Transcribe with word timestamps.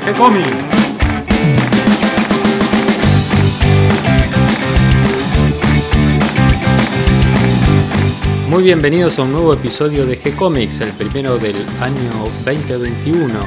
de 0.00 0.12
G-Comics. 0.12 0.50
Muy 8.48 8.62
bienvenidos 8.64 9.18
a 9.18 9.22
un 9.22 9.32
nuevo 9.32 9.54
episodio 9.54 10.06
de 10.06 10.20
G-Comics, 10.20 10.80
el 10.80 10.92
primero 10.92 11.38
del 11.38 11.56
año 11.80 12.24
2021. 12.44 13.40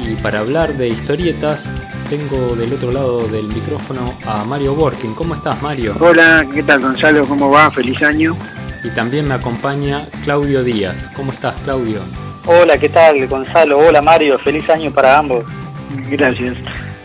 Y 0.00 0.14
para 0.16 0.40
hablar 0.40 0.74
de 0.74 0.88
historietas, 0.88 1.64
tengo 2.08 2.54
del 2.54 2.72
otro 2.72 2.92
lado 2.92 3.26
del 3.28 3.46
micrófono 3.48 4.14
a 4.26 4.44
Mario 4.44 4.74
Working. 4.74 5.14
¿Cómo 5.14 5.34
estás, 5.34 5.60
Mario? 5.62 5.94
Hola, 6.00 6.46
¿qué 6.52 6.62
tal, 6.62 6.80
Gonzalo? 6.80 7.26
¿Cómo 7.26 7.50
va? 7.50 7.70
Feliz 7.70 8.02
año. 8.02 8.36
Y 8.82 8.90
también 8.90 9.26
me 9.26 9.34
acompaña 9.34 10.06
Claudio 10.24 10.62
Díaz. 10.62 11.08
¿Cómo 11.16 11.32
estás, 11.32 11.54
Claudio? 11.64 12.00
Hola, 12.46 12.76
¿qué 12.76 12.90
tal, 12.90 13.26
Gonzalo? 13.26 13.78
Hola, 13.78 14.02
Mario. 14.02 14.38
Feliz 14.38 14.68
año 14.68 14.90
para 14.90 15.18
ambos. 15.18 15.44
Gracias. 16.08 16.56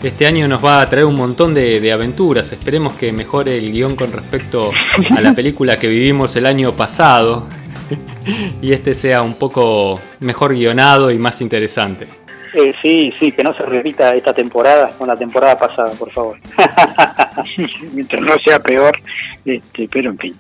Este 0.04 0.26
año 0.26 0.48
nos 0.48 0.64
va 0.64 0.82
a 0.82 0.86
traer 0.86 1.06
un 1.06 1.16
montón 1.16 1.54
de, 1.54 1.92
aventuras. 1.92 2.52
Esperemos 2.52 2.94
que 2.94 3.12
mejore 3.12 3.58
el 3.58 3.72
guion 3.72 3.96
con 3.96 4.12
respecto 4.12 4.72
a 5.16 5.22
la 5.22 5.34
película 5.34 5.78
que 5.78 5.88
vivimos 5.88 6.36
el 6.36 6.46
año 6.46 6.72
pasado. 6.74 7.48
y 8.62 8.72
este 8.72 8.94
sea 8.94 9.22
un 9.22 9.34
poco 9.34 10.00
mejor 10.20 10.54
guionado 10.54 11.12
y 11.12 11.18
más 11.18 11.42
interesante. 11.42 12.08
Eh, 12.54 12.72
sí, 12.82 13.12
sí, 13.20 13.32
que 13.32 13.44
no 13.44 13.54
se 13.54 13.64
repita 13.64 14.16
esta 14.16 14.34
temporada 14.34 14.92
con 14.98 15.08
la 15.08 15.16
temporada 15.16 15.58
pasada, 15.58 15.92
por 15.92 16.12
favor. 16.12 16.38
Mientras 17.94 18.22
no 18.22 18.40
sea 18.40 18.60
peor, 18.60 18.98
este, 19.46 19.88
pero 19.92 20.10
en 20.12 20.18
fin. 20.18 20.36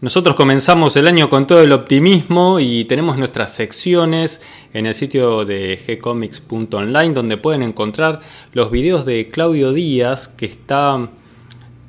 Nosotros 0.00 0.34
comenzamos 0.34 0.96
el 0.96 1.06
año 1.06 1.28
con 1.28 1.46
todo 1.46 1.60
el 1.62 1.72
optimismo 1.72 2.58
y 2.58 2.84
tenemos 2.86 3.18
nuestras 3.18 3.54
secciones 3.54 4.40
en 4.72 4.86
el 4.86 4.94
sitio 4.94 5.44
de 5.44 5.78
gcomics.online 5.86 7.12
donde 7.12 7.36
pueden 7.36 7.62
encontrar 7.62 8.20
los 8.52 8.70
videos 8.70 9.04
de 9.04 9.28
Claudio 9.28 9.72
Díaz 9.72 10.28
que 10.28 10.46
está 10.46 11.10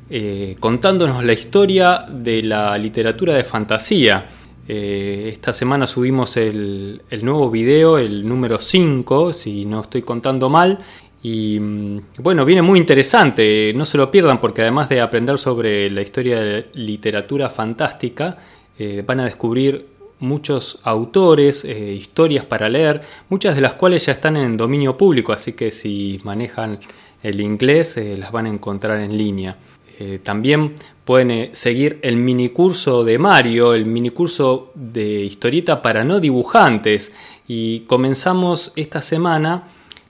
eh, 0.10 0.56
contándonos 0.60 1.24
la 1.24 1.34
historia 1.34 2.06
de 2.10 2.44
la 2.44 2.78
literatura 2.78 3.34
de 3.34 3.44
fantasía. 3.44 4.28
Eh, 4.68 5.30
esta 5.32 5.54
semana 5.54 5.88
subimos 5.88 6.36
el, 6.36 7.02
el 7.10 7.24
nuevo 7.24 7.50
video, 7.50 7.98
el 7.98 8.28
número 8.28 8.60
5, 8.60 9.32
si 9.32 9.66
no 9.66 9.82
estoy 9.82 10.02
contando 10.02 10.50
mal, 10.50 10.80
y 11.28 11.60
mm, 11.60 12.02
bueno, 12.22 12.46
viene 12.46 12.62
muy 12.62 12.80
interesante, 12.80 13.74
no 13.76 13.86
se 13.86 13.98
lo 13.98 14.10
pierdan 14.10 14.40
porque 14.40 14.62
además 14.62 14.88
de 14.88 15.02
aprender 15.02 15.38
sobre 15.38 15.90
la 15.90 16.02
historia 16.02 16.40
de 16.40 16.68
literatura 16.74 17.50
fantástica, 17.50 18.38
eh, 18.80 19.04
van 19.06 19.20
a 19.20 19.26
descubrir 19.26 19.86
muchos 20.20 20.80
autores, 20.84 21.66
eh, 21.66 21.94
historias 21.94 22.46
para 22.46 22.70
leer, 22.70 23.02
muchas 23.28 23.56
de 23.56 23.62
las 23.62 23.74
cuales 23.74 24.06
ya 24.06 24.14
están 24.14 24.38
en 24.38 24.56
dominio 24.56 24.96
público, 24.96 25.34
así 25.34 25.52
que 25.52 25.70
si 25.72 26.22
manejan 26.24 26.80
el 27.22 27.42
inglés 27.42 27.98
eh, 27.98 28.16
las 28.18 28.32
van 28.32 28.46
a 28.46 28.50
encontrar 28.50 29.00
en 29.02 29.18
línea. 29.18 29.58
también 30.22 30.76
pueden 31.06 31.50
seguir 31.54 31.98
el 32.04 32.18
minicurso 32.18 33.04
de 33.04 33.18
Mario, 33.18 33.74
el 33.74 33.88
minicurso 33.88 34.72
de 34.76 35.24
historieta 35.24 35.82
para 35.82 36.04
no 36.04 36.20
dibujantes, 36.20 37.16
y 37.48 37.80
comenzamos 37.88 38.74
esta 38.76 39.02
semana 39.02 39.64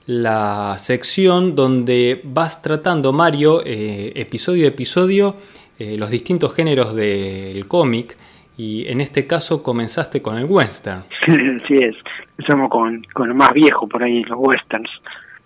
la 0.08 0.76
sección 0.78 1.54
donde 1.54 2.22
vas 2.24 2.62
tratando, 2.62 3.12
Mario, 3.12 3.60
eh, 3.62 4.10
episodio 4.14 4.64
a 4.64 4.68
episodio, 4.68 5.36
eh, 5.78 5.98
los 5.98 6.08
distintos 6.08 6.54
géneros 6.54 6.94
del 6.94 7.68
cómic. 7.68 8.16
Y 8.56 8.88
en 8.88 9.02
este 9.02 9.26
caso 9.26 9.62
comenzaste 9.62 10.22
con 10.22 10.38
el 10.38 10.46
western. 10.46 11.04
Sí, 11.68 11.74
es. 11.74 11.94
Empezamos 12.38 12.70
con, 12.70 13.04
con 13.12 13.28
lo 13.28 13.34
más 13.34 13.52
viejo 13.52 13.86
por 13.86 14.02
ahí, 14.02 14.24
los 14.24 14.38
westerns. 14.38 14.88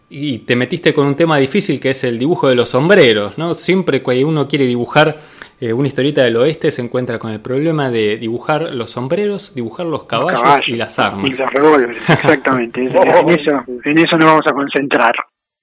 Y 0.08 0.38
te 0.41 0.54
metiste 0.54 0.94
con 0.94 1.08
un 1.08 1.16
tema 1.16 1.38
difícil 1.38 1.80
que 1.80 1.91
es 1.91 2.04
el 2.04 2.16
dibujo 2.16 2.48
de 2.48 2.54
los 2.54 2.69
sombreros, 2.69 3.38
¿no? 3.38 3.54
Siempre 3.54 4.00
que 4.00 4.25
uno 4.25 4.47
quiere 4.47 4.66
dibujar 4.66 5.16
eh, 5.62 5.73
una 5.73 5.87
historieta 5.87 6.25
del 6.25 6.37
oeste 6.39 6.73
se 6.73 6.83
encuentra 6.83 7.21
con 7.21 7.31
el 7.31 7.41
problema 7.41 7.89
de 7.89 8.17
dibujar 8.17 8.75
los 8.75 8.91
sombreros, 8.91 9.55
dibujar 9.55 9.87
los 9.87 10.06
caballos, 10.06 10.43
y 10.67 10.75
las 10.75 10.99
armas. 10.99 11.31
Y 11.31 11.41
los 11.41 11.53
revólveres, 11.53 12.11
exactamente. 12.11 12.81
en, 12.84 12.89
eso, 12.89 13.65
en 13.84 13.99
eso 13.99 14.19
nos 14.19 14.27
vamos 14.27 14.45
a 14.45 14.53
concentrar. 14.53 15.12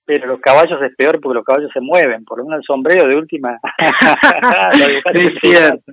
Pero 0.05 0.27
los 0.27 0.39
caballos 0.39 0.81
es 0.81 0.95
peor 0.95 1.19
porque 1.19 1.35
los 1.35 1.43
caballos 1.43 1.69
se 1.73 1.81
mueven, 1.81 2.23
por 2.23 2.37
lo 2.37 2.45
menos 2.45 2.59
el 2.59 2.63
sombrero 2.65 3.09
de 3.09 3.17
última. 3.17 3.59
es 5.13 5.33
cierto. 5.41 5.91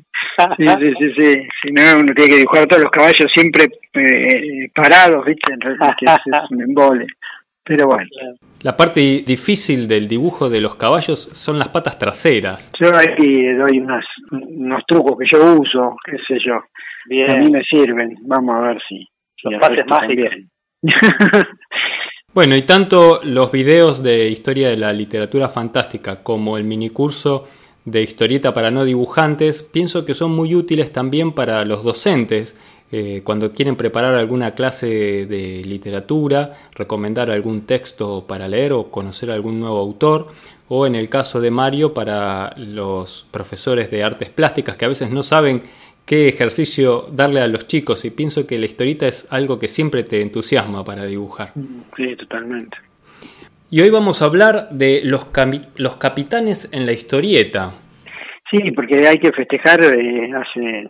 Sí, 0.57 0.65
sí, 0.65 0.93
sí, 1.01 1.13
sí. 1.19 1.49
Si 1.63 1.73
no, 1.73 1.99
uno 1.99 2.15
tiene 2.15 2.31
que 2.31 2.37
dibujar 2.37 2.69
todos 2.69 2.83
los 2.83 2.91
caballos 2.91 3.27
siempre 3.35 3.65
eh, 3.95 4.71
parados, 4.73 5.25
¿viste? 5.25 5.53
En 5.53 5.61
realidad 5.61 5.97
es 6.01 6.51
un 6.53 6.63
embole. 6.63 7.07
Pero 7.67 7.87
bueno. 7.87 8.07
La 8.63 8.77
parte 8.77 9.01
difícil 9.27 9.89
del 9.89 10.07
dibujo 10.07 10.49
de 10.49 10.61
los 10.61 10.77
caballos 10.77 11.19
son 11.33 11.59
las 11.59 11.69
patas 11.69 11.99
traseras. 11.99 12.73
Yo 12.81 12.97
ahí 12.97 13.55
doy 13.55 13.81
unos, 13.81 14.05
unos 14.31 14.83
trucos 14.87 15.19
que 15.19 15.27
yo 15.31 15.55
uso, 15.55 15.97
qué 16.05 16.17
sé 16.29 16.39
yo. 16.45 16.61
Bien. 17.07 17.35
A 17.35 17.39
mí 17.39 17.51
me 17.51 17.63
sirven. 17.65 18.17
Vamos 18.23 18.55
a 18.57 18.69
ver 18.69 18.79
si. 18.89 19.07
Los 19.43 19.61
pases 19.61 19.85
más 19.87 20.09
bien. 20.09 20.51
bueno, 22.35 22.57
y 22.57 22.63
tanto 22.63 23.21
los 23.25 23.51
videos 23.53 24.03
de 24.03 24.29
historia 24.29 24.69
de 24.69 24.77
la 24.77 24.93
literatura 24.93 25.49
fantástica 25.49 26.23
como 26.23 26.57
el 26.57 26.65
minicurso 26.65 27.47
de 27.85 28.03
historieta 28.03 28.53
para 28.53 28.71
no 28.71 28.85
dibujantes, 28.85 29.63
pienso 29.63 30.05
que 30.05 30.15
son 30.15 30.33
muy 30.33 30.55
útiles 30.55 30.93
también 30.93 31.33
para 31.33 31.65
los 31.65 31.85
docentes 31.85 32.59
eh, 32.93 33.23
cuando 33.25 33.53
quieren 33.53 33.77
preparar 33.77 34.15
alguna 34.15 34.55
clase 34.55 35.27
de 35.27 35.63
literatura, 35.65 36.55
recomendar 36.75 37.31
algún 37.31 37.67
texto 37.67 38.27
para 38.27 38.47
leer 38.47 38.73
o 38.73 38.91
conocer 38.91 39.31
algún 39.31 39.59
nuevo 39.59 39.79
autor, 39.79 40.29
o 40.69 40.87
en 40.87 40.95
el 40.95 41.09
caso 41.09 41.41
de 41.41 41.51
Mario 41.51 41.95
para 41.95 42.55
los 42.57 43.27
profesores 43.31 43.91
de 43.91 44.05
artes 44.05 44.31
plásticas 44.31 44.77
que 44.77 44.85
a 44.85 44.89
veces 44.89 45.11
no 45.11 45.23
saben 45.23 45.63
qué 46.05 46.29
ejercicio 46.29 47.09
darle 47.11 47.41
a 47.41 47.49
los 47.49 47.67
chicos 47.67 48.05
y 48.05 48.11
pienso 48.11 48.47
que 48.47 48.59
la 48.59 48.67
historieta 48.67 49.09
es 49.09 49.31
algo 49.33 49.59
que 49.59 49.69
siempre 49.69 50.05
te 50.05 50.23
entusiasma 50.23 50.85
para 50.85 51.05
dibujar. 51.05 51.53
Sí, 51.97 52.17
totalmente. 52.17 52.77
Y 53.69 53.81
hoy 53.81 53.91
vamos 53.91 54.23
a 54.23 54.27
hablar 54.27 54.71
de 54.71 55.01
los, 55.03 55.27
los 55.77 55.97
capitanes 55.97 56.73
en 56.73 56.87
la 56.87 56.93
historieta. 56.93 57.75
Sí, 58.49 58.71
porque 58.71 59.09
hay 59.09 59.19
que 59.19 59.33
festejar 59.33 59.83
eh, 59.83 60.31
hace 60.33 60.89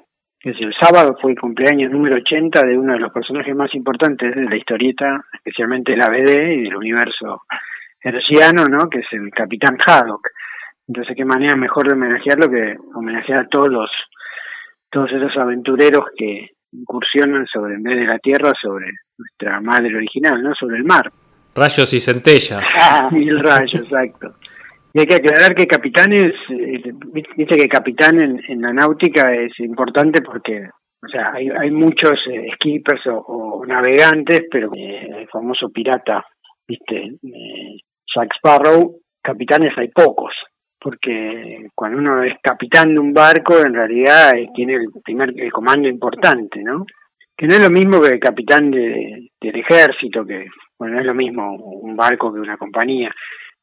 el 0.50 0.74
sábado 0.80 1.16
fue 1.20 1.32
el 1.32 1.40
cumpleaños 1.40 1.90
número 1.90 2.18
80 2.18 2.62
de 2.64 2.78
uno 2.78 2.92
de 2.92 3.00
los 3.00 3.12
personajes 3.12 3.54
más 3.56 3.74
importantes 3.74 4.34
de 4.34 4.44
la 4.44 4.56
historieta, 4.56 5.24
especialmente 5.32 5.96
la 5.96 6.08
BD 6.08 6.52
y 6.52 6.62
del 6.62 6.76
universo 6.76 7.42
herciano, 8.00 8.68
¿no? 8.68 8.88
Que 8.88 9.00
es 9.00 9.06
el 9.10 9.30
Capitán 9.30 9.76
Haddock. 9.84 10.28
Entonces, 10.86 11.16
qué 11.16 11.24
manera 11.24 11.56
mejor 11.56 11.88
de 11.88 11.94
homenajearlo 11.94 12.48
que 12.48 12.76
homenajear 12.94 13.40
a 13.40 13.48
todos 13.48 13.68
los 13.68 13.90
todos 14.88 15.10
esos 15.10 15.36
aventureros 15.36 16.04
que 16.16 16.50
incursionan 16.72 17.44
sobre 17.46 17.74
en 17.74 17.82
vez 17.82 17.98
de 17.98 18.06
la 18.06 18.18
tierra 18.18 18.52
sobre 18.60 18.86
nuestra 19.18 19.60
madre 19.60 19.96
original, 19.96 20.40
¿no? 20.42 20.54
Sobre 20.54 20.76
el 20.76 20.84
mar. 20.84 21.10
Rayos 21.56 21.92
y 21.92 22.00
centellas. 22.00 22.62
Ah, 22.78 23.08
mil 23.12 23.38
rayos, 23.40 23.74
exacto. 23.74 24.36
Y 24.96 25.00
hay 25.00 25.06
que 25.06 25.16
aclarar 25.16 25.54
que 25.54 25.66
capitán 25.66 26.10
es, 26.14 26.32
eh, 26.48 26.90
viste 27.12 27.54
que 27.58 27.68
capitán 27.68 28.18
en, 28.18 28.62
la 28.62 28.72
náutica 28.72 29.30
es 29.34 29.52
importante 29.60 30.22
porque, 30.22 30.70
o 31.02 31.06
sea, 31.06 31.32
hay, 31.34 31.50
hay 31.50 31.70
muchos 31.70 32.12
eh, 32.32 32.46
skippers 32.54 33.02
o, 33.08 33.62
navegantes, 33.66 34.44
pero 34.50 34.70
eh, 34.74 35.06
el 35.18 35.28
famoso 35.28 35.68
pirata, 35.68 36.24
viste, 36.66 37.10
Jack 38.06 38.36
Sparrow, 38.38 39.00
capitanes 39.22 39.76
hay 39.76 39.88
pocos, 39.88 40.32
porque 40.80 41.66
cuando 41.74 41.98
uno 41.98 42.22
es 42.22 42.38
capitán 42.42 42.94
de 42.94 43.00
un 43.00 43.12
barco, 43.12 43.58
en 43.58 43.74
realidad 43.74 44.32
tiene 44.54 44.76
el 44.76 44.86
primer 45.04 45.38
el 45.38 45.52
comando 45.52 45.88
importante, 45.88 46.62
¿no? 46.62 46.86
Que 47.36 47.46
no 47.46 47.52
es 47.52 47.60
lo 47.60 47.70
mismo 47.70 48.00
que 48.00 48.12
el 48.12 48.18
capitán 48.18 48.70
de, 48.70 49.28
del 49.38 49.56
ejército, 49.56 50.24
que, 50.24 50.46
bueno, 50.78 50.94
no 50.94 51.00
es 51.00 51.06
lo 51.06 51.14
mismo 51.14 51.54
un 51.54 51.94
barco 51.94 52.32
que 52.32 52.40
una 52.40 52.56
compañía 52.56 53.14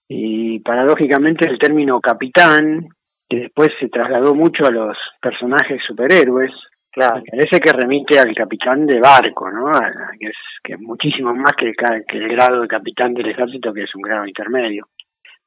y 0.08 0.60
paradójicamente 0.60 1.48
el 1.48 1.58
término 1.58 2.00
capitán, 2.00 2.88
que 3.30 3.38
después 3.38 3.70
se 3.80 3.90
trasladó 3.90 4.36
mucho 4.36 4.66
a 4.66 4.72
los 4.72 4.98
personajes 5.22 5.82
superhéroes, 5.88 6.52
claro. 6.92 7.24
parece 7.30 7.60
que 7.60 7.72
remite 7.72 8.20
al 8.20 8.34
capitán 8.36 8.86
de 8.86 9.00
barco, 9.00 9.50
¿no? 9.50 9.72
que, 10.20 10.28
es, 10.28 10.38
que 10.64 10.74
es 10.74 10.80
muchísimo 10.80 11.34
más 11.34 11.54
que 11.58 11.70
el, 11.70 11.76
que 12.08 12.18
el 12.18 12.28
grado 12.30 12.62
de 12.62 12.68
capitán 12.68 13.14
del 13.14 13.30
ejército, 13.30 13.74
que 13.74 13.84
es 13.84 13.96
un 13.96 14.02
grado 14.02 14.28
intermedio. 14.28 14.88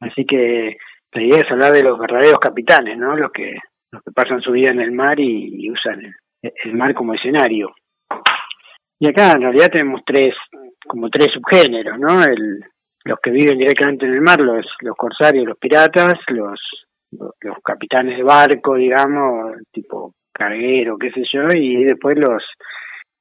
Así 0.01 0.25
que 0.25 0.77
la 1.13 1.23
idea 1.23 1.41
es 1.41 1.51
hablar 1.51 1.73
de 1.73 1.83
los 1.83 1.99
verdaderos 1.99 2.39
capitanes, 2.39 2.99
¿no? 2.99 3.17
Los 3.17 3.31
que, 3.33 3.55
los 3.93 4.03
que 4.03 4.11
pasan 4.13 4.41
su 4.41 4.53
vida 4.53 4.71
en 4.71 4.81
el 4.81 4.93
mar 4.93 5.19
y, 5.19 5.71
usan 5.71 6.05
el, 6.43 6.53
el, 6.65 6.75
mar 6.75 6.95
como 6.95 7.15
escenario. 7.15 7.75
Y 8.99 9.09
acá 9.09 9.33
en 9.33 9.43
realidad 9.43 9.71
tenemos 9.71 10.03
tres, 10.05 10.35
como 10.87 11.09
tres 11.09 11.29
subgéneros, 11.33 11.99
¿no? 11.99 12.23
El, 12.25 12.65
los 13.07 13.19
que 13.23 13.31
viven 13.31 13.59
directamente 13.59 14.05
en 14.05 14.15
el 14.15 14.21
mar, 14.21 14.41
los, 14.41 14.67
los 14.81 14.97
corsarios, 14.97 15.47
los 15.47 15.59
piratas, 15.59 16.15
los, 16.29 16.61
los, 17.13 17.57
capitanes 17.65 18.19
de 18.19 18.23
barco, 18.23 18.75
digamos, 18.75 19.55
tipo 19.73 20.15
carguero, 20.33 20.99
qué 20.99 21.11
sé 21.13 21.23
yo, 21.33 21.49
y 21.55 21.85
después 21.85 22.17
los 22.19 22.43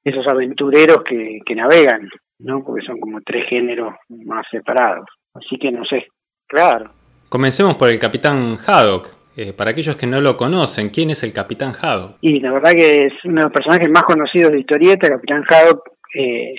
esos 0.03 0.27
aventureros 0.27 1.03
que, 1.03 1.39
que 1.45 1.55
navegan, 1.55 2.09
¿no? 2.39 2.63
Porque 2.63 2.85
son 2.85 2.99
como 2.99 3.21
tres 3.21 3.47
géneros 3.49 3.95
más 4.09 4.45
separados. 4.51 5.07
Así 5.33 5.57
que 5.57 5.71
no 5.71 5.83
sé. 5.85 6.07
Claro. 6.47 6.91
Comencemos 7.29 7.75
por 7.75 7.89
el 7.89 7.99
Capitán 7.99 8.57
Haddock. 8.65 9.07
Eh, 9.37 9.51
para 9.51 9.71
aquellos 9.71 9.97
que 9.97 10.07
no 10.07 10.21
lo 10.21 10.37
conocen, 10.37 10.89
¿quién 10.89 11.09
es 11.09 11.23
el 11.23 11.33
Capitán 11.33 11.73
Haddock? 11.73 12.17
Y 12.21 12.39
la 12.39 12.53
verdad 12.53 12.71
que 12.71 12.99
es 12.99 13.13
uno 13.25 13.41
de 13.41 13.43
los 13.43 13.51
personajes 13.51 13.89
más 13.89 14.03
conocidos 14.03 14.51
de 14.51 14.59
historieta. 14.59 15.07
El 15.07 15.13
Capitán 15.13 15.43
Haddock 15.49 15.89
eh, 16.13 16.55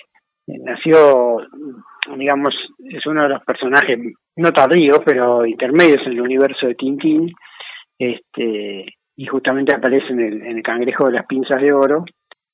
nació, 0.47 1.39
digamos, 2.17 2.55
es 2.79 3.05
uno 3.07 3.23
de 3.23 3.29
los 3.31 3.45
personajes 3.45 3.99
no 4.37 4.53
tardíos, 4.53 5.01
pero 5.05 5.47
intermedios 5.47 6.07
en 6.07 6.13
el 6.13 6.21
universo 6.21 6.67
de 6.67 6.75
Tintín. 6.75 7.33
Este, 7.99 8.87
y 9.17 9.27
justamente 9.27 9.75
aparece 9.75 10.09
en 10.09 10.21
el, 10.21 10.43
en 10.43 10.59
el 10.59 10.63
Cangrejo 10.63 11.07
de 11.07 11.13
las 11.13 11.27
Pinzas 11.27 11.61
de 11.61 11.73
Oro, 11.73 12.05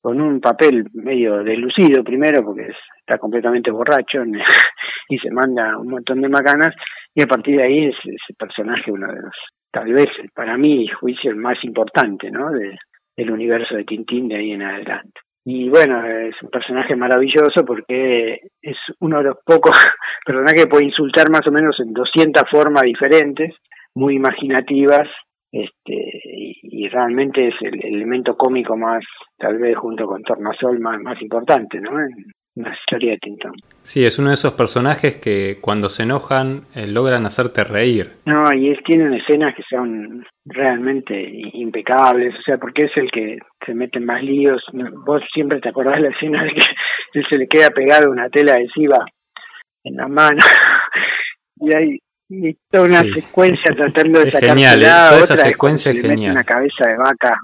con 0.01 0.19
un 0.19 0.39
papel 0.39 0.85
medio 0.93 1.43
deslucido 1.43 2.03
primero, 2.03 2.43
porque 2.43 2.67
está 2.99 3.17
completamente 3.17 3.71
borracho 3.71 4.23
y 5.09 5.17
se 5.17 5.31
manda 5.31 5.77
un 5.77 5.89
montón 5.89 6.21
de 6.21 6.29
macanas, 6.29 6.73
y 7.13 7.21
a 7.21 7.27
partir 7.27 7.57
de 7.57 7.63
ahí 7.63 7.85
es 7.85 7.95
ese 8.03 8.33
personaje 8.37 8.91
uno 8.91 9.07
de 9.07 9.21
los, 9.21 9.35
tal 9.71 9.91
vez 9.93 10.07
para 10.33 10.57
mí, 10.57 10.87
juicio 10.87 11.31
el 11.31 11.37
más 11.37 11.57
importante, 11.63 12.31
¿no? 12.31 12.49
De, 12.51 12.77
del 13.15 13.31
universo 13.31 13.75
de 13.75 13.83
Tintín 13.83 14.27
de 14.27 14.37
ahí 14.37 14.51
en 14.51 14.63
adelante. 14.63 15.21
Y 15.45 15.69
bueno, 15.69 16.05
es 16.05 16.35
un 16.41 16.49
personaje 16.49 16.95
maravilloso 16.95 17.65
porque 17.65 18.39
es 18.61 18.77
uno 18.99 19.17
de 19.17 19.23
los 19.25 19.37
pocos 19.45 19.71
personajes 20.25 20.63
que 20.63 20.69
puede 20.69 20.85
insultar 20.85 21.29
más 21.29 21.45
o 21.47 21.51
menos 21.51 21.77
en 21.79 21.93
200 21.93 22.43
formas 22.49 22.83
diferentes, 22.83 23.53
muy 23.93 24.15
imaginativas, 24.15 25.07
este, 25.51 25.95
y, 26.63 26.87
realmente 26.89 27.49
es 27.49 27.53
el 27.61 27.85
elemento 27.85 28.35
cómico 28.35 28.75
más, 28.75 29.03
tal 29.37 29.59
vez 29.59 29.77
junto 29.77 30.07
con 30.07 30.23
Tornasol, 30.23 30.79
más, 30.79 30.99
más 30.99 31.21
importante, 31.21 31.79
¿no? 31.79 31.91
En 32.55 32.63
la 32.63 32.73
historia 32.75 33.11
de 33.13 33.17
Tintón. 33.17 33.53
Sí, 33.81 34.05
es 34.05 34.19
uno 34.19 34.29
de 34.29 34.35
esos 34.35 34.53
personajes 34.53 35.17
que 35.17 35.57
cuando 35.59 35.89
se 35.89 36.03
enojan 36.03 36.65
eh, 36.75 36.85
logran 36.85 37.25
hacerte 37.25 37.63
reír. 37.63 38.11
No, 38.25 38.53
y 38.53 38.69
es, 38.69 38.77
tienen 38.83 39.11
escenas 39.13 39.55
que 39.55 39.63
son 39.67 40.23
realmente 40.45 41.15
impecables, 41.53 42.35
o 42.37 42.41
sea, 42.43 42.57
porque 42.59 42.85
es 42.85 42.91
el 42.97 43.09
que 43.09 43.39
se 43.65 43.73
mete 43.73 43.97
en 43.97 44.05
más 44.05 44.21
líos. 44.21 44.63
Vos 45.05 45.23
siempre 45.33 45.59
te 45.61 45.69
acordás 45.69 45.95
de 45.95 46.09
la 46.09 46.15
escena 46.15 46.43
de 46.43 46.51
que 46.51 46.61
él 47.19 47.25
se 47.27 47.37
le 47.39 47.47
queda 47.47 47.71
pegado 47.71 48.11
una 48.11 48.29
tela 48.29 48.53
adhesiva 48.53 49.03
en 49.83 49.95
la 49.95 50.07
mano 50.07 50.39
y 51.57 51.75
hay 51.75 51.99
y 52.29 52.57
toda 52.69 52.85
una 52.85 53.03
secuencia 53.03 53.75
tratando 53.75 54.19
de 54.19 54.31
sacar 54.31 54.49
genial, 54.49 54.81
¿eh? 54.81 54.85
toda 54.85 55.19
esa 55.19 55.37
secuencia 55.37 55.91
es 55.91 56.01
genial. 56.01 56.31
una 56.31 56.43
cabeza 56.43 56.87
de 56.87 56.97
vaca 56.97 57.37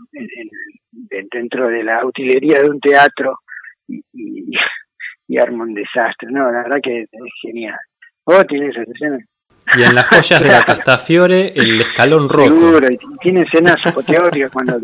dentro 1.31 1.67
de 1.67 1.83
la 1.83 2.05
utilería 2.05 2.61
de 2.61 2.69
un 2.69 2.79
teatro 2.79 3.35
y, 3.87 4.01
y, 4.13 4.51
arma 5.37 5.63
un 5.63 5.73
desastre. 5.73 6.29
No, 6.31 6.51
la 6.51 6.63
verdad 6.63 6.77
que 6.81 7.01
es 7.01 7.09
genial. 7.41 7.77
¿Vos 8.25 8.45
tienes 8.47 8.75
esa 8.75 8.91
escena? 8.91 9.19
Y 9.77 9.83
en 9.83 9.93
las 9.93 10.07
joyas 10.07 10.41
de 10.41 10.49
la 10.49 10.63
Castafiore, 10.65 11.51
el 11.55 11.81
escalón 11.81 12.27
roto. 12.27 12.59
Seguro, 12.59 12.87
y 12.89 12.97
tiene 13.21 13.41
escenas 13.41 13.77
apoteóticas 13.85 14.51
cuando, 14.51 14.79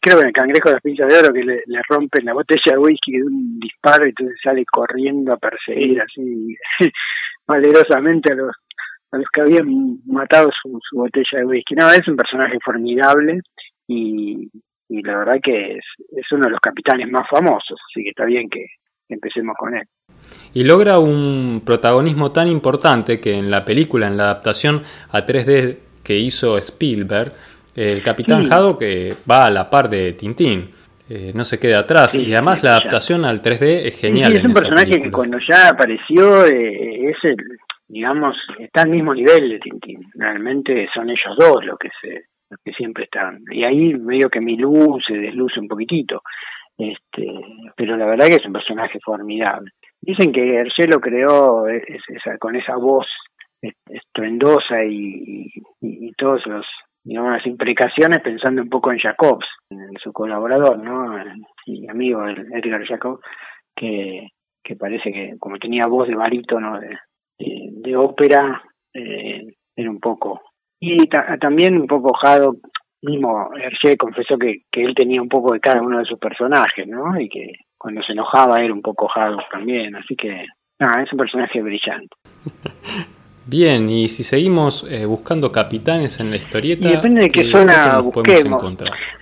creo 0.00 0.16
que 0.16 0.20
en 0.22 0.26
el 0.28 0.32
cangrejo 0.32 0.68
de 0.68 0.74
las 0.74 0.82
pinzas 0.82 1.08
de 1.08 1.18
oro, 1.18 1.32
que 1.32 1.44
le, 1.44 1.62
le, 1.66 1.82
rompen 1.88 2.24
la 2.24 2.32
botella 2.32 2.72
de 2.72 2.78
whisky 2.78 3.12
de 3.12 3.22
un 3.22 3.58
disparo 3.60 4.06
y 4.06 4.10
entonces 4.10 4.36
sale 4.42 4.64
corriendo 4.64 5.32
a 5.32 5.36
perseguir 5.36 6.00
así 6.00 6.56
valerosamente 7.46 8.32
a 8.32 8.36
los 8.36 8.56
a 9.14 9.18
los 9.18 9.26
que 9.32 9.42
habían 9.42 9.98
matado 10.06 10.50
su, 10.60 10.76
su 10.88 10.96
botella 10.96 11.38
de 11.38 11.44
whisky. 11.44 11.74
No, 11.74 11.90
es 11.90 12.06
un 12.08 12.16
personaje 12.16 12.58
formidable 12.64 13.40
y, 13.86 14.50
y 14.88 15.02
la 15.02 15.18
verdad 15.18 15.36
que 15.42 15.76
es, 15.76 15.84
es 16.16 16.32
uno 16.32 16.46
de 16.46 16.50
los 16.50 16.60
capitanes 16.60 17.08
más 17.10 17.28
famosos, 17.30 17.78
así 17.90 18.02
que 18.02 18.10
está 18.10 18.24
bien 18.24 18.48
que 18.50 18.66
empecemos 19.14 19.54
con 19.58 19.74
él. 19.76 19.84
Y 20.52 20.64
logra 20.64 20.98
un 20.98 21.62
protagonismo 21.64 22.30
tan 22.32 22.48
importante 22.48 23.20
que 23.20 23.34
en 23.34 23.50
la 23.50 23.64
película, 23.64 24.06
en 24.06 24.16
la 24.16 24.24
adaptación 24.24 24.82
a 25.10 25.24
3D 25.26 25.78
que 26.02 26.16
hizo 26.18 26.56
Spielberg, 26.58 27.32
el 27.74 28.02
Capitán 28.02 28.44
Sí. 28.44 28.50
Haddock 28.52 28.78
que 28.78 29.14
va 29.28 29.46
a 29.46 29.50
la 29.50 29.68
par 29.68 29.88
de 29.90 30.12
Tintín. 30.12 30.70
eh, 31.10 31.32
no 31.34 31.44
se 31.44 31.58
queda 31.60 31.80
atrás. 31.80 32.12
Sí, 32.12 32.22
y 32.28 32.32
además 32.32 32.62
la 32.62 32.70
ya. 32.70 32.76
adaptación 32.76 33.24
al 33.26 33.42
3D 33.42 33.86
es 33.86 34.00
genial. 34.00 34.32
sí, 34.32 34.38
es 34.38 34.44
en 34.44 34.46
un 34.46 34.52
esa 34.52 34.60
personaje 34.60 35.02
que 35.02 35.10
cuando 35.10 35.38
ya 35.46 35.68
apareció 35.68 36.46
eh, 36.46 37.10
es 37.10 37.16
el, 37.24 37.36
digamos, 37.88 38.34
está 38.58 38.82
al 38.82 38.90
mismo 38.90 39.12
nivel 39.14 39.50
de 39.50 39.58
Tintín. 39.58 40.00
Realmente 40.14 40.88
son 40.94 41.10
ellos 41.10 41.36
dos 41.38 41.62
los 41.66 41.78
que 41.78 41.88
se 42.00 42.24
los 42.48 42.60
que 42.64 42.72
siempre 42.72 43.04
están. 43.04 43.40
Y 43.50 43.64
ahí 43.64 43.92
medio 43.94 44.30
que 44.30 44.40
mi 44.40 44.56
luz 44.56 45.02
se 45.06 45.14
desluce 45.14 45.58
un 45.60 45.68
poquitito. 45.68 46.22
Este, 46.78 47.26
pero 47.76 47.96
la 47.96 48.06
verdad 48.06 48.26
que 48.26 48.36
es 48.36 48.46
un 48.46 48.52
personaje 48.52 48.98
formidable. 49.04 49.70
Dicen 50.00 50.32
que 50.32 50.56
Hergé 50.56 50.86
lo 50.88 51.00
creó 51.00 51.66
esa- 51.68 52.36
con 52.38 52.56
esa 52.56 52.76
voz 52.76 53.06
est- 53.62 53.76
estruendosa 53.90 54.84
y, 54.84 55.46
y, 55.80 56.12
todos 56.18 56.44
los 56.46 56.66
digamos 57.04 57.32
las 57.32 57.46
imprecaciones 57.46 58.22
pensando 58.22 58.62
un 58.62 58.70
poco 58.70 58.90
en 58.90 58.98
Jacobs, 58.98 59.46
en 59.70 59.92
su 60.02 60.12
colaborador, 60.12 60.78
¿no? 60.78 61.16
Y 61.66 61.86
amigo 61.88 62.26
Edgar 62.26 62.84
Jacobs, 62.86 63.20
que, 63.76 64.28
que 64.62 64.74
parece 64.76 65.12
que 65.12 65.34
como 65.38 65.58
tenía 65.58 65.84
voz 65.86 66.08
de 66.08 66.14
barítono 66.16 66.80
de, 66.80 66.96
de, 67.38 67.96
ópera, 67.96 68.62
eh, 68.94 69.46
era 69.76 69.90
un 69.90 70.00
poco. 70.00 70.40
Y 70.80 71.06
ta- 71.08 71.36
también 71.38 71.76
un 71.76 71.86
poco 71.86 72.16
Haddock, 72.20 72.56
mismo 73.04 73.50
Hergé 73.56 73.96
confesó 73.96 74.36
que, 74.38 74.58
que 74.72 74.82
él 74.84 74.94
tenía 74.94 75.20
un 75.22 75.28
poco 75.28 75.52
de 75.52 75.60
cada 75.60 75.80
uno 75.82 75.98
de 75.98 76.04
sus 76.04 76.18
personajes, 76.18 76.86
¿no? 76.86 77.18
Y 77.20 77.28
que 77.28 77.52
cuando 77.78 78.02
se 78.02 78.12
enojaba 78.12 78.58
era 78.58 78.72
un 78.72 78.82
poco 78.82 79.08
Haddock 79.14 79.48
también, 79.50 79.94
así 79.96 80.16
que, 80.16 80.46
nada, 80.78 81.02
es 81.02 81.12
un 81.12 81.18
personaje 81.18 81.60
brillante. 81.62 82.14
Bien, 83.46 83.90
y 83.90 84.08
si 84.08 84.24
seguimos 84.24 84.90
eh, 84.90 85.04
buscando 85.04 85.52
capitanes 85.52 86.18
en 86.18 86.30
la 86.30 86.36
historieta, 86.36 86.88
Y 86.88 86.92
depende 86.92 87.22
de 87.22 87.28
qué 87.28 87.42
¿qué- 87.42 87.50
zona 87.50 87.98
busquemos. 87.98 88.62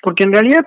Porque 0.00 0.22
en 0.24 0.32
realidad, 0.32 0.64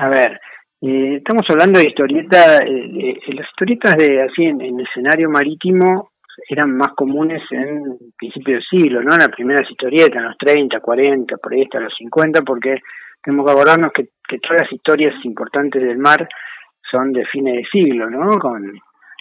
a 0.00 0.08
ver, 0.08 0.40
eh, 0.80 1.16
estamos 1.18 1.42
hablando 1.50 1.78
de 1.78 1.88
historieta, 1.88 2.58
eh, 2.64 3.18
las 3.34 3.46
historietas 3.50 3.96
de 3.96 4.22
así 4.22 4.44
en, 4.44 4.60
en 4.62 4.80
escenario 4.80 5.28
marítimo 5.28 6.12
eran 6.48 6.76
más 6.76 6.92
comunes 6.96 7.42
en 7.50 7.82
principio 8.16 8.54
del 8.54 8.64
siglo, 8.68 9.02
¿no? 9.02 9.16
Las 9.16 9.28
primeras 9.28 9.70
historietas, 9.70 10.16
en 10.16 10.24
los 10.24 10.36
30, 10.38 10.80
40, 10.80 11.36
por 11.38 11.52
ahí 11.52 11.62
hasta 11.62 11.80
los 11.80 11.94
50, 11.96 12.42
porque 12.42 12.76
tenemos 13.22 13.46
que 13.46 13.52
acordarnos 13.52 13.92
que, 13.92 14.04
que 14.28 14.38
todas 14.38 14.62
las 14.62 14.72
historias 14.72 15.14
importantes 15.24 15.82
del 15.82 15.98
mar 15.98 16.28
son 16.90 17.12
de 17.12 17.24
fines 17.26 17.54
de 17.56 17.64
siglo, 17.72 18.10
¿no? 18.10 18.38
Con 18.38 18.62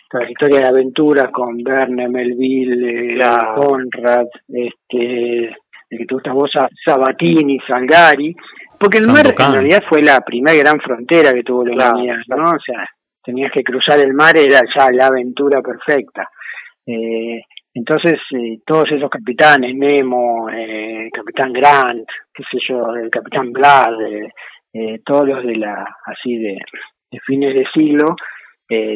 todas 0.10 0.24
las 0.26 0.32
historias 0.32 0.62
de 0.62 0.68
aventuras 0.68 1.32
con 1.32 1.58
Verne, 1.64 2.08
Melville, 2.10 3.14
eh, 3.14 3.16
Claro. 3.16 3.56
Conrad, 3.56 4.26
este, 4.48 5.46
el 5.90 5.98
que 5.98 6.06
te 6.06 6.14
gusta 6.14 6.34
vos, 6.34 6.50
Sa- 6.54 6.70
Sabatini, 6.86 7.58
Salgari, 7.68 8.36
porque 8.80 8.98
el 8.98 9.08
mar 9.08 9.26
en 9.28 9.54
realidad 9.54 9.84
fue 9.88 10.02
la 10.02 10.20
primera 10.22 10.58
gran 10.58 10.80
frontera 10.80 11.32
que 11.34 11.44
tuvo 11.44 11.66
la 11.66 11.74
Claro, 11.76 11.96
humanidad, 11.98 12.18
¿no? 12.28 12.44
O 12.52 12.60
sea, 12.66 12.86
tenías 13.24 13.52
que 13.52 13.64
cruzar 13.64 14.00
el 14.00 14.14
mar, 14.14 14.36
era 14.38 14.60
ya 14.76 14.92
la 14.92 15.08
aventura 15.08 15.62
perfecta. 15.62 16.28
Eh, 16.86 17.42
entonces, 17.74 18.20
eh, 18.38 18.60
todos 18.66 18.86
esos 18.92 19.10
capitanes, 19.10 19.76
Nemo, 19.76 20.50
eh, 20.50 21.10
Capitán 21.12 21.52
Grant, 21.54 22.08
qué 22.34 22.44
sé 22.52 22.58
yo, 22.70 22.94
el 22.96 23.10
Capitán 23.10 23.52
Blood, 23.52 24.02
eh, 24.06 24.30
eh, 24.74 25.00
todos 25.06 25.28
los 25.28 25.44
de 25.46 25.56
la, 25.56 25.86
así 26.06 26.36
de, 26.38 26.58
fines 27.26 27.54
de 27.56 27.66
siglo, 27.74 28.16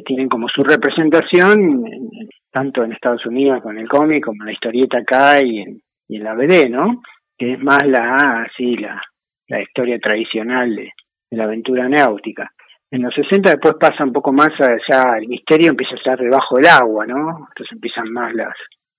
tienen 0.06 0.28
como 0.28 0.48
su 0.50 0.64
representación 0.64 1.86
en- 1.86 2.10
tanto 2.52 2.84
en 2.84 2.94
Estados 2.94 3.24
Unidos 3.28 3.62
con 3.62 3.78
el 3.78 3.88
cómic 3.88 4.24
como 4.26 4.42
en 4.42 4.48
la 4.48 4.54
historieta 4.54 4.98
acá 4.98 5.40
y 5.44 5.60
en, 5.60 5.82
y 6.08 6.16
en 6.18 6.24
la 6.24 6.34
BD, 6.34 6.68
¿no? 6.68 7.02
Que 7.38 7.54
es 7.54 7.60
más 7.60 7.86
la, 7.86 8.42
así, 8.50 8.76
la, 8.78 9.00
la 9.48 9.62
historia 9.62 10.00
tradicional 10.00 10.76
de, 10.76 10.90
de 11.30 11.38
la 11.38 11.44
aventura 11.44 11.88
náutica. 11.88 12.50
En 12.92 13.02
los 13.02 13.14
60 13.14 13.50
después 13.52 13.76
pasa 13.80 14.04
un 14.04 14.14
poco 14.14 14.32
más 14.32 14.50
allá, 14.60 15.18
el 15.18 15.28
misterio 15.28 15.70
empieza 15.72 15.94
a 15.94 15.98
estar 15.98 16.18
debajo 16.20 16.56
del 16.56 16.68
agua, 16.68 17.06
¿no? 17.06 17.48
Entonces 17.50 17.72
empiezan 17.74 18.10
más 18.12 18.34
las, 18.34 18.56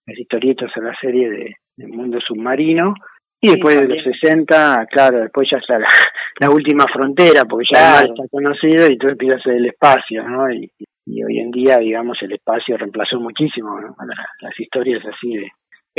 las 0.07 0.18
historietas 0.18 0.71
a 0.76 0.80
la 0.80 0.95
serie 1.00 1.30
de, 1.30 1.87
mundo 1.87 2.18
submarino. 2.21 2.95
Y 3.40 3.49
Sí, 3.49 3.54
después 3.54 3.76
de 3.76 3.87
los 3.88 3.97
también. 4.04 4.14
60, 4.21 4.87
claro, 4.90 5.21
después 5.21 5.49
ya 5.50 5.59
está 5.61 5.78
la, 5.78 5.88
la 6.40 6.50
última 6.50 6.85
frontera, 6.92 7.45
porque 7.45 7.66
ya 7.73 8.00
Claro. 8.02 8.12
está 8.14 8.28
conocido 8.30 8.90
y 8.90 8.99
todo 8.99 9.11
empieza 9.12 9.37
a 9.37 9.40
ser 9.42 9.54
el 9.54 9.66
espacio, 9.66 10.23
¿no? 10.28 10.50
Y, 10.52 10.71
y 11.07 11.23
hoy 11.25 11.38
en 11.38 11.50
día, 11.52 11.78
digamos, 11.78 12.18
el 12.23 12.33
espacio 12.33 12.76
reemplazó 12.76 13.18
muchísimo 13.21 13.80
¿no? 13.80 13.95
a 13.99 14.04
la- 14.07 14.28
las 14.40 14.59
historias 14.61 15.02
así 15.07 15.35
de... 15.37 15.49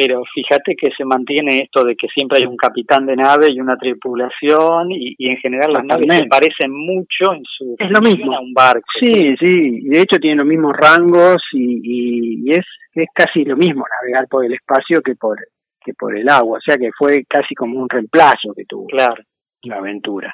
Pero 0.01 0.23
fíjate 0.33 0.75
que 0.77 0.91
se 0.95 1.03
mantiene 1.03 1.57
esto 1.59 1.83
de 1.83 1.93
que 1.97 2.07
siempre 2.07 2.37
hay 2.39 2.45
un 2.47 2.55
capitán 2.55 3.05
de 3.05 3.17
nave 3.17 3.49
y 3.51 3.59
una 3.59 3.75
tripulación 3.75 4.91
y, 4.91 5.13
y 5.17 5.29
en 5.29 5.35
general 5.37 5.73
las 5.73 5.83
naves 5.83 6.07
se 6.19 6.25
parecen 6.27 6.71
mucho 6.71 7.33
en 7.33 7.41
su 7.43 7.75
Es 7.77 7.91
lo 7.91 7.99
mismo. 7.99 8.33
a 8.33 8.39
un 8.39 8.53
barco. 8.53 8.85
Sí, 9.01 9.35
sí, 9.37 9.79
y 9.83 9.89
de 9.89 9.99
hecho 10.01 10.17
tiene 10.19 10.37
los 10.37 10.47
mismos 10.47 10.71
rangos 10.77 11.41
y, 11.51 11.81
y, 11.83 12.43
y 12.45 12.51
es, 12.51 12.65
es 12.93 13.07
casi 13.13 13.43
lo 13.43 13.57
mismo 13.57 13.83
navegar 14.01 14.25
por 14.29 14.45
el 14.45 14.53
espacio 14.53 15.01
que 15.01 15.15
por, 15.15 15.37
que 15.83 15.93
por 15.93 16.15
el 16.17 16.29
agua, 16.29 16.59
o 16.59 16.61
sea 16.61 16.77
que 16.77 16.91
fue 16.97 17.25
casi 17.27 17.53
como 17.53 17.79
un 17.81 17.89
reemplazo 17.89 18.53
que 18.55 18.63
tuvo 18.63 18.87
Claro. 18.87 19.21
la 19.63 19.75
aventura. 19.79 20.31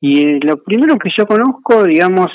Y 0.00 0.38
lo 0.46 0.62
primero 0.62 0.96
que 0.96 1.10
yo 1.16 1.26
conozco, 1.26 1.82
digamos, 1.84 2.28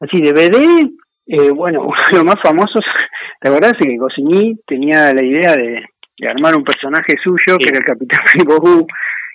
así 0.00 0.20
de 0.20 0.32
BD, 0.32 0.90
eh, 1.28 1.50
bueno, 1.50 1.86
los 2.12 2.24
más 2.24 2.36
famosos 2.42 2.84
¿Te 3.40 3.48
acordás 3.48 3.72
que 3.80 3.96
Goscinny 3.96 4.54
tenía 4.64 5.12
la 5.12 5.24
idea 5.24 5.52
de, 5.54 5.82
armar 6.28 6.54
un 6.56 6.64
personaje 6.64 7.14
suyo, 7.22 7.58
que 7.58 7.68
era 7.68 7.78
el 7.78 7.84
Capitán 7.84 8.24
Hu, 8.46 8.86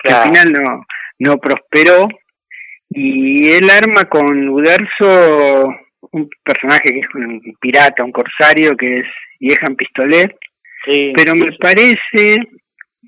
que 0.03 0.11
al 0.11 0.23
final 0.23 0.51
no, 0.53 0.85
no 1.19 1.37
prosperó, 1.37 2.07
y 2.89 3.49
él 3.49 3.69
arma 3.69 4.05
con 4.05 4.49
Uderzo 4.49 5.73
un 6.11 6.29
personaje 6.43 6.83
que 6.83 6.99
es 6.99 7.15
un 7.15 7.41
pirata, 7.59 8.03
un 8.03 8.11
corsario, 8.11 8.75
que 8.77 8.99
es 8.99 9.05
Yehan 9.39 9.75
Pistolet, 9.75 10.35
pero 11.15 11.35
me 11.35 11.51
parece, 11.59 12.37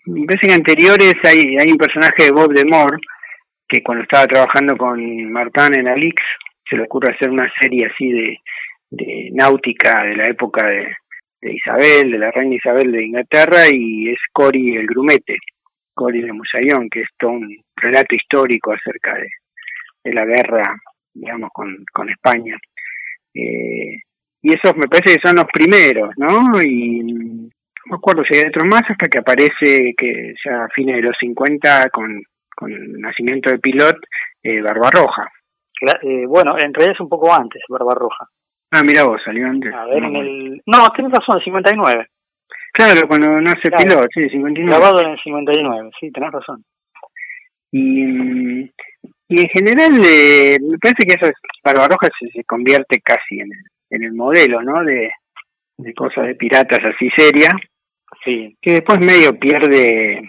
me 0.06 0.26
parece 0.26 0.48
que 0.48 0.54
anteriores 0.54 1.16
hay, 1.24 1.56
hay 1.58 1.72
un 1.72 1.78
personaje 1.78 2.26
de 2.26 2.32
Bob 2.32 2.54
de 2.54 2.66
Moore, 2.66 2.98
que 3.68 3.82
cuando 3.82 4.04
estaba 4.04 4.28
trabajando 4.28 4.76
con 4.76 5.32
Martin 5.32 5.80
en 5.80 5.88
Alix, 5.88 6.22
se 6.70 6.76
le 6.76 6.84
ocurre 6.84 7.14
hacer 7.14 7.30
una 7.30 7.50
serie 7.60 7.88
así 7.88 8.12
de, 8.12 8.38
de 8.90 9.30
náutica 9.34 10.04
de 10.04 10.16
la 10.16 10.28
época 10.28 10.68
de, 10.68 10.88
Isabel, 11.42 12.12
de 12.12 12.18
la 12.18 12.32
reina 12.32 12.56
Isabel 12.56 12.92
de 12.92 13.06
Inglaterra, 13.06 13.64
y 13.72 14.10
es 14.10 14.20
Cori 14.32 14.76
el 14.76 14.86
grumete, 14.88 15.38
Cori 15.94 16.22
de 16.22 16.34
Musayón, 16.34 16.90
que 16.90 17.02
es 17.02 17.10
todo 17.18 17.32
un 17.32 17.56
relato 17.76 18.16
histórico 18.16 18.74
acerca 18.74 19.16
de, 19.16 19.28
de 20.04 20.14
la 20.14 20.26
guerra, 20.26 20.64
digamos, 21.14 21.50
con, 21.54 21.76
con 21.92 22.10
España. 22.10 22.58
Eh, 23.34 24.00
y 24.42 24.54
esos 24.54 24.76
me 24.76 24.88
parece 24.88 25.16
que 25.16 25.28
son 25.28 25.36
los 25.36 25.48
primeros, 25.52 26.12
¿no? 26.18 26.62
Y 26.62 27.04
no 27.04 27.50
me 27.86 27.96
acuerdo 27.96 28.24
si 28.24 28.38
hay 28.38 28.48
otros 28.48 28.66
más 28.66 28.84
hasta 28.88 29.08
que 29.08 29.20
aparece 29.20 29.94
que 29.98 30.34
ya 30.44 30.66
a 30.66 30.70
fines 30.70 30.96
de 30.98 31.02
los 31.02 31.18
50 31.20 31.90
con, 31.90 32.22
con 32.56 32.72
el 32.72 33.00
nacimiento 33.00 33.50
de 33.50 33.60
Pilot, 33.60 33.98
eh, 34.44 34.62
Barbarroja. 34.62 35.30
Eh, 36.04 36.26
bueno, 36.28 36.58
en 36.58 36.74
realidad 36.74 36.96
es 36.96 37.00
un 37.00 37.10
poco 37.10 37.34
antes, 37.34 37.62
Barbarroja. 37.70 38.28
Ah, 38.72 38.84
mira 38.86 39.04
vos, 39.04 39.22
salió 39.24 39.48
antes. 39.48 39.74
A 39.74 39.86
ver, 39.86 40.04
en 40.04 40.16
el... 40.16 40.62
No, 40.66 40.88
tienes 40.96 41.14
razón, 41.14 41.40
59. 41.42 42.08
Claro, 42.74 43.08
cuando 43.08 43.42
nace 43.42 43.72
Pilot, 43.72 44.08
sí, 44.14 44.30
59. 44.30 44.70
Grabado 44.70 45.02
en 45.02 45.10
el 45.10 45.20
59, 45.20 45.90
sí, 46.00 46.12
tenés 46.12 46.32
razón. 46.32 46.64
Y, 47.72 48.62
y 49.28 49.42
en 49.42 49.50
general, 49.50 50.02
eh, 50.06 50.58
me 50.62 50.78
parece 50.78 51.06
que 51.06 51.16
eso 51.16 51.26
es, 51.26 51.36
Barbarroja 51.64 52.10
se, 52.20 52.30
se 52.30 52.44
convierte 52.44 53.00
casi 53.02 53.40
en 53.40 53.52
el, 53.52 53.64
en 53.90 54.04
el 54.04 54.14
modelo, 54.14 54.62
¿no? 54.62 54.84
De, 54.84 55.12
de 55.78 55.94
cosas 55.94 56.28
de 56.28 56.36
piratas 56.36 56.80
así 56.84 57.10
seria. 57.16 57.50
Sí. 58.24 58.56
Que 58.62 58.74
después 58.74 59.00
medio 59.00 59.38
pierde 59.40 60.22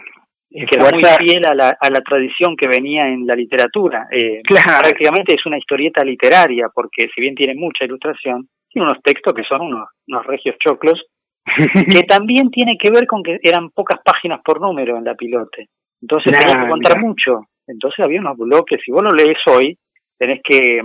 que 0.50 0.76
era 0.76 0.90
muy 0.90 1.26
fiel 1.26 1.46
a 1.46 1.54
la, 1.54 1.76
a 1.80 1.90
la 1.90 2.00
tradición 2.00 2.56
que 2.56 2.66
venía 2.66 3.06
en 3.06 3.26
la 3.26 3.34
literatura. 3.34 4.08
Eh, 4.10 4.42
Prácticamente 4.44 5.34
es 5.34 5.46
una 5.46 5.58
historieta 5.58 6.04
literaria, 6.04 6.68
porque 6.74 7.08
si 7.14 7.20
bien 7.20 7.34
tiene 7.36 7.54
mucha 7.54 7.84
ilustración, 7.84 8.48
tiene 8.68 8.88
unos 8.88 9.02
textos 9.02 9.32
que 9.32 9.44
son 9.44 9.60
unos, 9.62 9.88
unos 10.08 10.26
regios 10.26 10.56
choclos, 10.58 11.00
que 11.92 12.02
también 12.02 12.50
tiene 12.50 12.76
que 12.78 12.90
ver 12.90 13.06
con 13.06 13.22
que 13.22 13.38
eran 13.42 13.70
pocas 13.70 14.00
páginas 14.04 14.40
por 14.44 14.60
número 14.60 14.96
en 14.96 15.04
la 15.04 15.14
pilote. 15.14 15.68
Entonces 16.02 16.32
tenías 16.32 16.64
que 16.64 16.70
contar 16.70 16.98
mucho. 17.00 17.42
Entonces 17.66 18.04
había 18.04 18.20
unos 18.20 18.36
bloques, 18.36 18.80
si 18.84 18.90
vos 18.90 19.02
lo 19.02 19.10
lees 19.10 19.38
hoy, 19.46 19.78
tenés 20.18 20.40
que... 20.42 20.80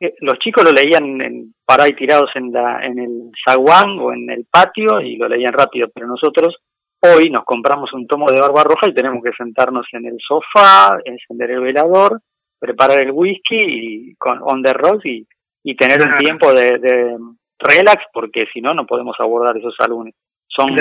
Eh, 0.00 0.14
los 0.20 0.38
chicos 0.40 0.64
lo 0.64 0.72
leían 0.72 1.20
en, 1.20 1.54
para 1.64 1.84
ahí 1.84 1.92
tirados 1.92 2.30
en, 2.34 2.50
la, 2.50 2.84
en 2.84 2.98
el 2.98 3.30
zaguán 3.46 3.96
o 4.00 4.12
en 4.12 4.28
el 4.28 4.44
patio 4.50 5.00
y 5.00 5.16
lo 5.16 5.28
leían 5.28 5.52
rápido, 5.52 5.88
pero 5.94 6.08
nosotros 6.08 6.56
Hoy 7.06 7.28
nos 7.28 7.44
compramos 7.44 7.92
un 7.92 8.06
tomo 8.06 8.30
de 8.30 8.40
barba 8.40 8.64
roja 8.64 8.88
y 8.88 8.94
tenemos 8.94 9.22
que 9.22 9.32
sentarnos 9.36 9.86
en 9.92 10.06
el 10.06 10.16
sofá, 10.26 10.96
encender 11.04 11.50
el 11.50 11.60
velador, 11.60 12.22
preparar 12.58 13.00
el 13.02 13.10
whisky 13.10 13.56
y 13.58 14.14
con 14.14 14.38
on 14.40 14.62
the 14.62 14.72
road 14.72 15.00
y, 15.04 15.26
y 15.62 15.76
tener 15.76 16.00
un 16.00 16.14
tiempo 16.14 16.54
de, 16.54 16.78
de, 16.78 17.16
relax 17.58 18.04
porque 18.12 18.46
si 18.52 18.62
no 18.62 18.72
no 18.72 18.86
podemos 18.86 19.16
abordar 19.18 19.54
esos 19.56 19.74
álbumes. 19.80 20.14
Son 20.48 20.74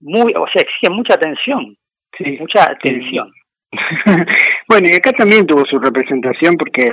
muy, 0.00 0.32
o 0.34 0.46
sea, 0.52 0.62
exigen 0.62 0.96
mucha 0.96 1.14
atención, 1.14 1.76
sí. 2.18 2.36
mucha 2.40 2.64
atención. 2.64 3.30
bueno, 4.68 4.88
y 4.90 4.96
acá 4.96 5.12
también 5.12 5.46
tuvo 5.46 5.64
su 5.64 5.78
representación 5.78 6.56
porque 6.56 6.92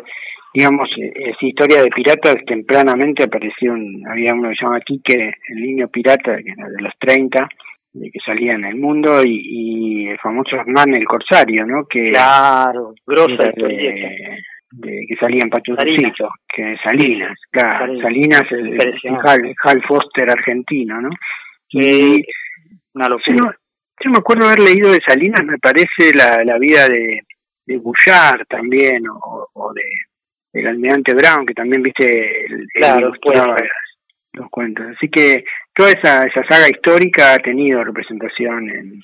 digamos, 0.53 0.89
esa 0.97 1.45
historia 1.45 1.83
de 1.83 1.89
piratas 1.89 2.37
tempranamente 2.45 3.23
apareció, 3.23 3.73
había 4.09 4.33
uno 4.33 4.49
que 4.49 4.55
se 4.55 4.65
llama 4.65 4.81
Quique, 4.81 5.33
el 5.47 5.61
niño 5.61 5.87
pirata, 5.89 6.37
que 6.37 6.51
era 6.51 6.69
de 6.69 6.81
los 6.81 6.93
30, 6.99 7.47
de 7.93 8.11
que 8.11 8.19
salía 8.25 8.53
en 8.53 8.65
el 8.65 8.75
mundo 8.75 9.23
y, 9.23 9.41
y 9.41 10.07
el 10.07 10.19
famoso 10.19 10.55
Hernán 10.55 10.95
el 10.95 11.05
Corsario, 11.05 11.65
¿no? 11.65 11.85
Que 11.89 12.11
claro, 12.11 12.93
grosa 13.05 13.51
de, 13.55 14.41
de, 14.71 15.05
que 15.07 15.15
salía 15.19 15.41
en 15.43 15.49
Pachucito, 15.49 16.29
que 16.47 16.75
Salinas, 16.83 17.37
claro, 17.51 17.99
Salinas, 18.01 18.43
el, 18.51 18.77
Hal, 19.63 19.83
Foster 19.87 20.29
argentino, 20.29 21.01
¿no? 21.01 21.09
Y 21.69 22.23
una 22.93 23.07
locura. 23.07 23.55
Yo, 24.01 24.11
me 24.11 24.19
acuerdo 24.19 24.45
haber 24.45 24.61
leído 24.61 24.91
de 24.91 24.99
Salinas, 25.05 25.43
me 25.43 25.57
parece 25.57 26.13
la, 26.15 26.43
la 26.43 26.57
vida 26.57 26.87
de, 26.87 27.21
de 27.65 27.77
Bouchard 27.77 28.45
también, 28.47 29.03
o, 29.09 29.47
o 29.53 29.73
de 29.73 29.83
del 30.53 30.67
almirante 30.67 31.13
Brown, 31.13 31.45
que 31.45 31.53
también 31.53 31.83
viste 31.83 32.45
el, 32.45 32.65
claro, 32.73 33.11
los 34.33 34.49
cuentos. 34.49 34.85
Así 34.95 35.09
que 35.09 35.43
toda 35.73 35.91
esa, 35.91 36.23
esa 36.23 36.43
saga 36.47 36.69
histórica 36.69 37.33
ha 37.33 37.39
tenido 37.39 37.83
representación 37.83 38.69
en... 38.69 39.01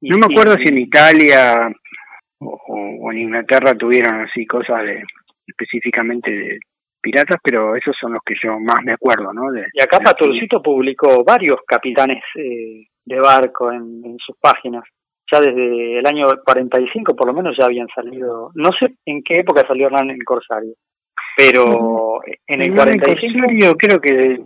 no 0.00 0.18
me 0.18 0.26
acuerdo 0.26 0.54
si 0.54 0.68
en 0.68 0.78
Italia 0.78 1.70
o, 2.38 3.12
en 3.12 3.18
Inglaterra 3.18 3.74
tuvieron 3.74 4.20
así 4.22 4.46
cosas 4.46 4.82
de 4.82 5.02
específicamente 5.46 6.30
de 6.30 6.58
piratas, 7.00 7.38
pero 7.42 7.76
esos 7.76 7.94
son 8.00 8.14
los 8.14 8.22
que 8.24 8.34
yo 8.42 8.58
más 8.58 8.82
me 8.82 8.92
acuerdo, 8.92 9.32
¿no? 9.32 9.52
De, 9.52 9.64
y 9.72 9.80
acá 9.80 10.00
Paturcito 10.00 10.60
publicó 10.60 11.22
varios 11.24 11.58
capitanes 11.66 12.22
eh, 12.34 12.86
de 13.04 13.20
barco 13.20 13.70
en, 13.70 14.02
en 14.04 14.16
sus 14.18 14.36
páginas. 14.40 14.82
Ya 15.30 15.40
desde 15.40 15.98
el 15.98 16.06
año 16.06 16.26
45 16.44 17.14
por 17.14 17.28
lo 17.28 17.34
menos 17.34 17.56
ya 17.58 17.66
habían 17.66 17.88
salido, 17.94 18.50
no 18.54 18.70
sé 18.78 18.96
en 19.06 19.22
qué 19.22 19.40
época 19.40 19.64
salió 19.66 19.86
Hernán 19.86 20.10
el 20.10 20.24
Corsario, 20.24 20.74
pero 21.36 22.20
en 22.46 22.62
el 22.62 22.74
45 22.74 23.76
creo 23.76 24.00
que 24.00 24.38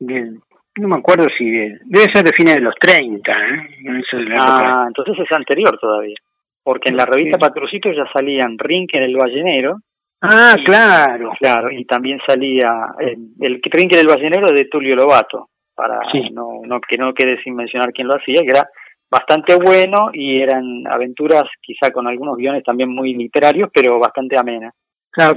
no 0.00 0.88
me 0.88 0.96
acuerdo 0.96 1.26
si 1.36 1.44
debe 1.44 2.06
ser 2.12 2.24
de 2.24 2.32
fines 2.32 2.56
de 2.56 2.62
los 2.62 2.74
30, 2.80 3.32
¿eh? 3.32 4.02
ah, 4.38 4.84
entonces 4.86 5.16
es 5.18 5.36
anterior 5.36 5.78
todavía, 5.78 6.16
porque 6.62 6.90
en 6.90 6.96
la 6.96 7.04
revista 7.04 7.38
Patrucito 7.38 7.92
ya 7.92 8.04
salían 8.12 8.56
Rinken 8.58 9.02
el 9.02 9.16
ballenero. 9.16 9.76
Ah, 10.22 10.56
claro. 10.64 11.32
Claro, 11.38 11.70
y 11.70 11.84
también 11.84 12.18
salía 12.26 12.70
el, 12.98 13.28
el 13.40 13.60
Rinken 13.62 14.00
el 14.00 14.08
ballenero 14.08 14.50
de 14.50 14.64
Tulio 14.64 14.96
Lobato, 14.96 15.48
para 15.74 16.00
no, 16.32 16.62
no 16.64 16.80
que 16.80 16.96
no 16.96 17.12
quede 17.12 17.42
sin 17.42 17.54
mencionar 17.54 17.92
quién 17.92 18.08
lo 18.08 18.14
hacía, 18.14 18.40
que 18.40 18.50
era 18.50 18.68
bastante 19.10 19.54
bueno 19.54 20.10
y 20.12 20.40
eran 20.40 20.86
aventuras 20.86 21.44
quizá 21.60 21.90
con 21.90 22.06
algunos 22.06 22.36
guiones 22.36 22.62
también 22.64 22.88
muy 22.88 23.14
literarios, 23.14 23.68
pero 23.72 23.98
bastante 23.98 24.38
amenas 24.38 24.72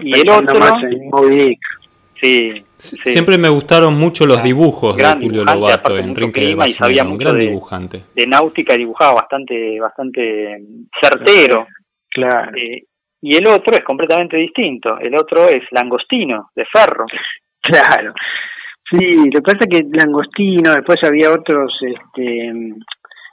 y 0.01 0.19
el 0.19 0.29
otro, 0.29 0.59
sí, 2.21 2.63
Siempre 2.77 3.37
me 3.37 3.49
gustaron 3.49 3.95
mucho 3.95 4.25
los 4.25 4.41
dibujos 4.41 4.97
de 4.97 5.05
Julio 5.13 5.43
Lobato, 5.43 5.97
Enrique 5.97 6.55
y 6.67 6.73
sabía 6.73 7.03
un 7.03 7.17
gran 7.17 7.37
dibujante. 7.37 8.03
De 8.15 8.25
náutica 8.25 8.75
dibujaba 8.75 9.13
bastante, 9.21 9.79
bastante 9.79 10.57
certero. 10.99 11.67
Claro. 12.09 12.51
Eh, 12.57 12.83
y 13.21 13.35
el 13.35 13.47
otro 13.47 13.75
es 13.75 13.83
completamente 13.83 14.37
distinto. 14.37 14.97
El 14.99 15.15
otro 15.15 15.47
es 15.47 15.63
Langostino, 15.71 16.49
de 16.55 16.65
Ferro. 16.65 17.05
Claro. 17.61 18.13
Sí, 18.89 19.29
lo 19.31 19.31
que 19.31 19.41
pasa 19.41 19.59
es 19.61 19.67
que 19.67 19.87
Langostino, 19.91 20.73
después 20.73 20.97
había 21.03 21.31
otros, 21.31 21.71
este, 21.81 22.51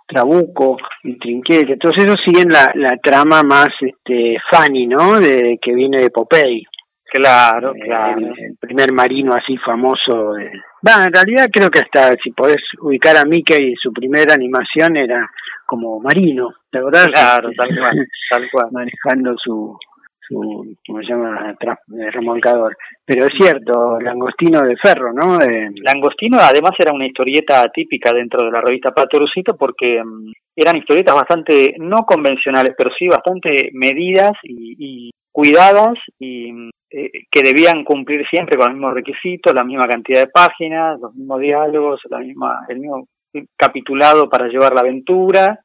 Trabuco 0.09 0.79
y 1.05 1.19
Trinquete, 1.19 1.77
todos 1.77 1.97
esos 1.99 2.17
siguen 2.25 2.49
la, 2.49 2.73
la 2.75 2.97
trama 2.97 3.43
más 3.43 3.69
este 3.81 4.38
funny, 4.50 4.87
¿no? 4.87 5.21
De 5.21 5.59
que 5.61 5.75
viene 5.75 6.00
de 6.00 6.11
Popeye. 6.11 6.65
Claro, 7.11 7.75
eh, 7.75 7.81
claro. 7.85 8.19
El, 8.19 8.57
primer 8.61 8.93
marino 8.93 9.33
así 9.35 9.57
famoso. 9.59 10.33
De... 10.35 10.47
en 10.47 11.12
realidad 11.12 11.49
creo 11.53 11.71
que 11.71 11.81
hasta 11.81 12.15
si 12.23 12.33
podés 12.33 12.62
ubicar 12.81 13.17
a 13.17 13.25
Mickey, 13.25 13.75
su 13.77 13.93
primera 13.93 14.35
animación 14.35 14.97
era 14.97 15.29
como 15.67 16.00
marino, 16.00 16.49
¿de 16.73 16.83
verdad? 16.83 17.07
Claro, 17.12 17.50
tal 17.57 17.69
cual, 17.79 18.07
tal 18.31 18.50
cual. 18.50 18.67
Manejando 18.73 19.35
su, 19.37 19.79
su, 20.28 20.76
¿cómo 20.87 21.00
se 21.00 21.08
llama? 21.08 21.56
Eh, 21.61 22.11
remolcador. 22.11 22.76
Pero 23.04 23.26
es 23.26 23.32
cierto, 23.38 23.99
Langostino 24.00 24.62
de 24.62 24.76
Ferro, 24.76 25.12
¿no? 25.12 25.38
Langostino 25.82 26.38
además 26.38 26.73
era 26.78 26.92
una 26.92 27.06
historieta 27.06 27.66
típica 27.73 28.12
dentro 28.12 28.44
de 28.44 28.52
la 28.52 28.61
revista 28.61 28.92
Patorucito 28.92 29.56
porque 29.56 30.02
mm, 30.04 30.30
eran 30.54 30.76
historietas 30.76 31.14
bastante, 31.14 31.75
no 31.78 32.04
convencionales, 32.04 32.75
pero 32.76 32.90
sí 32.99 33.08
bastante 33.08 33.70
medidas 33.73 34.32
y, 34.42 35.11
cuidadas 35.32 35.94
y 36.18 36.52
mm, 36.52 36.70
eh, 36.90 37.11
que 37.30 37.42
debían 37.42 37.85
cumplir 37.85 38.26
siempre 38.28 38.56
con 38.56 38.66
los 38.66 38.75
mismos 38.75 38.94
requisitos, 38.94 39.54
la 39.54 39.64
misma 39.64 39.88
cantidad 39.88 40.20
de 40.20 40.28
páginas, 40.28 41.00
los 41.00 41.14
mismos 41.14 41.40
diálogos, 41.40 42.00
la 42.11 42.18
misma, 42.18 42.61
el 42.68 42.80
mismo 42.80 43.06
capitulado 43.56 44.28
para 44.28 44.49
llevar 44.49 44.75
la 44.75 44.80
aventura. 44.80 45.61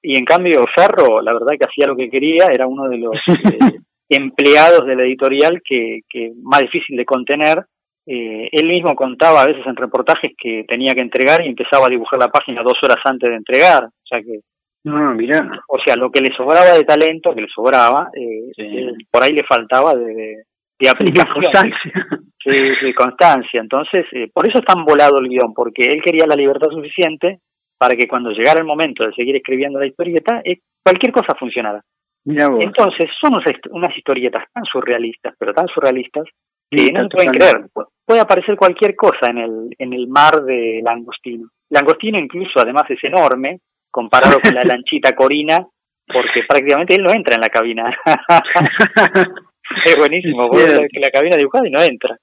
Y 0.00 0.16
en 0.16 0.24
cambio 0.24 0.64
Ferro, 0.74 1.20
la 1.20 1.32
verdad 1.32 1.58
que 1.58 1.66
hacía 1.66 1.86
lo 1.86 1.96
que 1.96 2.08
quería, 2.08 2.46
era 2.46 2.66
uno 2.66 2.88
de 2.88 2.98
los 2.98 3.16
eh, 3.26 3.80
empleados 4.08 4.86
de 4.86 4.96
la 4.96 5.02
editorial 5.02 5.60
que, 5.64 6.00
que 6.08 6.32
más 6.42 6.60
difícil 6.60 6.96
de 6.96 7.04
contener 7.04 7.64
eh, 8.10 8.48
él 8.52 8.68
mismo 8.68 8.94
contaba 8.96 9.42
a 9.42 9.46
veces 9.46 9.66
en 9.66 9.76
reportajes 9.76 10.32
que 10.38 10.64
tenía 10.66 10.94
que 10.94 11.02
entregar 11.02 11.44
y 11.44 11.48
empezaba 11.48 11.86
a 11.86 11.90
dibujar 11.90 12.18
la 12.18 12.28
página 12.28 12.62
dos 12.62 12.78
horas 12.82 12.96
antes 13.04 13.28
de 13.28 13.36
entregar. 13.36 13.84
O 13.84 14.06
sea 14.08 14.22
que. 14.22 14.40
No, 14.84 15.12
mira. 15.14 15.46
O 15.68 15.76
sea, 15.84 15.94
lo 15.94 16.10
que 16.10 16.22
le 16.22 16.34
sobraba 16.34 16.72
de 16.72 16.84
talento, 16.84 17.34
que 17.34 17.42
le 17.42 17.48
sobraba, 17.48 18.08
eh, 18.14 18.50
eh 18.56 18.92
por 19.10 19.22
ahí 19.22 19.32
le 19.32 19.44
faltaba 19.44 19.94
de, 19.94 20.44
de, 20.78 20.88
aplicación. 20.88 21.34
constancia. 21.34 21.92
Sí, 22.40 22.94
constancia. 22.94 23.60
Entonces, 23.60 24.06
eh, 24.12 24.30
por 24.32 24.48
eso 24.48 24.60
es 24.60 24.64
tan 24.64 24.86
volado 24.86 25.18
el 25.18 25.28
guion, 25.28 25.52
porque 25.52 25.82
él 25.82 26.00
quería 26.02 26.26
la 26.26 26.36
libertad 26.36 26.70
suficiente 26.70 27.40
para 27.76 27.94
que 27.94 28.08
cuando 28.08 28.30
llegara 28.30 28.60
el 28.60 28.64
momento 28.64 29.04
de 29.04 29.12
seguir 29.12 29.36
escribiendo 29.36 29.78
la 29.78 29.86
historieta, 29.86 30.40
eh, 30.44 30.60
cualquier 30.82 31.12
cosa 31.12 31.34
funcionara. 31.34 31.82
Entonces, 32.28 33.10
son 33.20 33.40
unas 33.70 33.96
historietas 33.96 34.44
tan 34.52 34.64
surrealistas, 34.64 35.34
pero 35.38 35.54
tan 35.54 35.66
surrealistas, 35.68 36.24
que 36.70 36.92
no 36.92 37.02
se 37.04 37.08
pueden 37.08 37.32
creer. 37.32 37.66
Puede 38.04 38.20
aparecer 38.20 38.56
cualquier 38.56 38.94
cosa 38.94 39.30
en 39.30 39.38
el, 39.38 39.74
en 39.78 39.92
el 39.94 40.08
mar 40.08 40.42
de 40.42 40.80
Langostino. 40.82 41.48
Langostino 41.70 42.18
incluso, 42.18 42.60
además, 42.60 42.84
es 42.90 43.02
enorme, 43.02 43.60
comparado 43.90 44.40
con 44.40 44.54
la 44.54 44.60
lanchita 44.64 45.12
Corina, 45.12 45.58
porque 46.06 46.42
prácticamente 46.46 46.94
él 46.94 47.02
no 47.02 47.10
entra 47.10 47.36
en 47.36 47.40
la 47.40 47.48
cabina. 47.48 47.96
es 49.84 49.96
buenísimo, 49.96 50.50
que 50.50 51.00
la 51.00 51.10
cabina 51.10 51.36
dibujada 51.36 51.66
y 51.66 51.70
no 51.70 51.82
entra. 51.82 52.16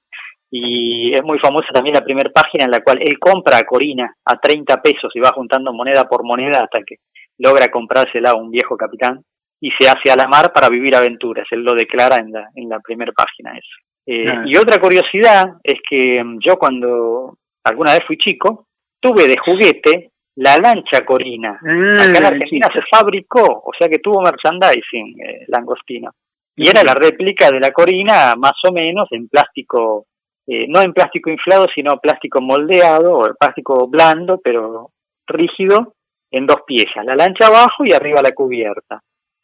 Y 0.50 1.14
es 1.14 1.24
muy 1.24 1.40
famosa 1.40 1.66
también 1.72 1.94
la 1.94 2.04
primera 2.04 2.30
página 2.30 2.64
en 2.64 2.70
la 2.70 2.80
cual 2.80 2.98
él 3.00 3.18
compra 3.18 3.58
a 3.58 3.64
Corina 3.64 4.14
a 4.24 4.38
30 4.38 4.80
pesos 4.80 5.10
y 5.14 5.20
va 5.20 5.32
juntando 5.32 5.72
moneda 5.72 6.04
por 6.04 6.24
moneda 6.24 6.62
hasta 6.62 6.78
que 6.86 6.96
logra 7.38 7.68
comprársela 7.68 8.30
a 8.30 8.36
un 8.36 8.50
viejo 8.50 8.76
capitán 8.76 9.22
y 9.60 9.70
se 9.78 9.88
hace 9.88 10.10
a 10.10 10.16
la 10.16 10.28
mar 10.28 10.52
para 10.52 10.68
vivir 10.68 10.94
aventuras. 10.94 11.46
Él 11.50 11.62
lo 11.62 11.74
declara 11.74 12.16
en 12.16 12.32
la, 12.32 12.48
en 12.54 12.68
la 12.68 12.80
primera 12.80 13.12
página 13.12 13.52
eso. 13.52 13.76
Eh, 14.06 14.26
y 14.46 14.56
otra 14.56 14.78
curiosidad 14.78 15.54
es 15.64 15.80
que 15.88 16.22
mm, 16.22 16.38
yo 16.40 16.56
cuando 16.56 17.38
alguna 17.64 17.92
vez 17.92 18.02
fui 18.06 18.16
chico, 18.16 18.66
tuve 19.00 19.26
de 19.26 19.36
juguete 19.36 20.10
la 20.36 20.58
lancha 20.58 21.04
Corina. 21.04 21.58
Ah, 21.62 22.02
Acá 22.02 22.18
en 22.18 22.26
Argentina 22.26 22.68
se 22.72 22.82
fabricó, 22.90 23.42
o 23.42 23.72
sea 23.76 23.88
que 23.88 23.98
tuvo 23.98 24.22
merchandising 24.22 25.20
eh, 25.20 25.44
langostino. 25.48 26.10
Y 26.54 26.68
era 26.68 26.82
la 26.84 26.94
réplica 26.94 27.50
de 27.50 27.60
la 27.60 27.70
Corina 27.70 28.34
más 28.36 28.54
o 28.68 28.72
menos 28.72 29.08
en 29.10 29.28
plástico, 29.28 30.06
eh, 30.46 30.66
no 30.68 30.80
en 30.80 30.92
plástico 30.92 31.30
inflado, 31.30 31.66
sino 31.74 31.98
plástico 31.98 32.40
moldeado 32.40 33.14
o 33.14 33.34
plástico 33.34 33.88
blando, 33.88 34.40
pero 34.42 34.90
rígido, 35.26 35.94
en 36.30 36.46
dos 36.46 36.62
piezas, 36.66 37.04
la 37.04 37.14
lancha 37.14 37.46
abajo 37.46 37.84
y 37.84 37.92
arriba 37.92 38.22
la 38.22 38.32
cubierta. 38.32 39.00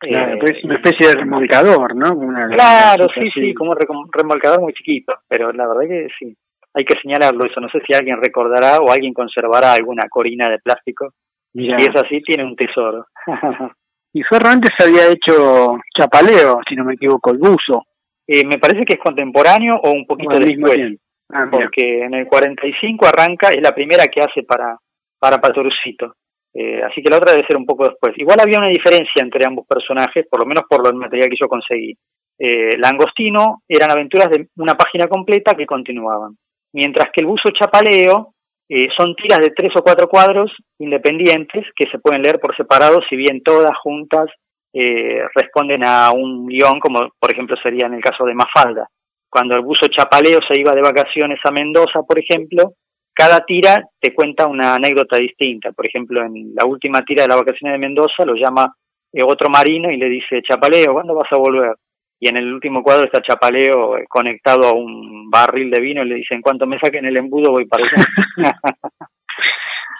Claro, 0.09 0.39
es 0.43 0.65
una 0.65 0.75
especie 0.75 1.09
de 1.09 1.15
remolcador, 1.15 1.95
¿no? 1.95 2.19
claro, 2.57 3.07
sí, 3.15 3.31
sí, 3.33 3.55
como 3.55 3.71
un 3.71 4.09
remolcador 4.13 4.61
muy 4.61 4.73
chiquito, 4.73 5.15
pero 5.29 5.53
la 5.53 5.69
verdad 5.69 5.89
que 5.89 6.09
sí, 6.19 6.37
hay 6.75 6.85
que 6.85 6.99
señalarlo 7.01 7.45
eso. 7.45 7.61
No 7.61 7.69
sé 7.69 7.81
si 7.87 7.95
alguien 7.95 8.21
recordará 8.21 8.79
o 8.79 8.91
alguien 8.91 9.15
conservará 9.15 9.73
alguna 9.73 10.09
corina 10.09 10.49
de 10.49 10.59
plástico. 10.59 11.13
Si 11.53 11.69
es 11.69 11.95
así, 11.95 12.23
tiene 12.23 12.45
un 12.45 12.57
tesoro. 12.57 13.07
y 14.13 14.23
Ferro 14.23 14.49
antes 14.49 14.71
había 14.83 15.09
hecho 15.09 15.79
chapaleo, 15.97 16.61
si 16.69 16.75
no 16.75 16.85
me 16.85 16.95
equivoco, 16.95 17.31
el 17.31 17.39
buzo. 17.39 17.85
Eh, 18.27 18.45
me 18.47 18.59
parece 18.59 18.85
que 18.85 18.95
es 18.95 19.01
contemporáneo 19.01 19.77
o 19.77 19.93
un 19.93 20.07
poquito 20.07 20.39
después. 20.39 20.99
Ah, 21.31 21.49
porque 21.51 22.05
en 22.05 22.15
el 22.15 22.27
45 22.27 23.07
arranca, 23.07 23.49
es 23.49 23.63
la 23.63 23.75
primera 23.75 24.07
que 24.07 24.21
hace 24.21 24.43
para, 24.43 24.77
para 25.19 25.39
Patorcito. 25.39 26.15
Eh, 26.55 26.83
así 26.83 27.03
que 27.03 27.11
la 27.11 27.17
otra 27.17 27.33
debe 27.33 27.47
ser 27.47 27.57
un 27.57 27.67
poco 27.67 27.85
después. 27.85 28.13
Igual 28.17 28.41
había 28.41 28.59
una 28.59 28.69
diferencia 28.69 29.23
entre 29.23 29.45
ambos 29.47 29.67
personajes, 29.67 30.27
por 30.29 30.41
lo 30.41 30.47
menos 30.47 30.65
por 30.69 30.87
el 30.87 30.95
material 30.95 31.31
que 31.31 31.37
yo 31.41 31.49
conseguí. 31.49 31.97
Eh, 32.39 32.77
Langostino 32.79 33.63
eran 33.69 33.91
aventuras 33.91 34.29
de 34.31 34.49
una 34.57 34.75
página 34.75 35.07
completa 35.07 35.55
que 35.55 35.67
continuaban, 35.67 36.37
mientras 36.73 37.11
que 37.13 37.21
el 37.21 37.27
buzo 37.27 37.51
chapaleo 37.51 38.35
eh, 38.69 38.89
son 38.97 39.15
tiras 39.15 39.39
de 39.41 39.51
tres 39.51 39.71
o 39.77 39.83
cuatro 39.83 40.09
cuadros 40.09 40.51
independientes 40.79 41.67
que 41.77 41.91
se 41.91 41.99
pueden 41.99 42.23
leer 42.23 42.41
por 42.41 42.57
separado, 42.57 43.01
si 43.09 43.17
bien 43.17 43.43
todas 43.43 43.77
juntas 43.83 44.27
eh, 44.73 45.23
responden 45.35 45.85
a 45.85 46.11
un 46.13 46.47
guion, 46.47 46.81
como 46.81 47.11
por 47.19 47.33
ejemplo 47.33 47.57
sería 47.63 47.87
en 47.87 47.95
el 47.95 48.03
caso 48.03 48.25
de 48.25 48.35
Mafalda. 48.35 48.89
Cuando 49.31 49.55
el 49.55 49.63
buzo 49.63 49.89
chapaleo 49.89 50.41
se 50.49 50.59
iba 50.59 50.73
de 50.73 50.83
vacaciones 50.83 51.39
a 51.45 51.51
Mendoza, 51.51 52.01
por 52.07 52.19
ejemplo, 52.19 52.73
cada 53.15 53.45
tira 53.45 53.85
te 54.01 54.15
cuenta 54.15 54.47
una 54.47 54.75
anécdota 54.75 55.17
distinta. 55.17 55.73
Por 55.73 55.87
ejemplo, 55.87 56.25
en 56.25 56.55
la 56.55 56.65
última 56.65 57.03
tira 57.03 57.23
de 57.23 57.29
la 57.29 57.37
vacaciones 57.37 57.75
de 57.75 57.87
Mendoza 57.87 58.25
lo 58.25 58.35
llama 58.35 58.75
eh, 59.13 59.23
otro 59.23 59.51
marino 59.51 59.91
y 59.91 59.97
le 59.97 60.09
dice, 60.09 60.43
Chapaleo, 60.43 60.95
¿cuándo 60.95 61.15
vas 61.15 61.31
a 61.31 61.37
volver? 61.37 61.75
Y 62.19 62.29
en 62.29 62.37
el 62.37 62.53
último 62.53 62.83
cuadro 62.83 63.05
está 63.05 63.21
Chapaleo 63.21 63.99
eh, 63.99 64.05
conectado 64.09 64.69
a 64.69 64.73
un 64.73 65.29
barril 65.29 65.71
de 65.71 65.81
vino 65.81 66.03
y 66.03 66.09
le 66.09 66.15
dice, 66.17 66.35
en 66.35 66.41
cuanto 66.41 66.67
me 66.67 66.79
saquen 66.79 67.05
el 67.05 67.19
embudo 67.19 67.51
voy 67.51 67.67
para 67.67 67.85
allá. 67.85 68.07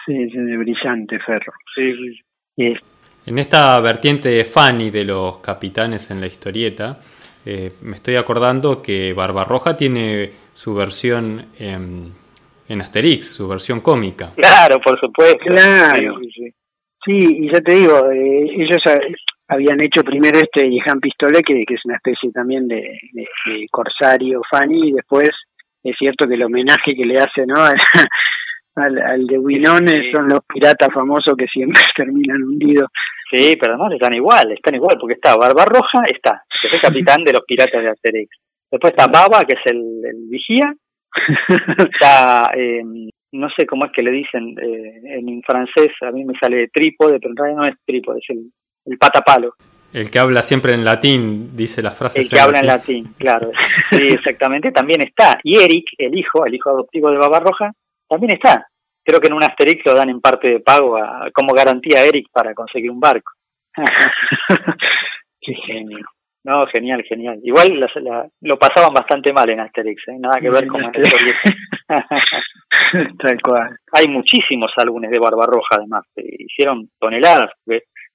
sí, 0.05 0.23
es 0.23 0.57
brillante, 0.57 1.19
Ferro. 1.19 1.53
Sí, 1.75 1.93
sí. 2.55 2.73
En 3.25 3.39
esta 3.39 3.79
vertiente 3.79 4.43
Fanny 4.45 4.89
de 4.89 5.05
los 5.05 5.37
capitanes 5.39 6.11
en 6.11 6.19
la 6.19 6.27
historieta, 6.27 6.99
eh, 7.45 7.73
me 7.81 7.95
estoy 7.95 8.15
acordando 8.15 8.81
que 8.81 9.13
Barbarroja 9.13 9.77
tiene 9.77 10.31
su 10.53 10.73
versión 10.73 11.47
en 12.69 12.81
Asterix, 12.81 13.35
su 13.35 13.47
versión 13.47 13.81
cómica. 13.81 14.31
Claro, 14.35 14.79
por 14.79 14.99
supuesto. 14.99 15.45
Claro. 15.45 16.19
Sí, 17.05 17.17
y 17.17 17.51
ya 17.51 17.59
te 17.59 17.73
digo, 17.73 18.09
eh, 18.11 18.47
ellos 18.55 18.81
habían 19.47 19.81
hecho 19.81 20.03
primero 20.03 20.39
este 20.39 20.69
Jehan 20.69 21.01
Pistolet, 21.01 21.43
que, 21.45 21.65
es 21.67 21.85
una 21.85 21.95
especie 21.95 22.31
también 22.31 22.67
de, 22.67 22.97
corsario 23.69 24.41
Fanny, 24.49 24.89
y 24.89 24.93
después 24.93 25.31
es 25.83 25.95
cierto 25.97 26.27
que 26.27 26.35
el 26.35 26.43
homenaje 26.43 26.95
que 26.95 27.05
le 27.05 27.19
hace 27.19 27.45
¿no? 27.45 27.55
al, 28.75 29.27
de 29.27 29.37
Winones 29.37 30.11
son 30.13 30.29
los 30.29 30.39
piratas 30.47 30.89
famosos 30.93 31.35
que 31.37 31.47
siempre 31.47 31.81
terminan 31.97 32.41
hundidos. 32.43 32.89
Sí, 33.29 33.57
pero 33.59 33.77
no, 33.77 33.91
están 33.91 34.13
igual, 34.13 34.51
están 34.51 34.75
igual, 34.75 34.97
porque 34.99 35.15
está 35.15 35.35
Barbarroja, 35.35 36.03
está, 36.07 36.43
que 36.61 36.67
es 36.67 36.73
el 36.73 36.81
capitán 36.81 37.23
de 37.25 37.33
los 37.33 37.43
piratas 37.45 37.81
de 37.81 37.89
Asterix. 37.89 38.29
Después 38.71 38.93
está 38.95 39.07
Baba, 39.07 39.43
que 39.43 39.55
es 39.55 39.61
el 39.65 40.27
vigía, 40.29 40.73
está, 41.91 42.51
eh, 42.55 42.83
no 43.31 43.49
sé 43.57 43.65
cómo 43.65 43.85
es 43.85 43.91
que 43.91 44.03
le 44.03 44.11
dicen 44.11 44.55
eh, 44.59 45.01
en 45.03 45.41
francés, 45.41 45.91
a 46.01 46.11
mí 46.11 46.23
me 46.23 46.33
sale 46.39 46.69
trípode, 46.69 47.19
pero 47.19 47.31
en 47.31 47.37
realidad 47.37 47.61
no 47.61 47.67
es 47.67 47.75
trípode, 47.85 48.19
es 48.19 48.29
el, 48.29 48.51
el 48.85 48.97
patapalo. 48.97 49.53
El 49.93 50.09
que 50.09 50.17
habla 50.17 50.41
siempre 50.41 50.73
en 50.73 50.83
latín, 50.83 51.55
dice 51.55 51.83
las 51.83 51.95
frases. 51.95 52.25
El 52.25 52.35
que 52.35 52.41
habla 52.41 52.59
en 52.59 52.67
latín, 52.67 53.13
claro. 53.17 53.51
Sí, 53.91 54.01
exactamente, 54.09 54.71
también 54.71 55.01
está. 55.03 55.39
Y 55.43 55.57
Eric, 55.57 55.85
el 55.99 56.17
hijo, 56.17 56.45
el 56.45 56.55
hijo 56.55 56.71
adoptivo 56.71 57.11
de 57.11 57.17
Roja 57.17 57.71
también 58.09 58.31
está. 58.33 58.67
Creo 59.05 59.19
que 59.19 59.27
en 59.27 59.33
un 59.33 59.43
Asterix 59.43 59.85
lo 59.85 59.93
dan 59.93 60.09
en 60.09 60.19
parte 60.19 60.51
de 60.51 60.59
pago 60.61 60.97
a, 60.97 61.29
como 61.33 61.53
garantía 61.53 61.99
a 61.99 62.05
Eric 62.05 62.27
para 62.31 62.55
conseguir 62.55 62.89
un 62.89 62.99
barco. 62.99 63.33
Qué 65.41 65.53
genio. 65.67 66.05
No, 66.45 66.65
genial, 66.67 67.03
genial. 67.03 67.39
Igual 67.41 67.79
lo 68.41 68.57
pasaban 68.57 68.93
bastante 68.93 69.31
mal 69.31 69.49
en 69.49 69.61
Asterix, 69.61 70.07
¿eh? 70.09 70.17
nada 70.19 70.41
que 70.41 70.49
ver 70.49 70.67
con 70.67 70.81
Tal 73.17 73.41
cual. 73.41 73.77
Hay 73.93 74.07
muchísimos 74.09 74.71
álbumes 74.77 75.09
de 75.11 75.19
Barbarroja, 75.19 75.77
además, 75.77 76.03
hicieron 76.15 76.89
toneladas. 76.99 77.51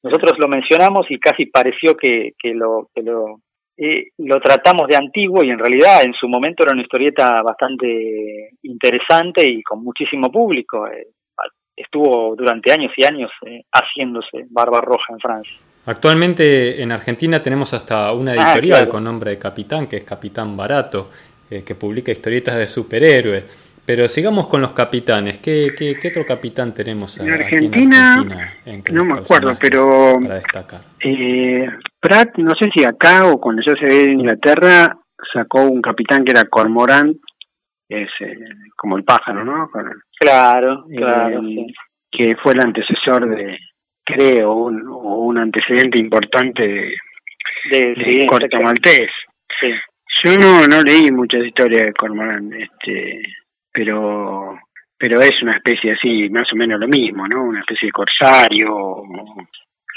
Nosotros 0.02 0.38
lo 0.38 0.48
mencionamos 0.48 1.06
y 1.10 1.18
casi 1.18 1.46
pareció 1.46 1.96
que, 1.96 2.32
que 2.38 2.52
lo, 2.54 2.88
que 2.94 3.02
lo, 3.02 3.40
eh, 3.76 4.08
lo 4.18 4.40
tratamos 4.40 4.88
de 4.88 4.96
antiguo 4.96 5.42
y 5.42 5.50
en 5.50 5.58
realidad 5.58 6.02
en 6.04 6.12
su 6.12 6.28
momento 6.28 6.64
era 6.64 6.72
una 6.72 6.82
historieta 6.82 7.42
bastante 7.42 8.50
interesante 8.62 9.48
y 9.48 9.62
con 9.62 9.82
muchísimo 9.82 10.30
público. 10.30 10.86
Eh, 10.86 11.06
estuvo 11.76 12.34
durante 12.36 12.72
años 12.72 12.92
y 12.96 13.04
años 13.04 13.30
eh, 13.46 13.62
haciéndose 13.72 14.46
Barbarroja 14.50 15.12
en 15.12 15.20
Francia. 15.20 15.54
Actualmente 15.88 16.82
en 16.82 16.92
Argentina 16.92 17.42
tenemos 17.42 17.72
hasta 17.72 18.12
una 18.12 18.32
ah, 18.32 18.52
editorial 18.52 18.90
con 18.90 19.04
nombre 19.04 19.30
de 19.30 19.38
Capitán, 19.38 19.86
que 19.86 19.96
es 19.96 20.04
Capitán 20.04 20.54
Barato, 20.54 21.08
eh, 21.50 21.64
que 21.64 21.74
publica 21.76 22.12
historietas 22.12 22.58
de 22.58 22.68
superhéroes. 22.68 23.80
Pero 23.86 24.06
sigamos 24.06 24.48
con 24.48 24.60
los 24.60 24.72
capitanes. 24.72 25.38
¿Qué, 25.38 25.74
qué, 25.74 26.08
otro 26.08 26.26
capitán 26.26 26.74
tenemos 26.74 27.16
en 27.16 27.32
Argentina? 27.32 28.22
no 28.92 29.04
me 29.06 29.14
acuerdo, 29.14 29.56
pero 29.58 30.18
para 30.20 30.34
destacar. 30.34 30.80
Eh, 31.00 31.66
Pratt, 31.98 32.36
no 32.36 32.54
sé 32.60 32.68
si 32.74 32.84
acá 32.84 33.26
o 33.26 33.40
cuando 33.40 33.62
yo 33.66 33.72
se 33.80 33.86
ve 33.86 34.04
en 34.04 34.20
Inglaterra, 34.20 34.94
sacó 35.32 35.62
un 35.62 35.80
capitán 35.80 36.22
que 36.22 36.32
era 36.32 36.44
Cormorant, 36.44 37.16
es 37.88 38.10
eh, 38.20 38.36
como 38.76 38.98
el 38.98 39.04
pájaro, 39.04 39.42
¿no? 39.42 39.70
Claro, 40.20 40.84
claro. 40.94 41.40
Que 42.10 42.36
fue 42.42 42.52
el 42.52 42.60
antecesor 42.60 43.26
de, 43.26 43.56
creo, 44.08 44.54
un, 44.54 44.82
un 44.88 45.38
antecedente 45.38 45.98
importante 45.98 46.62
de, 47.70 47.94
de, 47.94 48.26
Corto 48.26 48.60
Maltés. 48.62 49.10
Yo 50.24 50.36
no, 50.36 50.66
no 50.66 50.82
leí 50.82 51.10
muchas 51.10 51.44
historias 51.44 51.82
de 51.82 51.92
Cormorán, 51.92 52.52
este, 52.52 53.22
pero 53.72 54.58
pero 55.00 55.20
es 55.20 55.42
una 55.42 55.56
especie 55.56 55.92
así, 55.92 56.28
más 56.28 56.52
o 56.52 56.56
menos 56.56 56.80
lo 56.80 56.88
mismo, 56.88 57.28
¿no? 57.28 57.44
Una 57.44 57.60
especie 57.60 57.86
de 57.86 57.92
corsario. 57.92 59.04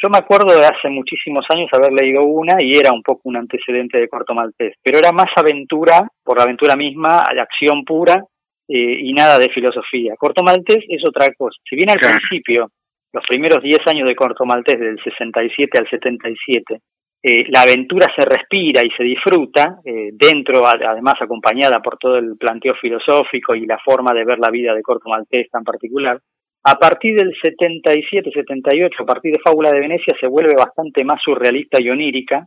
Yo 0.04 0.10
me 0.12 0.20
acuerdo 0.20 0.56
de 0.56 0.66
hace 0.66 0.90
muchísimos 0.90 1.44
años 1.50 1.70
haber 1.74 1.92
leído 1.92 2.22
una 2.22 2.62
y 2.62 2.74
era 2.74 2.92
un 2.92 3.02
poco 3.02 3.22
un 3.24 3.38
antecedente 3.38 4.00
de 4.00 4.08
Corto 4.08 4.36
Maltés, 4.36 4.76
pero 4.84 5.00
era 5.00 5.12
más 5.12 5.30
aventura, 5.36 6.08
por 6.24 6.38
la 6.38 6.44
aventura 6.44 6.76
misma, 6.76 7.24
de 7.34 7.42
acción 7.42 7.84
pura 7.84 8.24
eh, 8.68 9.00
y 9.00 9.12
nada 9.14 9.40
de 9.40 9.50
filosofía. 9.50 10.14
Corto 10.18 10.44
Maltés 10.44 10.84
es 10.88 11.04
otra 11.04 11.34
cosa. 11.36 11.58
Si 11.68 11.76
bien 11.76 11.90
al 11.90 12.00
principio, 12.00 12.70
los 13.14 13.24
primeros 13.28 13.62
10 13.62 13.80
años 13.88 14.08
de 14.08 14.16
Corto 14.16 14.46
Maltés, 14.46 14.80
del 14.80 15.00
67 15.04 15.78
al 15.78 15.90
77, 15.90 16.80
eh, 17.24 17.46
la 17.50 17.62
aventura 17.62 18.08
se 18.16 18.26
respira 18.26 18.82
y 18.84 18.90
se 18.92 19.04
disfruta, 19.04 19.80
eh, 19.86 20.10
dentro, 20.14 20.66
además 20.66 21.16
acompañada 21.20 21.80
por 21.80 21.98
todo 21.98 22.16
el 22.16 22.36
planteo 22.38 22.74
filosófico 22.82 23.54
y 23.54 23.68
la 23.68 23.78
forma 23.78 24.14
de 24.14 24.26
ver 24.26 24.40
la 24.40 24.50
vida 24.50 24.74
de 24.74 24.82
Corto 24.82 25.10
Maltés 25.10 25.50
tan 25.52 25.64
particular, 25.64 26.20
a 26.64 26.76
partir 26.76 27.16
del 27.16 27.34
77, 27.42 28.32
78, 28.32 29.04
a 29.04 29.06
partir 29.06 29.34
de 29.34 29.40
Fábula 29.40 29.72
de 29.72 29.80
Venecia, 29.80 30.16
se 30.20 30.28
vuelve 30.28 30.54
bastante 30.56 31.04
más 31.04 31.20
surrealista 31.24 31.82
y 31.82 31.90
onírica. 31.90 32.46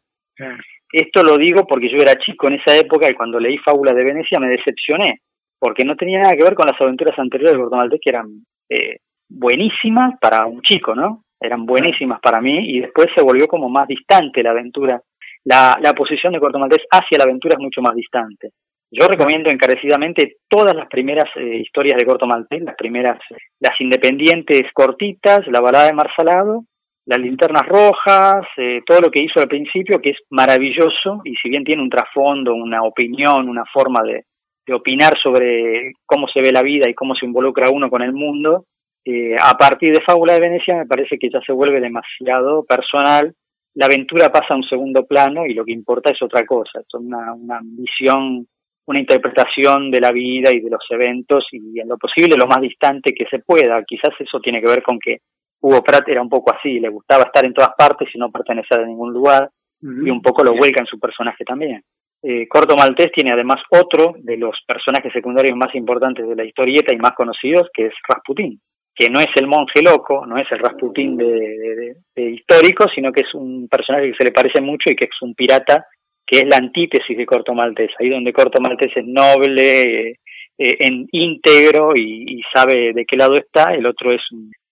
Esto 0.93 1.25
lo 1.25 1.37
digo 1.37 1.67
porque 1.67 1.91
yo 1.91 1.99
era 1.99 2.17
chico 2.19 2.47
en 2.49 2.55
esa 2.55 2.77
época 2.77 3.11
y 3.11 3.15
cuando 3.15 3.41
leí 3.41 3.59
Fábula 3.59 3.93
de 3.93 4.05
Venecia 4.05 4.39
me 4.39 4.49
decepcioné, 4.49 5.21
porque 5.59 5.85
no 5.85 5.97
tenía 5.97 6.21
nada 6.21 6.37
que 6.37 6.45
ver 6.45 6.55
con 6.55 6.67
las 6.67 6.81
aventuras 6.81 7.19
anteriores 7.19 7.55
de 7.55 7.61
Corto 7.61 7.77
Maltés, 7.77 8.01
que 8.01 8.11
eran 8.11 8.27
eh, 8.71 8.99
buenísimas 9.29 10.19
para 10.21 10.47
un 10.47 10.61
chico, 10.63 10.95
¿no? 10.95 11.25
eran 11.45 11.67
buenísimas 11.67 12.21
para 12.21 12.41
mí 12.41 12.59
y 12.71 12.81
después 12.81 13.09
se 13.15 13.23
volvió 13.23 13.47
como 13.47 13.69
más 13.69 13.87
distante 13.87 14.43
la 14.43 14.51
aventura. 14.51 15.01
La, 15.45 15.77
la 15.81 15.93
posición 15.93 16.33
de 16.33 16.41
Corto 16.41 16.59
Maltés 16.59 16.85
hacia 16.91 17.19
la 17.19 17.25
aventura 17.25 17.55
es 17.59 17.63
mucho 17.63 17.83
más 17.83 17.95
distante. 17.95 18.51
Yo 18.91 19.07
recomiendo 19.09 19.51
encarecidamente 19.51 20.37
todas 20.49 20.75
las 20.75 20.89
primeras 20.89 21.29
eh, 21.37 21.57
historias 21.57 21.99
de 21.99 22.07
Corto 22.07 22.27
Maltés, 22.27 22.63
las 22.63 22.77
primeras, 22.77 23.19
las 23.61 23.79
independientes 23.81 24.63
cortitas, 24.73 25.47
la 25.49 25.61
balada 25.61 25.87
de 25.87 25.95
Marsalado, 25.95 26.63
las 27.07 27.19
linternas 27.19 27.67
rojas, 27.67 28.47
eh, 28.57 28.81
todo 28.87 29.01
lo 29.01 29.11
que 29.11 29.21
hizo 29.21 29.41
al 29.41 29.49
principio, 29.49 30.01
que 30.01 30.11
es 30.11 30.19
maravilloso, 30.31 31.21
y 31.25 31.35
si 31.35 31.51
bien 31.51 31.65
tiene 31.65 31.83
un 31.83 31.91
trasfondo, 31.91 32.55
una 32.55 32.83
opinión, 32.83 33.49
una 33.49 33.65
forma 33.71 34.03
de, 34.03 34.25
de 34.67 34.75
opinar 34.75 35.13
sobre 35.23 35.93
cómo 36.07 36.27
se 36.29 36.41
ve 36.41 36.53
la 36.53 36.63
vida 36.63 36.89
y 36.89 36.95
cómo 36.95 37.15
se 37.15 37.27
involucra 37.27 37.71
uno 37.71 37.91
con 37.91 38.01
el 38.01 38.13
mundo, 38.13 38.65
eh, 39.05 39.37
a 39.39 39.55
partir 39.55 39.93
de 39.93 40.01
Fábula 40.01 40.35
de 40.35 40.41
Venecia 40.41 40.77
me 40.77 40.87
parece 40.87 41.19
que 41.19 41.29
ya 41.31 41.41
se 41.41 41.53
vuelve 41.53 41.81
demasiado 41.81 42.65
personal, 42.65 43.35
la 43.75 43.87
aventura 43.87 44.31
pasa 44.31 44.55
a 44.55 44.57
un 44.57 44.63
segundo 44.63 45.05
plano 45.05 45.47
y 45.47 45.53
lo 45.53 45.65
que 45.65 45.73
importa 45.73 46.11
es 46.11 46.23
otra 46.23 46.47
cosa, 46.47 46.81
es 46.81 46.95
una, 46.95 47.35
una 47.35 47.61
visión, 47.63 48.47
una 48.87 49.01
interpretación 49.01 49.91
de 49.91 50.01
la 50.01 50.13
vida 50.13 50.53
y 50.53 50.61
de 50.61 50.71
los 50.71 50.85
eventos 50.91 51.47
y 51.53 51.81
en 51.81 51.89
lo 51.89 51.99
posible 51.99 52.37
lo 52.39 52.47
más 52.47 52.61
distante 52.61 53.13
que 53.13 53.27
se 53.27 53.41
pueda. 53.41 53.83
Quizás 53.85 54.13
eso 54.19 54.41
tiene 54.41 54.61
que 54.61 54.69
ver 54.69 54.83
con 54.83 54.99
que 54.99 55.19
Hugo 55.61 55.83
Pratt 55.83 56.09
era 56.09 56.23
un 56.23 56.29
poco 56.29 56.55
así, 56.55 56.79
le 56.79 56.89
gustaba 56.89 57.25
estar 57.25 57.45
en 57.45 57.53
todas 57.53 57.75
partes 57.77 58.09
y 58.15 58.19
no 58.19 58.31
pertenecer 58.31 58.81
a 58.81 58.87
ningún 58.87 59.13
lugar. 59.13 59.51
Y 59.83 60.09
un 60.09 60.23
poco 60.23 60.43
lo 60.43 60.55
vuelca 60.55 60.81
en 60.81 60.87
su 60.87 60.99
personaje 60.99 61.45
también. 61.45 61.83
Eh, 62.23 62.49
Corto 62.49 62.75
Maltés 62.75 63.13
tiene 63.13 63.33
además 63.33 63.61
otro 63.69 64.15
de 64.17 64.39
los 64.39 64.57
personajes 64.67 65.13
secundarios 65.13 65.59
más 65.59 65.75
importantes 65.75 66.27
de 66.27 66.35
la 66.35 66.45
historieta 66.45 66.95
y 66.95 66.97
más 66.97 67.13
conocidos, 67.13 67.69
que 67.75 67.87
es 67.87 67.93
Rasputín 68.09 68.59
que 68.95 69.11
no 69.11 69.21
es 69.21 69.29
el 69.35 69.47
monje 69.47 69.83
loco, 69.83 70.25
no 70.27 70.39
es 70.39 70.47
el 70.53 70.61
Rasputín 70.61 71.17
de, 71.17 71.97
histórico, 72.15 72.87
sino 72.95 73.13
que 73.13 73.23
es 73.23 73.35
un 73.35 73.69
personaje 73.69 74.11
que 74.11 74.17
se 74.17 74.25
le 74.25 74.33
parece 74.33 74.61
mucho 74.61 74.91
y 74.91 74.97
que 74.97 75.07
es 75.07 75.23
un 75.23 75.35
pirata, 75.35 75.87
que 76.27 76.39
es 76.39 76.47
la 76.47 76.57
antítesis 76.57 77.17
de 77.17 77.27
Corto 77.27 77.55
Maltés, 77.55 77.91
ahí 77.99 78.09
donde 78.09 78.33
Corto 78.33 78.61
Maltés 78.61 78.93
es 78.97 79.05
noble, 79.05 80.19
eh, 80.57 80.77
en 80.79 81.09
íntegro 81.11 81.93
y, 81.97 82.41
sabe 82.55 82.93
de 82.93 83.05
qué 83.05 83.17
lado 83.17 83.35
está, 83.35 83.75
el 83.75 83.89
otro 83.89 84.11
es 84.13 84.23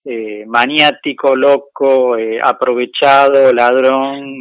eh, 0.05 0.45
maniático, 0.47 1.35
loco, 1.35 2.17
eh, 2.17 2.39
aprovechado, 2.41 3.51
ladrón, 3.51 4.33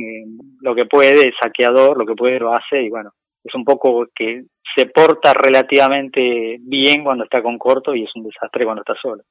lo 0.61 0.75
que 0.77 0.85
puede, 0.85 1.33
saqueador, 1.41 1.99
lo 1.99 2.07
que 2.07 2.15
puede 2.15 2.39
lo 2.39 2.55
hace 2.55 2.83
y 2.83 2.89
bueno, 2.89 3.11
es 3.43 3.53
un 3.57 3.65
poco 3.65 4.07
que 4.15 4.45
se 4.77 4.87
porta 4.87 5.35
relativamente 5.35 6.59
bien 6.61 7.03
cuando 7.03 7.25
está 7.25 7.43
con 7.43 7.59
Corto 7.59 7.95
y 7.95 8.05
es 8.05 8.11
un 8.15 8.25
desastre 8.25 8.65
cuando 8.65 8.83
está 8.83 8.95
solo. 9.01 9.23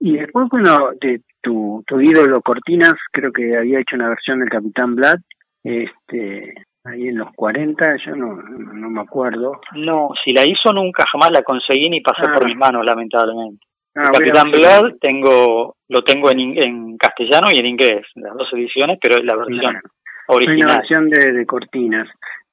Y 0.00 0.16
después, 0.16 0.46
bueno, 0.50 0.90
de 1.00 1.22
tu, 1.42 1.82
tu 1.86 2.00
ídolo 2.00 2.40
Cortinas, 2.40 2.94
creo 3.12 3.32
que 3.32 3.56
había 3.56 3.80
hecho 3.80 3.96
una 3.96 4.08
versión 4.08 4.40
del 4.40 4.48
Capitán 4.48 4.94
Black, 4.94 5.20
este, 5.64 6.54
ahí 6.84 7.08
en 7.08 7.18
los 7.18 7.32
40, 7.34 7.96
yo 8.06 8.14
no, 8.16 8.36
no 8.36 8.90
me 8.90 9.00
acuerdo. 9.00 9.60
No, 9.74 10.10
si 10.24 10.32
la 10.32 10.42
hizo 10.46 10.72
nunca, 10.72 11.04
jamás 11.10 11.30
la 11.32 11.42
conseguí 11.42 11.90
ni 11.90 12.00
pasó 12.00 12.22
por 12.32 12.44
ah. 12.44 12.46
mis 12.46 12.56
manos, 12.56 12.84
lamentablemente. 12.84 13.66
el 13.94 14.02
ah, 14.02 14.10
Capitán 14.12 14.50
Blood 14.50 14.98
tengo, 15.00 15.74
lo 15.88 16.02
tengo 16.02 16.30
en, 16.30 16.62
en 16.62 16.96
castellano 16.96 17.48
y 17.52 17.58
en 17.58 17.66
inglés, 17.66 18.06
las 18.14 18.34
dos 18.34 18.48
ediciones, 18.52 18.98
pero 19.02 19.16
es 19.16 19.24
la 19.24 19.36
versión 19.36 19.80
original. 20.28 20.56
Hay 20.56 20.62
una 20.62 20.76
versión 20.76 21.10
de, 21.10 21.32
de 21.32 21.46
Cortinas, 21.46 22.08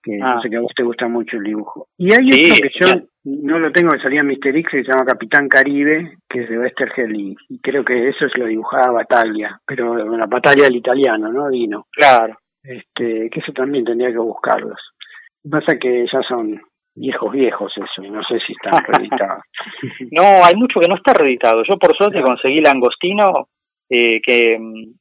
que 0.06 0.20
ah. 0.22 0.40
sé 0.42 0.50
que 0.50 0.58
a 0.58 0.62
vos 0.62 0.72
te 0.76 0.84
gusta 0.84 1.08
mucho 1.08 1.38
el 1.38 1.44
dibujo. 1.44 1.88
Y 1.98 2.14
hay 2.14 2.28
otro 2.28 2.56
que 2.62 2.80
yo 2.80 2.88
no 3.24 3.58
lo 3.58 3.72
tengo, 3.72 3.90
que 3.92 4.00
salía 4.00 4.22
en 4.22 4.28
Mister 4.28 4.56
X, 4.56 4.70
que 4.72 4.84
se 4.84 4.92
llama 4.92 5.06
Capitán 5.06 5.50
Caribe, 5.50 6.20
que 6.30 6.44
es 6.44 6.50
de 6.50 6.60
Westergel, 6.60 7.20
y, 7.20 7.36
creo 7.62 7.84
que 7.84 8.10
eso 8.10 8.28
es 8.28 8.38
lo 8.38 8.46
dibujaba 8.46 8.92
Batalla, 8.92 9.60
pero 9.66 9.96
la 10.16 10.28
Batalla 10.28 10.66
del 10.66 10.76
italiano, 10.76 11.32
¿no? 11.32 11.50
Dino. 11.50 11.88
Claro. 11.92 12.38
Este, 12.64 13.30
que 13.32 13.40
eso 13.40 13.52
también 13.52 13.84
tendría 13.84 14.12
que 14.12 14.20
buscarlos. 14.20 14.80
Pasa 15.50 15.78
que 15.80 16.06
ya 16.12 16.22
son 16.22 16.62
viejos 16.96 17.32
viejos 17.32 17.74
eso, 17.76 18.10
no 18.10 18.24
sé 18.24 18.40
si 18.46 18.54
están 18.54 18.84
reeditados. 18.88 19.44
no, 20.12 20.46
hay 20.46 20.56
mucho 20.56 20.80
que 20.80 20.88
no 20.88 20.96
está 20.96 21.14
reeditado. 21.14 21.64
Yo 21.68 21.78
por 21.78 21.96
suerte 21.98 22.22
conseguí 22.22 22.62
Langostino, 22.62 23.50
eh, 23.90 24.22
que 24.22 24.58
mm, 24.60 24.96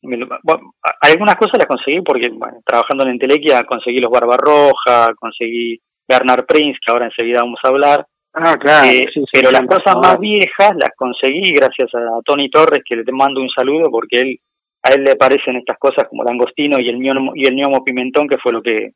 algunas 1.00 1.36
cosas 1.36 1.58
las 1.58 1.66
conseguí 1.66 2.02
porque 2.02 2.28
bueno, 2.30 2.58
trabajando 2.64 3.04
en 3.04 3.10
Entelequia 3.10 3.62
conseguí 3.64 3.98
los 3.98 4.10
Barbarroja, 4.10 5.14
conseguí 5.18 5.78
Bernard 6.08 6.44
Prince, 6.46 6.78
que 6.84 6.92
ahora 6.92 7.06
enseguida 7.06 7.40
vamos 7.40 7.60
a 7.62 7.68
hablar, 7.68 8.06
Ah, 8.36 8.56
claro. 8.58 8.90
Eh, 8.90 9.06
pero 9.32 9.52
las 9.52 9.64
cosas 9.64 9.94
más 9.94 10.18
viejas 10.18 10.72
las 10.76 10.90
conseguí 10.96 11.54
gracias 11.54 11.94
a 11.94 12.20
Tony 12.24 12.50
Torres, 12.50 12.82
que 12.84 12.96
le 12.96 13.04
mando 13.12 13.40
un 13.40 13.48
saludo 13.48 13.88
porque 13.92 14.20
él 14.20 14.38
a 14.84 14.90
él 14.94 15.02
le 15.02 15.16
parecen 15.16 15.56
estas 15.56 15.78
cosas 15.78 16.06
como 16.08 16.22
el 16.22 16.28
angostino 16.28 16.78
y 16.78 16.88
el 16.88 16.98
ñomo, 16.98 17.32
y 17.34 17.46
el 17.46 17.56
ñomo 17.56 17.82
pimentón, 17.82 18.28
que 18.28 18.36
fue 18.38 18.52
lo 18.52 18.62
que 18.62 18.90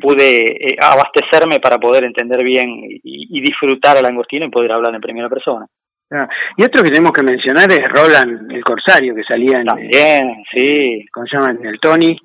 pude 0.00 0.72
eh, 0.72 0.76
abastecerme 0.80 1.60
para 1.60 1.78
poder 1.78 2.04
entender 2.04 2.42
bien 2.44 2.68
y, 2.80 3.40
disfrutar 3.40 3.96
al 3.96 4.06
angostino 4.06 4.46
y 4.46 4.50
poder 4.50 4.72
hablar 4.72 4.94
en 4.94 5.00
primera 5.00 5.28
persona. 5.28 5.66
Ah, 6.12 6.28
y 6.56 6.64
otro 6.64 6.82
que 6.82 6.90
tenemos 6.90 7.12
que 7.12 7.22
mencionar 7.22 7.70
es 7.70 7.80
Roland 7.88 8.50
el 8.50 8.64
Corsario, 8.64 9.14
que 9.14 9.22
salía 9.22 9.60
en... 9.60 9.66
También, 9.66 10.42
sí. 10.52 11.06
¿Cómo 11.12 11.26
se 11.26 11.36
llama? 11.36 11.52
En 11.52 11.66
el 11.66 11.78
Tony 11.78 12.18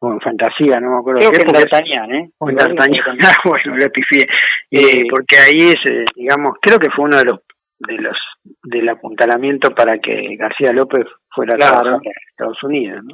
o 0.00 0.12
en 0.12 0.20
fantasía, 0.20 0.78
no 0.80 0.90
me 0.90 0.98
acuerdo. 0.98 1.20
Creo 1.20 1.32
que 1.32 1.42
en 1.42 1.52
D'Artagnan, 1.52 2.14
¿eh? 2.14 2.30
O 2.38 2.50
en 2.50 2.56
D'Artagnan, 2.56 3.18
ah, 3.22 3.36
bueno, 3.44 3.76
le 3.76 3.88
pifié. 3.90 4.26
Eh, 4.70 5.06
porque 5.10 5.36
ahí 5.36 5.70
es, 5.70 5.90
eh, 5.90 6.04
digamos, 6.14 6.56
creo 6.60 6.78
que 6.78 6.90
fue 6.90 7.06
uno 7.06 7.18
de 7.18 7.24
los 7.24 7.40
de 7.78 7.94
los 7.94 8.16
del 8.62 8.88
apuntalamiento 8.88 9.74
para 9.74 9.98
que 9.98 10.36
García 10.36 10.72
López 10.72 11.06
fuera 11.28 11.54
a 11.54 11.98
Estados 12.30 12.62
Unidos, 12.62 13.02
¿no? 13.02 13.10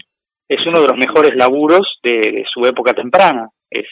Es 0.49 0.66
uno 0.66 0.81
de 0.81 0.88
los 0.88 0.96
mejores 0.96 1.37
laburos 1.37 2.01
de, 2.03 2.44
su 2.53 2.66
época 2.66 2.92
temprana. 2.92 3.49
Es 3.70 3.87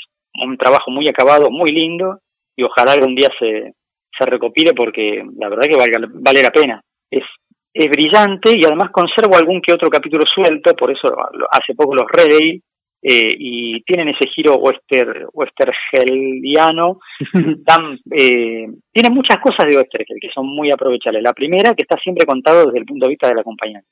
un 0.44 0.58
trabajo 0.58 0.90
muy 0.90 1.08
acabado, 1.08 1.50
muy 1.50 1.70
lindo, 1.70 2.18
y 2.56 2.64
ojalá 2.64 2.92
algún 2.92 3.14
día 3.14 3.30
se, 3.38 3.74
se 4.18 4.26
recopile 4.26 4.72
porque 4.74 5.22
la 5.38 5.48
verdad 5.48 5.68
que 5.70 5.76
valga, 5.76 6.08
vale 6.14 6.42
la 6.42 6.50
pena. 6.50 6.82
Es, 7.10 7.24
es 7.72 7.86
brillante 7.86 8.52
y 8.56 8.64
además 8.64 8.90
conservo 8.90 9.36
algún 9.36 9.60
que 9.60 9.72
otro 9.72 9.88
capítulo 9.88 10.24
suelto, 10.26 10.74
por 10.74 10.90
eso 10.90 11.08
hace 11.50 11.74
poco 11.74 11.94
los 11.94 12.06
releí 12.10 12.60
eh, 13.00 13.30
y 13.38 13.82
tienen 13.84 14.08
ese 14.08 14.28
giro 14.34 14.56
wester, 14.56 15.26
westergeliano, 15.32 16.98
dan, 17.32 17.98
eh, 18.10 18.66
tienen 18.92 19.14
muchas 19.14 19.38
cosas 19.40 19.66
de 19.68 19.76
Westergel 19.76 20.18
que 20.20 20.30
son 20.34 20.46
muy 20.46 20.72
aprovechables. 20.72 21.22
La 21.22 21.32
primera, 21.32 21.74
que 21.74 21.82
está 21.82 21.96
siempre 22.02 22.26
contado 22.26 22.66
desde 22.66 22.80
el 22.80 22.86
punto 22.86 23.06
de 23.06 23.10
vista 23.10 23.28
del 23.28 23.38
acompañante. 23.38 23.88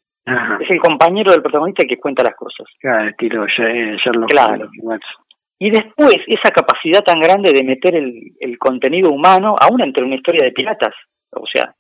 Es 0.60 0.68
el 0.70 0.80
compañero 0.80 1.30
del 1.30 1.40
protagonista 1.40 1.86
que 1.88 1.98
cuenta 1.98 2.24
las 2.24 2.34
cosas. 2.34 2.66
Claro, 2.80 3.12
Sherlock 3.16 4.28
Claro. 4.28 4.68
Y 5.58 5.70
después, 5.70 6.16
esa 6.26 6.50
capacidad 6.50 7.02
tan 7.02 7.20
grande 7.20 7.52
de 7.52 7.64
meter 7.64 7.94
el, 7.94 8.32
el 8.40 8.58
contenido 8.58 9.10
humano, 9.10 9.56
aún 9.58 9.80
entre 9.80 10.04
una 10.04 10.16
historia 10.16 10.44
de 10.44 10.52
piratas. 10.52 10.94
O 11.30 11.46
sea, 11.50 11.74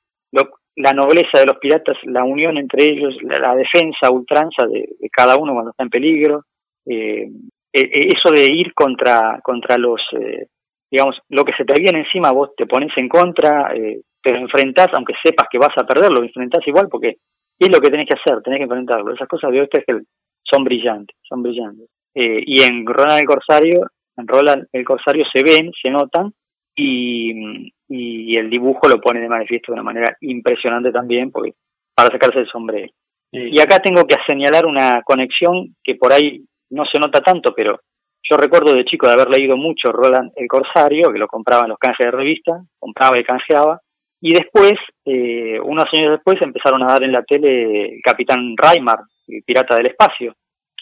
la 0.76 0.92
nobleza 0.92 1.38
de 1.40 1.46
los 1.46 1.56
piratas, 1.58 1.96
la 2.04 2.22
unión 2.24 2.58
entre 2.58 2.84
ellos, 2.84 3.16
la, 3.22 3.54
defensa, 3.54 4.10
ultranza 4.10 4.66
de, 4.66 4.86
cada 5.10 5.36
uno 5.36 5.54
cuando 5.54 5.70
está 5.70 5.82
en 5.84 5.90
peligro, 5.90 6.44
eh, 6.84 7.28
e, 7.72 7.80
e, 7.80 8.08
eso 8.08 8.30
de 8.30 8.44
ir 8.52 8.74
contra, 8.74 9.40
contra 9.42 9.78
los, 9.78 10.00
eh, 10.12 10.46
digamos, 10.90 11.18
lo 11.30 11.44
que 11.44 11.54
se 11.56 11.64
te 11.64 11.80
viene 11.80 12.00
encima, 12.00 12.30
vos 12.30 12.50
te 12.56 12.66
pones 12.66 12.90
en 12.96 13.08
contra, 13.08 13.74
eh, 13.74 14.02
te 14.22 14.36
enfrentás, 14.36 14.88
aunque 14.92 15.14
sepas 15.22 15.48
que 15.50 15.58
vas 15.58 15.76
a 15.78 15.86
perder, 15.86 16.10
lo 16.10 16.22
enfrentás 16.22 16.66
igual 16.66 16.88
porque 16.90 17.16
es 17.58 17.68
lo 17.70 17.80
que 17.80 17.90
tenés 17.90 18.06
que 18.06 18.18
hacer, 18.20 18.42
tenés 18.42 18.58
que 18.58 18.64
enfrentarlo. 18.64 19.14
Esas 19.14 19.28
cosas 19.28 19.50
de 19.50 19.66
que 19.68 20.00
son 20.42 20.62
brillantes, 20.62 21.16
son 21.22 21.42
brillantes. 21.42 21.88
Eh, 22.18 22.42
y 22.46 22.62
en 22.62 22.86
Roland 22.86 23.20
el 23.20 23.26
Corsario, 23.26 23.90
en 24.16 24.26
Roland 24.26 24.66
el 24.72 24.84
Corsario 24.84 25.24
se 25.30 25.42
ven, 25.42 25.70
se 25.80 25.90
notan, 25.90 26.32
y, 26.74 27.70
y 27.88 28.36
el 28.36 28.48
dibujo 28.48 28.88
lo 28.88 29.00
pone 29.00 29.20
de 29.20 29.28
manifiesto 29.28 29.72
de 29.72 29.74
una 29.74 29.82
manera 29.82 30.16
impresionante 30.22 30.90
también, 30.92 31.30
porque 31.30 31.52
para 31.94 32.10
sacarse 32.10 32.40
el 32.40 32.48
sombrero. 32.48 32.90
Y 33.32 33.60
acá 33.60 33.80
tengo 33.80 34.04
que 34.06 34.16
señalar 34.26 34.64
una 34.64 35.02
conexión 35.02 35.74
que 35.84 35.96
por 35.96 36.12
ahí 36.12 36.42
no 36.70 36.84
se 36.90 36.98
nota 36.98 37.20
tanto, 37.20 37.52
pero 37.54 37.80
yo 38.22 38.36
recuerdo 38.36 38.74
de 38.74 38.84
chico 38.84 39.06
de 39.06 39.12
haber 39.12 39.28
leído 39.28 39.56
mucho 39.56 39.92
Roland 39.92 40.32
el 40.36 40.48
Corsario, 40.48 41.12
que 41.12 41.18
lo 41.18 41.28
compraba 41.28 41.64
en 41.64 41.70
los 41.70 41.78
canjes 41.78 42.06
de 42.06 42.10
revista, 42.10 42.52
compraba 42.78 43.18
y 43.18 43.24
canjeaba, 43.24 43.80
y 44.20 44.32
después, 44.32 44.72
eh, 45.04 45.60
unos 45.60 45.84
años 45.92 46.12
después, 46.12 46.40
empezaron 46.40 46.82
a 46.82 46.92
dar 46.92 47.02
en 47.02 47.12
la 47.12 47.22
tele 47.22 47.96
el 47.96 48.00
Capitán 48.02 48.54
Raimar, 48.56 49.00
el 49.28 49.42
pirata 49.44 49.76
del 49.76 49.88
espacio. 49.88 50.34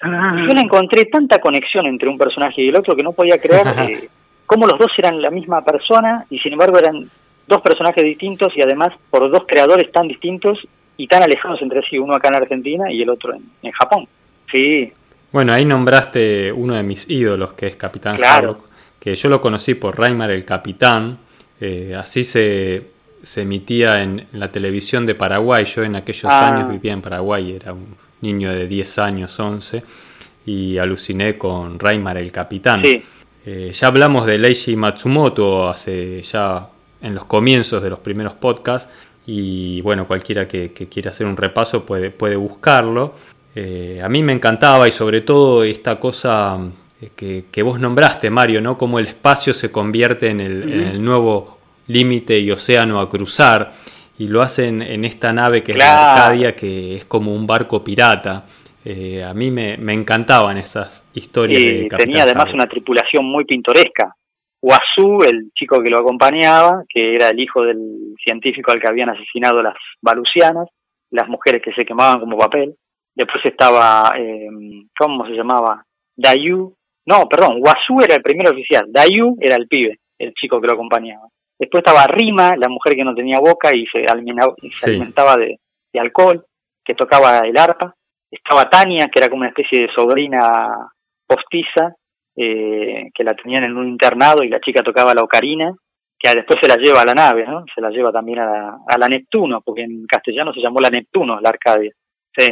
Ah. 0.02 0.44
Yo 0.46 0.54
le 0.54 0.60
encontré 0.60 1.04
tanta 1.06 1.40
conexión 1.40 1.86
entre 1.86 2.08
un 2.08 2.18
personaje 2.18 2.62
y 2.62 2.68
el 2.68 2.76
otro 2.76 2.96
que 2.96 3.02
no 3.02 3.12
podía 3.12 3.38
creer 3.38 3.66
eh, 3.78 4.08
cómo 4.46 4.66
los 4.66 4.78
dos 4.78 4.90
eran 4.98 5.20
la 5.22 5.30
misma 5.30 5.64
persona 5.64 6.26
y 6.30 6.38
sin 6.38 6.52
embargo 6.52 6.78
eran 6.78 7.04
dos 7.46 7.60
personajes 7.62 8.04
distintos 8.04 8.52
y 8.56 8.62
además 8.62 8.92
por 9.10 9.30
dos 9.30 9.44
creadores 9.46 9.90
tan 9.92 10.08
distintos 10.08 10.58
y 10.96 11.06
tan 11.06 11.22
alejados 11.22 11.60
entre 11.62 11.82
sí, 11.82 11.98
uno 11.98 12.14
acá 12.14 12.28
en 12.28 12.36
Argentina 12.36 12.90
y 12.90 13.02
el 13.02 13.10
otro 13.10 13.34
en, 13.34 13.72
Japón. 13.72 14.06
Sí. 14.50 14.92
Bueno, 15.32 15.52
ahí 15.52 15.64
nombraste 15.64 16.52
uno 16.52 16.74
de 16.74 16.82
mis 16.82 17.08
ídolos, 17.10 17.54
que 17.54 17.66
es 17.66 17.76
Capitán 17.76 18.16
claro. 18.16 18.60
que 19.00 19.16
yo 19.16 19.28
lo 19.28 19.40
conocí 19.40 19.74
por 19.74 19.98
Raimar 19.98 20.30
el 20.30 20.44
Capitán, 20.44 21.18
eh, 21.60 21.94
así 21.98 22.22
se, 22.22 22.90
se 23.22 23.42
emitía 23.42 24.02
en, 24.02 24.26
la 24.32 24.52
televisión 24.52 25.04
de 25.06 25.16
Paraguay, 25.16 25.64
yo 25.64 25.82
en 25.82 25.96
aquellos 25.96 26.26
ah. 26.26 26.54
años 26.54 26.70
vivía 26.70 26.92
en 26.92 27.02
Paraguay, 27.02 27.56
era 27.56 27.72
un 27.72 27.96
niño 28.24 28.52
de 28.52 28.66
10 28.66 28.98
años, 28.98 29.38
11, 29.38 29.84
y 30.46 30.78
aluciné 30.78 31.38
con 31.38 31.78
Raimar 31.78 32.18
el 32.18 32.32
Capitán. 32.32 32.82
Eh, 33.46 33.72
ya 33.72 33.86
hablamos 33.86 34.26
de 34.26 34.38
Leiji 34.38 34.74
Matsumoto 34.74 35.68
hace 35.68 36.22
ya 36.22 36.68
en 37.00 37.14
los 37.14 37.26
comienzos 37.26 37.82
de 37.82 37.90
los 37.90 38.00
primeros 38.00 38.32
podcasts, 38.34 38.92
y 39.26 39.80
bueno, 39.82 40.06
cualquiera 40.06 40.48
que, 40.48 40.72
quiera 40.72 41.10
hacer 41.10 41.26
un 41.26 41.36
repaso 41.36 41.84
puede, 41.86 42.10
puede 42.10 42.36
buscarlo. 42.36 43.14
Eh, 43.54 44.00
a 44.02 44.08
mí 44.08 44.22
me 44.22 44.32
encantaba 44.32 44.88
y 44.88 44.90
sobre 44.90 45.20
todo 45.20 45.62
esta 45.62 46.00
cosa 46.00 46.58
eh, 47.20 47.44
que, 47.50 47.62
vos 47.62 47.78
nombraste, 47.78 48.30
Mario, 48.30 48.60
¿no? 48.60 48.76
Cómo 48.76 48.98
el 48.98 49.06
espacio 49.06 49.54
se 49.54 49.70
convierte 49.70 50.28
en 50.30 50.40
el, 50.40 51.02
nuevo 51.02 51.58
límite 51.86 52.38
y 52.38 52.50
océano 52.50 53.00
a 53.00 53.10
cruzar 53.10 53.72
y 54.18 54.28
lo 54.28 54.42
hacen 54.42 54.82
en 54.82 55.04
esta 55.04 55.32
nave 55.32 55.62
que 55.62 55.72
es 55.72 55.78
la 55.78 56.12
Arcadia, 56.12 56.54
que 56.54 56.96
es 56.96 57.04
como 57.04 57.34
un 57.34 57.46
barco 57.46 57.82
pirata. 57.82 58.44
Eh, 58.84 59.24
a 59.24 59.32
mí 59.34 59.50
me, 59.50 59.74
encantaban 59.92 60.56
esas 60.58 61.08
historias. 61.14 61.60
Y 61.60 61.88
tenía 61.88 62.22
además 62.22 62.52
una 62.52 62.66
tripulación 62.66 63.24
muy 63.24 63.44
pintoresca. 63.44 64.14
Wasu, 64.62 65.22
el 65.26 65.50
chico 65.54 65.82
que 65.82 65.90
lo 65.90 65.98
acompañaba, 65.98 66.84
que 66.88 67.14
era 67.14 67.30
el 67.30 67.40
hijo 67.40 67.62
del 67.62 68.14
científico 68.22 68.72
al 68.72 68.80
que 68.80 68.88
habían 68.88 69.10
asesinado 69.10 69.62
las 69.62 69.74
balucianas, 70.00 70.68
las 71.10 71.28
mujeres 71.28 71.60
que 71.62 71.72
se 71.72 71.84
quemaban 71.84 72.20
como 72.20 72.38
papel. 72.38 72.74
Después 73.14 73.44
estaba, 73.44 74.14
eh, 74.18 74.48
¿cómo 74.98 75.26
se 75.26 75.32
llamaba? 75.32 75.84
Dayu. 76.16 76.74
No, 77.06 77.28
perdón, 77.28 77.58
Wasu 77.60 78.02
era 78.02 78.14
el 78.16 78.22
primer 78.22 78.48
oficial. 78.48 78.86
Dayu 78.88 79.36
era 79.40 79.56
el 79.56 79.66
pibe, 79.66 79.98
el 80.18 80.32
chico 80.34 80.60
que 80.60 80.66
lo 80.66 80.74
acompañaba. 80.74 81.28
Después 81.58 81.82
estaba 81.84 82.06
Rima, 82.06 82.56
la 82.56 82.68
mujer 82.68 82.94
que 82.94 83.04
no 83.04 83.14
tenía 83.14 83.38
boca 83.38 83.74
y 83.74 83.86
se 83.86 84.04
alimentaba, 84.06 85.36
de, 85.36 85.60
de, 85.92 86.00
alcohol, 86.00 86.44
que 86.84 86.94
tocaba 86.94 87.40
el 87.40 87.56
arpa. 87.56 87.94
Estaba 88.30 88.68
Tania, 88.68 89.06
que 89.06 89.20
era 89.20 89.28
como 89.28 89.40
una 89.40 89.50
especie 89.50 89.82
de 89.82 89.92
sobrina 89.94 90.90
postiza, 91.26 91.94
eh, 92.36 93.10
que 93.14 93.24
la 93.24 93.34
tenían 93.34 93.64
en 93.64 93.76
un 93.76 93.88
internado 93.88 94.42
y 94.42 94.48
la 94.48 94.60
chica 94.60 94.82
tocaba 94.82 95.14
la 95.14 95.22
ocarina, 95.22 95.72
que 96.18 96.30
después 96.34 96.58
se 96.60 96.68
la 96.68 96.76
lleva 96.76 97.02
a 97.02 97.06
la 97.06 97.14
nave, 97.14 97.46
¿no? 97.46 97.64
Se 97.72 97.80
la 97.80 97.90
lleva 97.90 98.10
también 98.10 98.40
a 98.40 98.98
la, 98.98 99.08
Neptuno, 99.08 99.60
porque 99.60 99.82
en 99.82 100.04
castellano 100.06 100.52
se 100.52 100.60
llamó 100.60 100.80
la 100.80 100.90
Neptuno, 100.90 101.40
la 101.40 101.50
Arcadia. 101.50 101.92
Sí. 102.36 102.46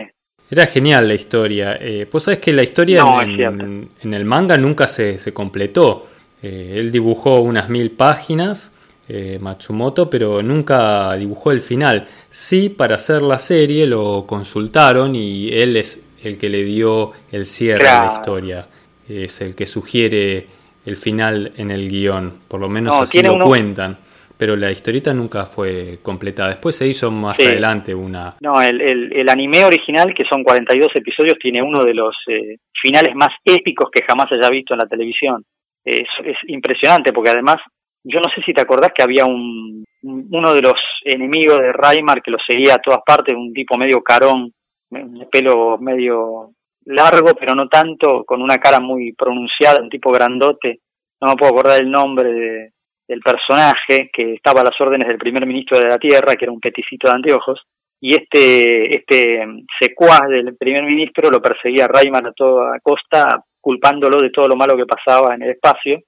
Era 0.51 0.67
genial 0.67 1.09
la 1.09 1.15
historia. 1.15 1.77
Eh, 1.81 2.07
pues 2.11 2.25
sabes 2.25 2.39
que 2.39 2.53
la 2.53 2.63
historia 2.63 3.03
en, 3.23 4.15
el 4.15 4.25
manga 4.25 4.57
nunca 4.57 4.87
se, 4.87 5.19
se 5.19 5.33
completó. 5.33 6.07
Eh, 6.43 6.75
él 6.77 6.93
dibujó 6.93 7.41
unas 7.41 7.69
mil 7.69 7.91
páginas, 7.93 8.73
eh, 9.13 9.39
Matsumoto, 9.41 10.09
pero 10.09 10.43
nunca 10.43 11.15
dibujó 11.15 11.53
el 11.53 11.61
final. 11.61 12.07
Sí, 12.31 12.69
para 12.71 12.95
hacer 12.95 13.23
la 13.23 13.39
serie 13.39 13.87
lo 13.87 14.25
consultaron 14.27 15.15
y 15.15 15.53
él 15.53 15.77
es 15.77 16.03
el 16.23 16.39
que 16.39 16.49
le 16.49 16.65
dio 16.65 17.13
el 17.31 17.47
cierre 17.47 17.89
a 17.89 18.07
la 18.07 18.13
historia 18.15 18.67
es 19.09 19.41
el 19.41 19.55
que 19.55 19.67
sugiere 19.67 20.47
el 20.85 20.97
final 20.97 21.53
en 21.57 21.71
el 21.71 21.89
guion, 21.89 22.41
por 22.49 22.61
lo 22.61 22.69
menos 22.69 22.99
así 23.01 23.23
lo 23.23 23.39
cuentan. 23.41 23.97
Pero 24.37 24.57
la 24.57 24.73
historieta 24.73 25.15
nunca 25.15 25.47
fue 25.47 25.99
completada. 26.03 26.49
Después 26.49 26.75
se 26.75 26.89
hizo 26.89 27.13
más 27.13 27.39
adelante 27.39 27.95
una... 27.95 28.35
No, 28.41 28.61
el, 28.61 28.81
el, 28.81 29.29
anime 29.29 29.65
original, 29.65 30.13
que 30.17 30.25
son 30.29 30.43
42 30.43 30.89
episodios, 30.97 31.39
tiene 31.39 31.63
uno 31.63 31.85
de 31.85 31.95
los 31.95 32.17
eh, 32.27 32.57
finales 32.73 33.15
más 33.15 33.29
épicos 33.45 33.89
que 33.93 34.03
jamás 34.03 34.33
haya 34.33 34.51
visto 34.51 34.75
en 34.75 34.79
la 34.79 34.87
televisión. 34.87 35.45
Es, 35.85 36.09
es 36.25 36.37
impresionante 36.49 37.13
porque 37.13 37.31
además, 37.31 37.59
yo 38.05 38.21
no 38.21 38.31
sé 38.35 38.43
si 38.45 38.53
te 38.53 38.61
acordás 38.61 38.93
que 38.95 39.03
había 39.03 39.25
un, 39.25 39.85
uno 40.03 40.55
de 40.55 40.63
los 40.63 40.75
enemigos 41.05 41.59
de 41.59 41.73
Raimar 41.73 42.23
que 42.23 42.31
lo 42.31 42.39
seguía 42.47 42.75
a 42.75 42.81
todas 42.81 43.01
partes, 43.07 43.37
un 43.37 43.53
tipo 43.53 43.77
medio 43.77 44.03
carón, 44.03 44.53
un 44.91 45.29
pelo 45.31 45.79
medio 45.79 46.51
largo, 46.85 47.35
pero 47.39 47.55
no 47.55 47.69
tanto, 47.69 48.25
con 48.25 48.43
una 48.43 48.59
cara 48.59 48.81
muy 48.81 49.13
pronunciada, 49.13 49.81
un 49.81 49.89
tipo 49.89 50.11
grandote, 50.11 50.81
no 51.21 51.29
me 51.29 51.37
puedo 51.37 51.53
acordar 51.53 51.81
el 51.81 51.91
nombre 51.91 52.73
del 53.07 53.21
personaje, 53.21 54.11
que 54.13 54.35
estaba 54.35 54.63
a 54.63 54.65
las 54.65 54.81
órdenes 54.81 55.07
del 55.07 55.19
primer 55.19 55.47
ministro 55.47 55.79
de 55.79 55.89
la 55.89 55.99
Tierra, 55.99 56.35
que 56.35 56.45
era 56.45 56.53
un 56.53 56.61
peticito 56.61 57.09
de 57.09 57.15
anteojos, 57.15 57.63
y 58.01 58.17
este, 58.17 58.97
este 58.97 59.47
secuaz 59.81 60.29
del 60.29 60.57
primer 60.57 60.83
ministro 60.83 61.31
lo 61.31 61.41
perseguía 61.41 61.87
a 61.87 62.29
a 62.29 62.33
toda 62.33 62.81
costa, 62.81 63.45
culpándolo 63.61 64.21
de 64.21 64.31
todo 64.31 64.49
lo 64.49 64.57
malo 64.57 64.77
que 64.77 64.87
pasaba 64.87 65.37
en 65.37 65.43
el 65.43 65.51
espacio, 65.51 66.01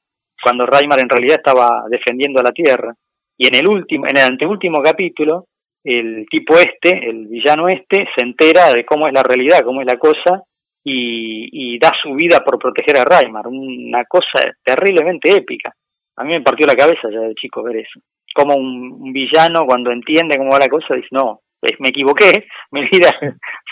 cuando 0.44 0.66
Raimar 0.66 1.00
en 1.00 1.08
realidad 1.08 1.38
estaba 1.38 1.84
defendiendo 1.88 2.38
a 2.38 2.42
la 2.42 2.52
Tierra. 2.52 2.94
Y 3.36 3.48
en 3.48 3.56
el 3.56 3.66
último, 3.66 4.06
en 4.06 4.18
el 4.18 4.24
anteúltimo 4.24 4.82
capítulo, 4.82 5.46
el 5.82 6.26
tipo 6.30 6.56
este, 6.58 7.08
el 7.08 7.26
villano 7.26 7.66
este, 7.68 8.06
se 8.14 8.24
entera 8.24 8.72
de 8.72 8.84
cómo 8.84 9.08
es 9.08 9.14
la 9.14 9.22
realidad, 9.22 9.64
cómo 9.64 9.80
es 9.80 9.86
la 9.86 9.98
cosa, 9.98 10.42
y, 10.84 11.78
da 11.78 11.92
su 12.02 12.14
vida 12.14 12.40
por 12.44 12.58
proteger 12.58 12.98
a 12.98 13.04
Raimar, 13.04 13.46
una 13.46 14.04
cosa 14.04 14.52
terriblemente 14.62 15.30
épica. 15.30 15.72
A 16.16 16.24
mí 16.24 16.32
me 16.32 16.42
partió 16.42 16.66
la 16.66 16.76
cabeza 16.76 17.08
ya 17.10 17.20
de 17.20 17.34
chico 17.34 17.62
ver 17.62 17.76
eso. 17.78 18.00
Como 18.34 18.54
un, 18.54 19.12
villano 19.12 19.64
cuando 19.66 19.90
entiende 19.90 20.36
cómo 20.36 20.50
va 20.50 20.58
la 20.58 20.68
cosa 20.68 20.94
dice, 20.94 21.08
no, 21.10 21.40
me 21.78 21.88
equivoqué, 21.88 22.46
mi 22.70 22.82
vida 22.82 23.10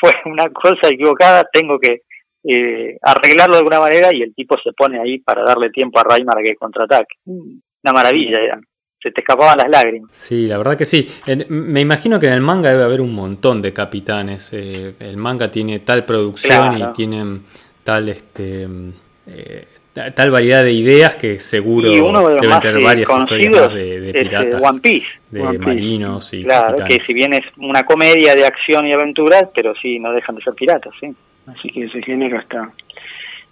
fue 0.00 0.11
una 0.24 0.48
cosa 0.50 0.88
equivocada, 0.88 1.44
tengo 1.52 1.78
que 1.78 2.00
eh, 2.44 2.98
arreglarlo 3.02 3.55
de 3.55 3.59
alguna 3.59 3.81
manera 3.81 4.11
y 4.12 4.22
el 4.22 4.35
tipo 4.35 4.57
se 4.62 4.72
pone 4.72 5.00
ahí 5.00 5.18
para 5.18 5.44
darle 5.44 5.70
tiempo 5.70 5.98
a 5.98 6.05
Raimar 6.05 6.38
a 6.38 6.42
que 6.42 6.57
contraataque. 6.57 7.16
Una 7.24 7.92
maravilla 7.92 8.40
era 8.40 8.61
se 9.02 9.11
te 9.11 9.20
escapaban 9.20 9.59
las 9.59 9.68
lágrimas. 9.68 10.11
Sí, 10.12 10.46
la 10.46 10.59
verdad 10.59 10.76
que 10.76 10.85
sí. 10.85 11.09
me 11.48 11.81
imagino 11.81 12.20
que 12.20 12.28
en 12.28 12.35
el 12.35 12.40
manga 12.40 12.70
debe 12.70 12.85
haber 12.85 13.00
un 13.00 13.12
montón 13.14 13.61
de 13.61 13.72
capitanes. 13.72 14.52
Eh, 14.52 14.94
el 15.00 15.16
manga 15.16 15.50
tiene 15.50 15.81
tal 15.81 16.05
producción 16.05 16.78
y 16.78 16.92
tienen 16.92 17.42
tal 17.83 18.09
este 18.09 18.68
eh, 19.26 19.66
tal 19.92 20.31
variedad 20.31 20.62
de 20.62 20.72
ideas 20.72 21.16
que 21.16 21.38
seguro 21.38 21.90
deben 21.90 22.61
tener 22.61 22.81
eh, 22.81 22.85
varias 22.85 23.11
historias 23.11 23.74
de, 23.74 24.14
piratas, 24.14 24.62
One 24.62 24.81
Piece, 24.81 25.07
de 25.31 25.59
marinos 25.59 26.33
y 26.33 26.44
claro, 26.44 26.76
que 26.87 27.02
si 27.02 27.12
bien 27.12 27.35
es 27.35 27.44
una 27.59 27.85
comedia 27.85 28.35
de 28.35 28.46
acción 28.46 28.87
y 28.87 28.92
aventuras, 28.92 29.48
pero 29.55 29.74
sí 29.74 29.98
no 29.98 30.12
dejan 30.12 30.37
de 30.37 30.42
ser 30.42 30.55
piratas, 30.55 30.94
sí. 30.98 31.14
Así 31.46 31.70
que 31.70 31.85
ese 31.85 32.02
género 32.02 32.38
está 32.38 32.70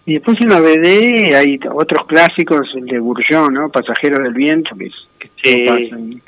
y 0.07 0.15
después 0.15 0.39
en 0.41 0.49
la 0.49 0.61
BD 0.61 1.35
hay 1.35 1.61
otros 1.73 2.07
clásicos, 2.07 2.69
el 2.75 2.87
de 2.87 2.99
Bourgeon, 2.99 3.53
¿no? 3.53 3.69
Pasajeros 3.69 4.23
del 4.23 4.33
Viento, 4.33 4.71
que, 4.77 4.91
que 5.37 5.67
pasan. 5.67 6.23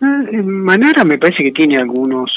Ah, 0.00 0.22
Manara 0.42 1.04
me 1.04 1.18
parece 1.18 1.42
que 1.42 1.52
tiene 1.52 1.76
algunos 1.76 2.30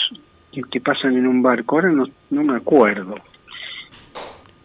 que, 0.51 0.81
pasan 0.81 1.15
en 1.15 1.27
un 1.27 1.41
barco, 1.41 1.75
ahora 1.75 1.89
no, 1.91 2.05
no 2.31 2.43
me 2.43 2.57
acuerdo. 2.57 3.15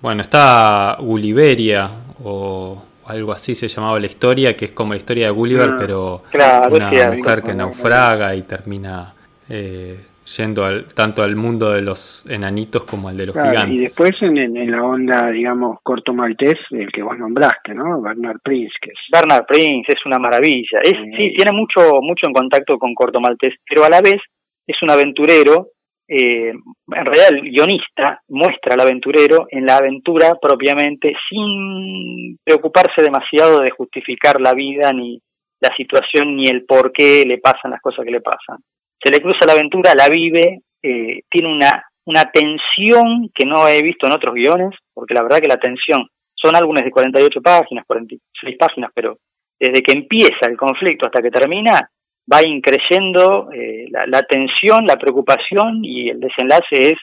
Bueno, 0.01 0.23
está 0.23 0.97
Gulliveria 0.99 1.90
o 2.25 2.83
algo 3.07 3.33
así 3.33 3.55
se 3.55 3.68
llamaba 3.68 4.01
la 4.01 4.07
historia, 4.07 4.57
que 4.57 4.66
es 4.66 4.73
como 4.73 4.95
la 4.95 4.99
historia 4.99 5.27
de 5.27 5.33
Gulliver, 5.33 5.71
ah, 5.71 5.77
pero 5.79 6.25
una 6.71 7.12
mujer 7.12 7.42
que 7.42 7.55
naufraga 7.55 8.35
y 8.35 8.42
termina 8.42 9.12
eh, 9.49 10.01
yendo 10.25 10.65
al, 10.65 10.87
tanto 10.95 11.23
al 11.23 11.37
mundo 11.37 11.73
de 11.73 11.83
los 11.83 12.25
enanitos 12.29 12.85
como 12.85 13.09
al 13.09 13.17
de 13.17 13.27
los 13.27 13.35
gigantes. 13.35 13.75
Y 13.75 13.79
después 13.79 14.13
en, 14.21 14.71
la 14.71 14.83
onda, 14.85 15.31
digamos, 15.31 15.79
corto 15.83 16.15
maltés, 16.15 16.59
el 16.71 16.91
que 16.93 17.03
vos 17.03 17.19
nombraste, 17.19 17.75
¿no? 17.75 18.01
Bernard 18.01 18.41
Prince. 18.43 18.75
Que 18.81 18.91
es... 18.91 18.99
Bernard 19.13 19.47
Prince 19.47 19.93
es 19.93 20.07
una 20.07 20.19
maravilla. 20.19 20.81
Es, 20.83 20.93
sí. 20.93 21.35
tiene 21.37 21.53
mucho, 21.53 22.01
mucho 22.01 22.27
en 22.27 22.33
contacto 22.33 22.79
con 22.79 22.95
corto 22.95 23.21
maltés, 23.21 23.55
pero 23.69 23.85
a 23.85 23.91
la 23.91 24.01
vez 24.01 24.21
es 24.67 24.77
un 24.83 24.91
aventurero. 24.91 25.69
Eh, 26.09 26.51
en 26.51 27.07
realidad 27.07 27.29
el 27.31 27.43
guionista 27.43 28.21
muestra 28.29 28.75
al 28.75 28.81
aventurero 28.81 29.47
en 29.49 29.65
la 29.65 29.77
aventura 29.77 30.35
propiamente 30.41 31.15
sin 31.29 32.39
preocuparse 32.45 33.03
demasiado 33.03 33.61
de 33.61 33.71
justificar 33.71 34.41
la 34.41 34.53
vida 34.53 34.93
ni 34.93 35.21
la 35.61 35.75
situación 35.77 36.37
ni 36.37 36.49
el 36.49 36.65
por 36.65 36.93
qué 36.93 37.25
le 37.25 37.39
pasan 37.39 37.71
las 37.71 37.81
cosas 37.81 38.05
que 38.05 38.11
le 38.11 38.21
pasan 38.21 38.59
se 39.03 39.11
le 39.11 39.21
cruza 39.21 39.47
la 39.47 39.53
aventura, 39.53 39.95
la 39.95 40.09
vive, 40.09 40.61
eh, 40.83 41.23
tiene 41.29 41.53
una 41.53 41.85
una 42.05 42.31
tensión 42.31 43.31
que 43.35 43.47
no 43.47 43.69
he 43.69 43.83
visto 43.83 44.07
en 44.07 44.12
otros 44.12 44.35
guiones, 44.35 44.71
porque 44.93 45.15
la 45.15 45.23
verdad 45.23 45.41
que 45.41 45.49
la 45.49 45.59
tensión 45.59 46.09
son 46.35 46.57
álbumes 46.57 46.85
de 46.85 46.91
48 46.91 47.41
páginas, 47.41 47.87
46 47.87 48.57
páginas, 48.59 48.91
pero 48.95 49.19
desde 49.59 49.83
que 49.83 49.93
empieza 49.93 50.47
el 50.49 50.57
conflicto 50.57 51.07
hasta 51.07 51.23
que 51.23 51.31
termina, 51.31 51.88
va 52.31 52.43
increyendo 52.43 53.51
eh, 53.53 53.87
la, 53.91 54.23
tensión, 54.23 54.87
la 54.87 54.97
preocupación 54.97 55.85
y 55.85 56.09
el 56.09 56.19
desenlace 56.19 56.93
es 56.93 56.95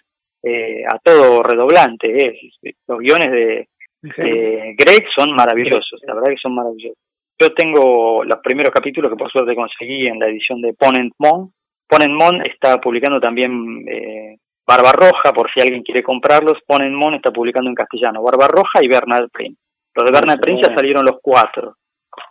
eh, 0.44 0.84
a 0.86 0.98
todo 1.00 1.44
redoblante. 1.44 2.36
Los 2.88 3.00
guiones 3.00 3.32
de, 3.32 3.68
Greg 4.02 5.06
son 5.16 5.34
maravillosos, 5.34 6.02
la 6.04 6.16
verdad 6.16 6.32
que 6.32 6.42
son 6.42 6.56
maravillosos. 6.56 6.98
Yo 7.42 7.54
tengo 7.54 8.24
los 8.26 8.40
primeros 8.40 8.74
capítulos 8.74 9.10
que 9.10 9.18
por 9.18 9.32
suerte 9.32 9.56
conseguí 9.56 10.08
en 10.08 10.20
la 10.20 10.28
edición 10.28 10.62
de 10.62 10.74
Ponent 10.74 11.14
Mon. 11.18 11.52
Ponent 11.90 12.14
Mon 12.14 12.46
está 12.46 12.80
publicando 12.80 13.20
también 13.20 13.84
eh, 13.90 14.38
Barbarroja, 14.66 15.34
por 15.34 15.52
si 15.52 15.60
alguien 15.60 15.82
quiere 15.82 16.04
comprarlos. 16.04 16.60
Ponent 16.68 16.94
Mon 16.94 17.16
está 17.16 17.32
publicando 17.32 17.70
en 17.70 17.76
castellano 17.76 18.22
Barbarroja 18.22 18.84
y 18.84 18.88
Bernard 18.88 19.30
Prince. 19.32 19.60
Los 19.96 20.06
de 20.06 20.12
Bernard 20.12 20.40
Prince 20.40 20.68
ya 20.68 20.76
salieron 20.76 21.04
los 21.04 21.18
cuatro. 21.20 21.76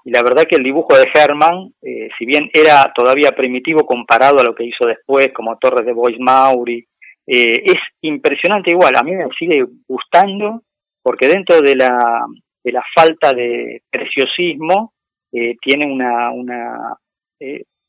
Y 0.04 0.12
la 0.12 0.22
verdad 0.22 0.44
que 0.48 0.56
el 0.56 0.62
dibujo 0.62 0.96
de 0.96 1.08
Herman, 1.12 1.72
eh, 1.82 2.08
si 2.16 2.24
bien 2.24 2.48
era 2.52 2.92
todavía 2.94 3.32
primitivo 3.32 3.84
comparado 3.84 4.38
a 4.38 4.44
lo 4.44 4.54
que 4.54 4.64
hizo 4.64 4.86
después, 4.86 5.32
como 5.34 5.58
Torres 5.58 5.84
de 5.84 5.92
Bois 5.92 6.18
Mauri, 6.20 6.86
eh, 7.26 7.62
es 7.64 7.80
impresionante 8.02 8.70
igual. 8.70 8.94
A 8.96 9.02
mí 9.02 9.12
me 9.16 9.26
sigue 9.36 9.64
gustando 9.88 10.62
porque 11.02 11.26
dentro 11.26 11.60
de 11.60 11.74
la, 11.74 12.26
de 12.62 12.72
la 12.72 12.84
falta 12.94 13.32
de 13.34 13.82
preciosismo 13.90 14.92
eh, 15.32 15.56
tiene 15.60 15.92
una, 15.92 16.30
una 16.30 16.96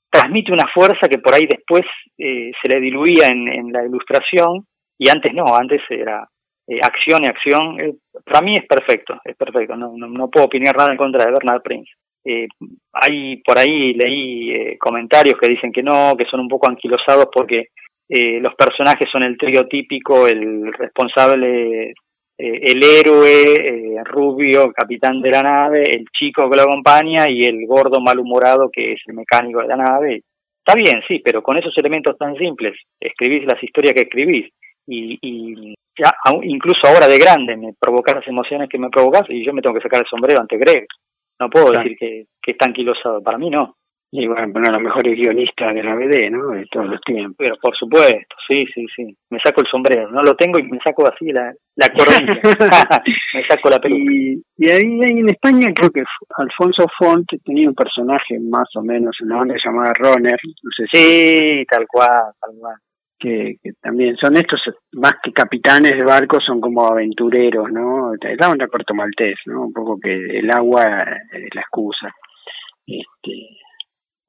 transmite 0.10 0.52
una 0.52 0.68
fuerza 0.74 1.08
que 1.08 1.20
por 1.20 1.34
ahí 1.34 1.48
después 1.48 1.84
se 2.18 2.68
le 2.70 2.80
diluía 2.82 3.28
en, 3.28 3.48
en 3.48 3.72
la 3.72 3.86
ilustración 3.86 4.66
y 4.98 5.10
antes 5.10 5.34
no, 5.34 5.56
antes 5.56 5.82
era 5.90 6.28
eh, 6.70 6.80
acción 6.84 7.24
y 7.24 7.28
acción, 7.28 7.80
eh, 7.80 7.94
para 8.24 8.42
mí 8.42 8.54
es 8.54 8.66
perfecto, 8.68 9.20
es 9.26 9.36
perfecto, 9.36 9.76
no, 9.76 9.94
no, 9.98 10.30
puedo 10.30 10.46
opinar 10.46 10.78
nada 10.78 10.92
en 10.92 10.98
contra 10.98 11.26
de 11.26 11.32
Bernard 11.32 11.64
Prince. 11.64 11.92
Eh, 12.24 12.48
hay 12.94 13.38
por 13.38 13.58
ahí 13.58 13.94
leí 13.94 14.52
eh, 14.52 14.78
comentarios 14.78 15.36
que 15.40 15.50
dicen 15.50 15.72
que 15.72 15.82
no, 15.82 16.16
que 16.16 16.26
son 16.30 16.42
un 16.42 16.48
poco 16.48 16.70
anquilosados 16.70 17.28
porque 17.34 17.70
los 18.12 18.56
personajes 18.56 19.08
son 19.12 19.22
el 19.22 19.38
trío 19.38 19.68
típico, 19.68 20.28
el 20.28 20.74
responsable, 20.74 21.94
el 22.40 22.82
héroe, 22.84 24.02
rubio, 24.06 24.72
capitán 24.72 25.22
de 25.22 25.30
la 25.30 25.44
nave, 25.44 25.84
el 25.88 26.06
chico 26.18 26.50
que 26.50 26.56
lo 26.56 26.64
acompaña 26.64 27.30
y 27.30 27.44
el 27.44 27.66
gordo 27.68 28.00
malhumorado 28.00 28.70
que 28.72 28.94
es 28.94 29.02
el 29.08 29.16
mecánico 29.16 29.62
de 29.62 29.68
la 29.68 29.76
nave. 29.76 30.24
Está 30.66 30.76
bien, 30.76 31.02
sí, 31.08 31.20
pero 31.24 31.42
con 31.42 31.58
esos 31.58 31.78
elementos 31.78 32.18
tan 32.18 32.36
simples, 32.36 32.76
escribís 33.00 33.46
las 33.46 33.62
historias 33.62 33.94
que 33.94 34.02
escribís 34.02 34.54
y, 34.88 35.18
y 35.22 35.74
incluso 36.44 36.88
ahora 36.88 37.08
de 37.08 37.20
grande, 37.20 37.58
me 37.58 37.74
provocas 37.80 38.16
las 38.16 38.28
emociones 38.28 38.70
que 38.70 38.78
me 38.78 38.90
provocas 38.90 39.24
y 39.30 39.44
yo 39.46 39.54
me 39.54 39.62
tengo 39.62 39.76
que 39.76 39.82
sacar 39.82 40.02
el 40.02 40.08
sombrero 40.08 40.40
ante 40.40 40.58
Greg. 40.58 40.86
No 41.40 41.50
puedo 41.50 41.72
decir 41.72 41.96
que, 41.98 42.26
que 42.42 42.52
está 42.52 42.66
anquilosado, 42.66 43.22
para 43.22 43.38
mí 43.38 43.50
no. 43.50 43.76
Y 44.12 44.26
bueno, 44.26 44.52
uno 44.56 44.66
de 44.66 44.72
los 44.72 44.82
mejores 44.82 45.16
guionistas 45.16 45.74
de 45.76 45.84
la 45.84 45.94
BD, 45.94 46.32
¿no? 46.32 46.50
De 46.50 46.66
todos 46.72 46.88
los 46.88 47.02
tiempos. 47.02 47.36
Pero 47.38 47.56
por 47.62 47.76
supuesto, 47.76 48.36
sí, 48.48 48.66
sí, 48.74 48.86
sí. 48.96 49.16
Me 49.30 49.40
saco 49.40 49.62
el 49.62 49.68
sombrero, 49.68 50.10
no 50.10 50.24
lo 50.24 50.36
tengo 50.36 50.58
y 50.58 50.64
me 50.64 50.80
saco 50.84 51.08
así 51.08 51.32
la, 51.32 51.54
la 51.76 51.90
coronilla. 51.90 52.42
me 53.34 53.48
saco 53.48 53.70
la 53.70 53.80
peluca. 53.80 54.02
Y, 54.12 54.42
y 54.58 54.70
ahí, 54.70 54.82
en 54.82 55.30
España 55.30 55.72
creo 55.76 55.92
que 55.92 56.04
Alfonso 56.38 56.88
Font 56.98 57.28
tenía 57.46 57.70
un 57.70 57.76
personaje 57.76 58.40
más 58.40 58.68
o 58.76 58.82
menos 58.82 59.16
en 59.22 59.30
la 59.30 59.42
onda 59.42 59.56
llamada 59.64 59.94
Runner. 60.00 60.38
No 60.64 60.72
sé 60.76 60.86
si... 60.92 60.98
Sí, 60.98 61.66
tal 61.70 61.86
cual, 61.88 62.34
tal 62.42 62.56
cual 62.60 62.76
que, 63.20 63.58
también 63.82 64.16
son 64.16 64.38
estos, 64.38 64.62
más 64.94 65.14
que 65.22 65.32
capitanes 65.32 65.92
de 65.92 66.06
barcos, 66.06 66.44
son 66.46 66.62
como 66.62 66.88
aventureros, 66.88 67.70
¿no? 67.72 68.14
La 68.38 68.50
onda 68.50 68.68
corto 68.68 68.94
maltés, 68.94 69.36
¿no? 69.46 69.66
Un 69.66 69.74
poco 69.74 70.00
que 70.02 70.40
el 70.40 70.50
agua 70.50 70.84
es 71.34 71.54
la 71.54 71.62
excusa. 71.62 72.10
Este, 72.88 73.60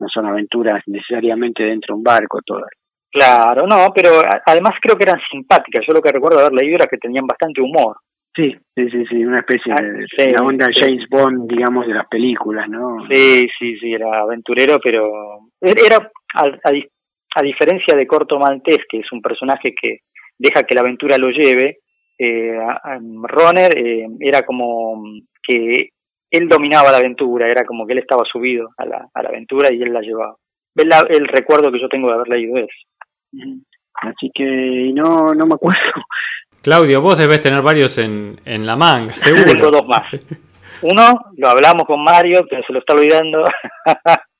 no 0.01 0.09
son 0.09 0.27
aventuras 0.27 0.83
necesariamente 0.87 1.63
dentro 1.63 1.95
de 1.95 1.99
un 1.99 2.03
barco 2.03 2.41
todas. 2.45 2.71
Claro, 3.13 3.67
no, 3.67 3.89
pero 3.95 4.23
además 4.47 4.75
creo 4.81 4.97
que 4.97 5.05
eran 5.05 5.21
simpáticas. 5.31 5.85
Yo 5.87 5.93
lo 5.93 6.01
que 6.01 6.13
recuerdo 6.13 6.39
haber 6.39 6.53
leído 6.53 6.77
era 6.77 6.87
que 6.87 6.97
tenían 6.97 7.27
bastante 7.27 7.61
humor. 7.61 7.97
Sí, 8.35 8.55
sí, 8.77 8.89
sí, 8.91 9.05
sí, 9.11 9.25
una 9.25 9.41
especie 9.41 9.73
ah, 9.73 9.83
de 9.83 10.31
la 10.31 10.45
onda 10.45 10.69
James 10.73 11.05
Bond, 11.11 11.51
digamos, 11.51 11.87
de 11.87 11.95
las 11.95 12.07
películas, 12.07 12.69
¿no? 12.69 12.99
Sí, 13.11 13.49
sí, 13.59 13.77
sí, 13.79 13.93
era 13.93 14.21
aventurero, 14.21 14.79
pero 14.81 15.11
era 15.61 15.97
a, 16.35 16.45
a, 16.45 16.73
a 17.35 17.43
diferencia 17.43 17.97
de 17.97 18.07
Corto 18.07 18.39
Maltés, 18.39 18.79
que 18.89 18.99
es 18.99 19.13
un 19.13 19.21
personaje 19.21 19.75
que 19.81 19.99
deja 20.39 20.63
que 20.63 20.75
la 20.77 20.83
aventura 20.83 21.17
lo 21.19 21.31
lleve, 21.31 21.79
eh, 22.19 22.53
Roner 23.23 23.77
eh, 23.79 24.07
era 24.21 24.43
como 24.43 25.03
que 25.43 25.89
él 26.31 26.49
dominaba 26.49 26.93
la 26.93 26.99
aventura, 26.99 27.49
era 27.49 27.65
como 27.65 27.87
que 27.87 27.93
él 27.93 27.99
estaba 27.99 28.25
subido 28.31 28.71
a 28.77 28.85
la, 28.85 29.09
a 29.13 29.23
la 29.23 29.29
aventura 29.29 29.73
y 29.73 29.83
él 29.83 29.93
la 29.93 30.01
llevaba. 30.01 30.37
Es 30.77 30.87
el 31.17 31.27
recuerdo 31.27 31.73
que 31.73 31.81
yo 31.81 31.89
tengo 31.89 32.09
de 32.09 32.15
haber 32.15 32.29
leído 32.29 32.57
eso. 32.57 33.57
Así 33.95 34.31
que 34.33 34.93
no, 34.95 35.35
no 35.35 35.47
me 35.47 35.55
acuerdo. 35.55 35.81
Claudio, 36.63 37.01
vos 37.01 37.19
debes 37.19 37.43
tener 37.43 37.63
varios 37.63 37.99
en, 37.99 38.41
en 38.45 38.67
la 38.67 38.77
manga, 38.77 39.13
seguro. 39.17 39.45
Tengo 39.45 39.71
dos 39.71 39.87
más. 39.87 40.09
Uno, 40.83 41.21
lo 41.37 41.49
hablamos 41.49 41.85
con 41.85 42.03
Mario, 42.03 42.47
pero 42.49 42.63
se 42.67 42.73
lo 42.73 42.79
está 42.81 42.95
olvidando. 42.95 43.45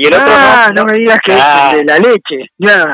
Y 0.00 0.06
el 0.06 0.14
otro 0.14 0.28
ah, 0.28 0.70
no, 0.72 0.84
me 0.84 0.92
digas 0.92 1.18
que 1.24 1.32
es 1.34 1.42
el 1.72 1.78
de 1.78 1.84
la 1.84 1.98
leche. 1.98 2.52
Ya. 2.56 2.86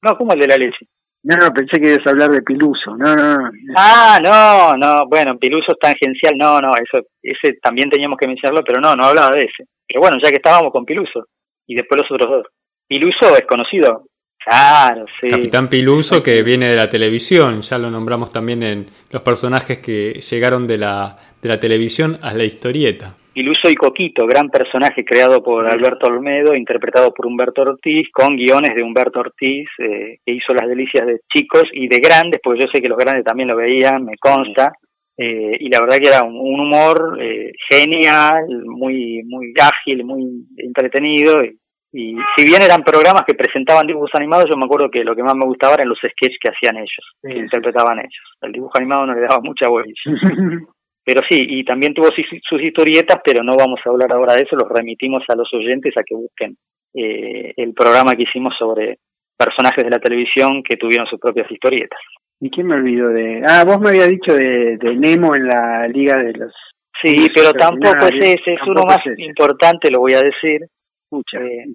No, 0.00 0.16
¿cómo 0.16 0.32
el 0.32 0.38
de 0.38 0.46
la 0.46 0.56
leche? 0.56 0.86
No, 1.26 1.34
no, 1.34 1.52
pensé 1.52 1.80
que 1.80 1.88
ibas 1.88 2.06
a 2.06 2.10
hablar 2.10 2.30
de 2.30 2.42
Piluso. 2.42 2.96
No, 2.96 3.16
no, 3.16 3.36
no. 3.36 3.50
Ah, 3.76 4.18
no, 4.22 4.76
no. 4.76 5.08
Bueno, 5.08 5.36
Piluso 5.38 5.72
es 5.72 5.78
tangencial. 5.80 6.34
No, 6.38 6.60
no, 6.60 6.70
eso, 6.74 7.04
ese 7.20 7.58
también 7.60 7.90
teníamos 7.90 8.16
que 8.16 8.28
mencionarlo, 8.28 8.62
pero 8.64 8.80
no, 8.80 8.94
no 8.94 9.06
hablaba 9.06 9.30
de 9.34 9.42
ese. 9.42 9.64
Pero 9.88 10.02
bueno, 10.02 10.18
ya 10.22 10.30
que 10.30 10.36
estábamos 10.36 10.70
con 10.70 10.84
Piluso. 10.84 11.26
Y 11.66 11.74
después 11.74 12.00
los 12.00 12.12
otros 12.12 12.30
dos. 12.30 12.46
Piluso 12.86 13.36
es 13.36 13.44
conocido. 13.44 14.04
Claro, 14.38 15.04
sí. 15.20 15.26
Capitán 15.26 15.68
Piluso, 15.68 16.22
que 16.22 16.44
viene 16.44 16.68
de 16.68 16.76
la 16.76 16.88
televisión. 16.88 17.60
Ya 17.60 17.76
lo 17.76 17.90
nombramos 17.90 18.32
también 18.32 18.62
en 18.62 18.86
los 19.10 19.22
personajes 19.22 19.80
que 19.80 20.20
llegaron 20.30 20.68
de 20.68 20.78
la, 20.78 21.18
de 21.42 21.48
la 21.48 21.58
televisión 21.58 22.20
a 22.22 22.34
la 22.34 22.44
historieta. 22.44 23.14
Iluso 23.38 23.68
y 23.68 23.74
Coquito, 23.74 24.26
gran 24.26 24.48
personaje 24.48 25.04
creado 25.04 25.42
por 25.42 25.66
Alberto 25.66 26.06
Olmedo, 26.06 26.54
interpretado 26.54 27.12
por 27.12 27.26
Humberto 27.26 27.60
Ortiz, 27.60 28.08
con 28.10 28.34
guiones 28.34 28.74
de 28.74 28.82
Humberto 28.82 29.20
Ortiz, 29.20 29.68
eh, 29.78 30.20
que 30.24 30.32
hizo 30.32 30.54
las 30.54 30.66
delicias 30.66 31.06
de 31.06 31.20
chicos 31.30 31.64
y 31.74 31.86
de 31.86 31.98
grandes, 31.98 32.40
porque 32.42 32.62
yo 32.62 32.66
sé 32.72 32.80
que 32.80 32.88
los 32.88 32.96
grandes 32.96 33.26
también 33.26 33.50
lo 33.50 33.56
veían, 33.56 34.06
me 34.06 34.16
consta, 34.16 34.72
eh, 35.18 35.54
y 35.60 35.68
la 35.68 35.82
verdad 35.82 35.98
que 35.98 36.08
era 36.08 36.24
un, 36.24 36.34
humor 36.34 37.18
eh, 37.20 37.52
genial, 37.70 38.46
muy, 38.64 39.22
muy 39.26 39.52
ágil, 39.60 40.02
muy 40.06 40.24
entretenido, 40.56 41.44
y, 41.44 41.58
si 41.92 42.44
bien 42.44 42.62
eran 42.62 42.82
programas 42.82 43.24
que 43.26 43.34
presentaban 43.34 43.86
dibujos 43.86 44.10
animados, 44.14 44.46
yo 44.50 44.56
me 44.56 44.64
acuerdo 44.64 44.90
que 44.90 45.04
lo 45.04 45.14
que 45.14 45.22
más 45.22 45.34
me 45.34 45.46
gustaba 45.46 45.74
eran 45.74 45.88
los 45.88 45.98
sketches 45.98 46.38
que 46.40 46.50
hacían 46.50 46.76
ellos, 46.76 47.04
que 47.22 47.38
interpretaban 47.38 47.98
ellos. 47.98 48.36
El 48.42 48.52
dibujo 48.52 48.72
animado 48.76 49.06
no 49.06 49.14
le 49.14 49.22
daba 49.22 49.40
mucha 49.40 49.68
bolilla. 49.68 49.94
Pero 51.06 51.22
sí, 51.30 51.38
y 51.38 51.64
también 51.64 51.94
tuvo 51.94 52.08
sus 52.08 52.62
historietas, 52.62 53.20
pero 53.24 53.44
no 53.44 53.56
vamos 53.56 53.78
a 53.84 53.90
hablar 53.90 54.10
ahora 54.10 54.34
de 54.34 54.42
eso, 54.42 54.56
los 54.56 54.68
remitimos 54.68 55.22
a 55.28 55.36
los 55.36 55.48
oyentes 55.54 55.94
a 55.96 56.02
que 56.02 56.16
busquen 56.16 56.56
eh, 56.92 57.54
el 57.56 57.72
programa 57.74 58.16
que 58.16 58.24
hicimos 58.24 58.54
sobre 58.58 58.98
personajes 59.38 59.84
de 59.84 59.90
la 59.90 60.00
televisión 60.00 60.64
que 60.64 60.76
tuvieron 60.76 61.06
sus 61.06 61.20
propias 61.20 61.48
historietas. 61.48 62.00
¿Y 62.40 62.50
quién 62.50 62.66
me 62.66 62.74
olvidó 62.74 63.10
de...? 63.10 63.40
Ah, 63.46 63.62
vos 63.64 63.78
me 63.78 63.90
habías 63.90 64.08
dicho 64.08 64.34
de, 64.34 64.78
Nemo 64.96 65.36
en 65.36 65.46
la 65.46 65.86
Liga 65.86 66.16
de 66.18 66.32
los... 66.32 66.52
Sí, 67.00 67.14
pero 67.32 67.52
tampoco 67.52 68.06
es 68.06 68.40
ese, 68.40 68.54
es 68.54 68.60
uno 68.66 68.82
más 68.84 68.98
importante, 69.16 69.92
lo 69.92 70.00
voy 70.00 70.14
a 70.14 70.22
decir. 70.22 70.60
Escucha, 71.04 71.38
eh, 71.38 71.66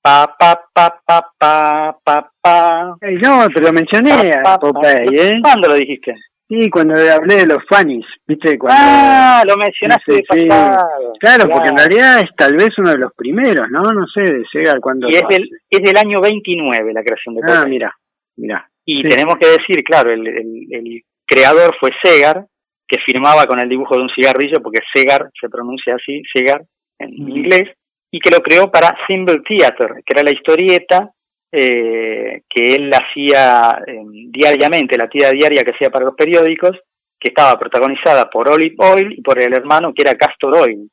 Pa, 0.00 0.34
pa, 0.38 0.60
pa, 0.74 1.00
pa, 1.06 1.30
pa, 1.38 1.98
pa, 2.02 2.30
pa. 2.40 2.96
no, 3.00 3.48
te 3.54 3.60
lo 3.60 3.72
mencioné 3.72 4.32
a 4.44 4.58
Popeye, 4.58 5.28
¿eh? 5.28 5.40
¿Cuándo 5.42 5.68
lo 5.68 5.74
dijiste? 5.74 6.14
Sí, 6.52 6.68
cuando 6.68 6.94
hablé 6.94 7.36
de 7.36 7.46
los 7.46 7.64
Fannies, 7.66 8.04
¿viste? 8.26 8.58
ah, 8.68 9.42
lo 9.48 9.56
mencionaste 9.56 10.12
de 10.12 10.22
pasado. 10.22 11.14
Claro, 11.18 11.48
porque 11.48 11.70
en 11.70 11.78
realidad 11.78 12.20
es 12.20 12.28
tal 12.36 12.54
vez 12.56 12.68
uno 12.76 12.90
de 12.90 12.98
los 12.98 13.14
primeros, 13.14 13.70
¿no? 13.70 13.80
No 13.80 14.06
sé, 14.06 14.20
de 14.20 14.44
Segar 14.52 14.78
cuando. 14.80 15.08
Y 15.08 15.14
es 15.14 15.22
del, 15.30 15.48
es 15.70 15.80
del 15.80 15.96
año 15.96 16.20
29 16.20 16.92
la 16.92 17.02
creación 17.02 17.36
de 17.36 17.40
Ah, 17.48 17.64
mira, 17.66 17.96
mira. 18.36 18.68
Y 18.84 19.02
tenemos 19.02 19.36
que 19.36 19.46
decir, 19.46 19.82
claro, 19.82 20.10
el, 20.10 20.26
el, 20.28 21.02
creador 21.24 21.74
fue 21.80 21.88
Segar, 22.02 22.44
que 22.86 22.98
firmaba 22.98 23.46
con 23.46 23.58
el 23.58 23.68
dibujo 23.70 23.96
de 23.96 24.02
un 24.02 24.10
cigarrillo, 24.10 24.60
porque 24.62 24.80
Segar 24.94 25.30
se 25.40 25.48
pronuncia 25.48 25.94
así, 25.94 26.20
Segar, 26.34 26.60
en 26.98 27.14
inglés, 27.14 27.70
y 28.10 28.20
que 28.20 28.30
lo 28.30 28.42
creó 28.42 28.70
para 28.70 28.94
Symbol 29.06 29.42
Theater, 29.42 30.02
que 30.04 30.12
era 30.12 30.22
la 30.22 30.34
historieta 30.34 31.12
eh, 31.52 32.42
que 32.48 32.74
él 32.74 32.90
hacía 32.92 33.78
em, 33.86 34.30
diariamente, 34.32 34.96
la 34.96 35.08
tira 35.08 35.30
diaria 35.30 35.62
que 35.62 35.72
hacía 35.74 35.90
para 35.90 36.06
los 36.06 36.14
periódicos, 36.14 36.78
que 37.20 37.28
estaba 37.28 37.58
protagonizada 37.58 38.28
por 38.30 38.48
Olive 38.48 38.74
Oil 38.78 39.12
y 39.12 39.22
por 39.22 39.40
el 39.40 39.54
hermano 39.54 39.92
que 39.94 40.02
era 40.02 40.16
Castor 40.16 40.56
Oil. 40.56 40.88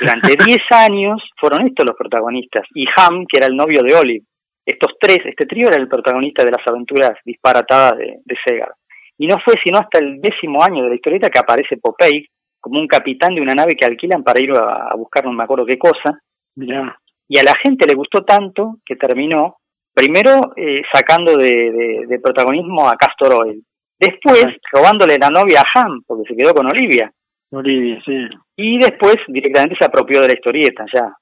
Durante 0.00 0.36
10 0.46 0.58
años 0.70 1.20
fueron 1.38 1.66
estos 1.66 1.84
los 1.84 1.96
protagonistas, 1.96 2.64
y 2.74 2.86
Ham, 2.96 3.26
que 3.28 3.38
era 3.38 3.46
el 3.46 3.56
novio 3.56 3.82
de 3.82 3.94
Olive. 3.94 4.24
estos 4.64 4.92
tres, 4.98 5.18
este 5.24 5.46
trío 5.46 5.68
era 5.68 5.80
el 5.80 5.88
protagonista 5.88 6.44
de 6.44 6.52
las 6.52 6.66
aventuras 6.66 7.18
disparatadas 7.24 7.98
de, 7.98 8.18
de 8.24 8.36
Segar. 8.46 8.72
Y 9.18 9.26
no 9.26 9.36
fue 9.44 9.54
sino 9.62 9.78
hasta 9.78 9.98
el 9.98 10.20
décimo 10.20 10.62
año 10.62 10.84
de 10.84 10.88
la 10.90 10.94
historieta 10.94 11.28
que 11.28 11.38
aparece 11.38 11.76
Popeye 11.76 12.28
como 12.64 12.80
un 12.80 12.86
capitán 12.86 13.34
de 13.34 13.42
una 13.42 13.54
nave 13.54 13.76
que 13.76 13.84
alquilan 13.84 14.24
para 14.24 14.40
ir 14.40 14.50
a, 14.52 14.94
buscar 14.96 15.24
no 15.26 15.32
me 15.32 15.44
acuerdo 15.44 15.66
qué 15.66 15.76
cosa. 15.76 16.18
Y 16.56 17.38
a 17.38 17.42
la 17.42 17.52
gente 17.62 17.86
le 17.86 17.94
gustó 17.94 18.24
tanto 18.24 18.76
que 18.86 18.96
terminó 18.96 19.56
primero 19.94 20.52
eh, 20.56 20.82
sacando 20.92 21.36
de, 21.36 22.04
de, 22.08 22.18
protagonismo 22.18 22.88
a 22.88 22.96
Castor 22.96 23.34
Oil. 23.34 23.62
Después 23.98 24.44
robándole 24.72 25.16
la 25.18 25.30
novia 25.30 25.60
a 25.60 25.80
Ham, 25.80 26.02
porque 26.06 26.28
se 26.28 26.36
quedó 26.36 26.52
con 26.52 26.66
Olivia. 26.66 27.10
Olivia, 27.52 28.02
sí. 28.04 28.28
Y 28.56 28.78
después 28.78 29.16
directamente 29.28 29.76
se 29.78 29.84
apropió 29.84 30.20
de 30.20 30.28
la 30.28 30.34
historieta, 30.34 30.84
ya. 30.92 31.12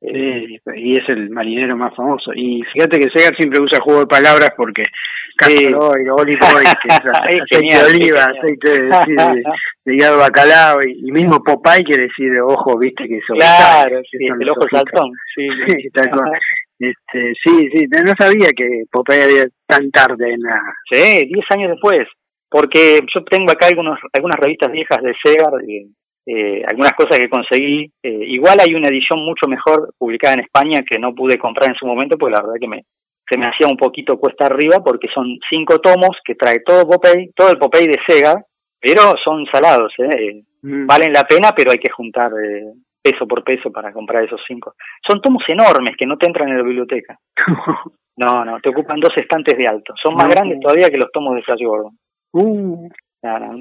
Sí, 0.00 0.58
y 0.74 0.98
es 0.98 1.08
el 1.08 1.30
marinero 1.30 1.76
más 1.76 1.94
famoso. 1.94 2.32
Y 2.34 2.62
fíjate 2.72 2.98
que 2.98 3.10
Segar 3.10 3.36
siempre 3.36 3.60
usa 3.60 3.78
juego 3.80 4.00
de 4.00 4.06
palabras 4.06 4.50
porque 4.56 4.82
Castor 5.36 5.74
Oil, 5.76 6.10
olive 6.10 6.40
oil, 6.56 6.66
que 6.82 6.88
aceite 7.12 7.58
de 7.60 7.84
oliva, 7.84 8.24
aceite 8.24 8.82
de, 8.82 8.88
de, 9.84 9.94
hígado 9.94 10.18
bacalao, 10.18 10.82
y, 10.82 11.10
mismo 11.12 11.42
Popeye 11.42 11.84
quiere 11.84 12.04
decir 12.04 12.32
ojo, 12.40 12.78
viste 12.78 13.06
que 13.06 13.18
eso. 13.18 13.34
Claro, 13.34 14.00
sí, 14.10 14.18
el 14.26 14.50
ojo 14.50 14.66
saltón. 14.70 15.10
Sí, 15.34 15.46
sí, 15.68 15.88
Este, 16.78 17.32
sí, 17.44 17.68
sí, 17.72 17.86
no 18.04 18.12
sabía 18.18 18.50
que 18.56 18.84
Popeye 18.90 19.22
había 19.22 19.46
tan 19.66 19.90
tarde 19.90 20.32
en 20.34 20.40
la... 20.40 20.60
Sí, 20.90 21.26
diez 21.26 21.44
años 21.50 21.70
después, 21.70 22.08
porque 22.50 23.00
yo 23.14 23.24
tengo 23.24 23.50
acá 23.52 23.66
algunos, 23.66 23.98
algunas 24.12 24.38
revistas 24.38 24.72
viejas 24.72 24.98
de 25.02 25.14
Segar, 25.22 25.52
eh, 26.26 26.62
algunas 26.68 26.92
cosas 26.92 27.18
que 27.18 27.28
conseguí. 27.28 27.90
Eh, 28.02 28.24
igual 28.28 28.58
hay 28.60 28.74
una 28.74 28.88
edición 28.88 29.24
mucho 29.24 29.48
mejor 29.48 29.94
publicada 29.98 30.34
en 30.34 30.40
España 30.40 30.82
que 30.88 30.98
no 30.98 31.14
pude 31.14 31.38
comprar 31.38 31.70
en 31.70 31.76
su 31.76 31.86
momento, 31.86 32.16
porque 32.18 32.34
la 32.34 32.42
verdad 32.42 32.60
que 32.60 32.68
me, 32.68 32.84
se 33.28 33.38
me 33.38 33.46
hacía 33.46 33.66
un 33.66 33.76
poquito 33.76 34.18
cuesta 34.18 34.46
arriba, 34.46 34.78
porque 34.84 35.08
son 35.14 35.38
cinco 35.48 35.78
tomos 35.80 36.16
que 36.24 36.34
trae 36.34 36.60
todo 36.60 36.88
Popeye, 36.88 37.30
todo 37.34 37.50
el 37.50 37.58
Popeye 37.58 37.88
de 37.88 37.98
Sega, 38.06 38.34
pero 38.80 39.14
son 39.24 39.46
salados, 39.46 39.92
¿eh? 39.98 40.42
Mm. 40.62 40.86
valen 40.86 41.12
la 41.12 41.24
pena, 41.24 41.52
pero 41.56 41.72
hay 41.72 41.78
que 41.78 41.90
juntar 41.90 42.30
eh, 42.32 42.72
peso 43.02 43.26
por 43.26 43.42
peso 43.42 43.70
para 43.70 43.92
comprar 43.92 44.24
esos 44.24 44.40
cinco. 44.46 44.74
Son 45.06 45.20
tomos 45.20 45.42
enormes 45.48 45.96
que 45.98 46.06
no 46.06 46.16
te 46.16 46.26
entran 46.26 46.48
en 46.48 46.58
la 46.58 46.62
biblioteca. 46.62 47.18
no, 48.16 48.44
no, 48.44 48.60
te 48.60 48.70
ocupan 48.70 49.00
dos 49.00 49.12
estantes 49.16 49.58
de 49.58 49.66
alto. 49.66 49.94
Son 50.02 50.14
más 50.14 50.28
grandes 50.28 50.60
todavía 50.60 50.88
que 50.88 50.98
los 50.98 51.10
tomos 51.12 51.34
de 51.34 51.42
Flash 51.42 51.62
Gordon. 51.64 51.98
Uh, 52.32 52.88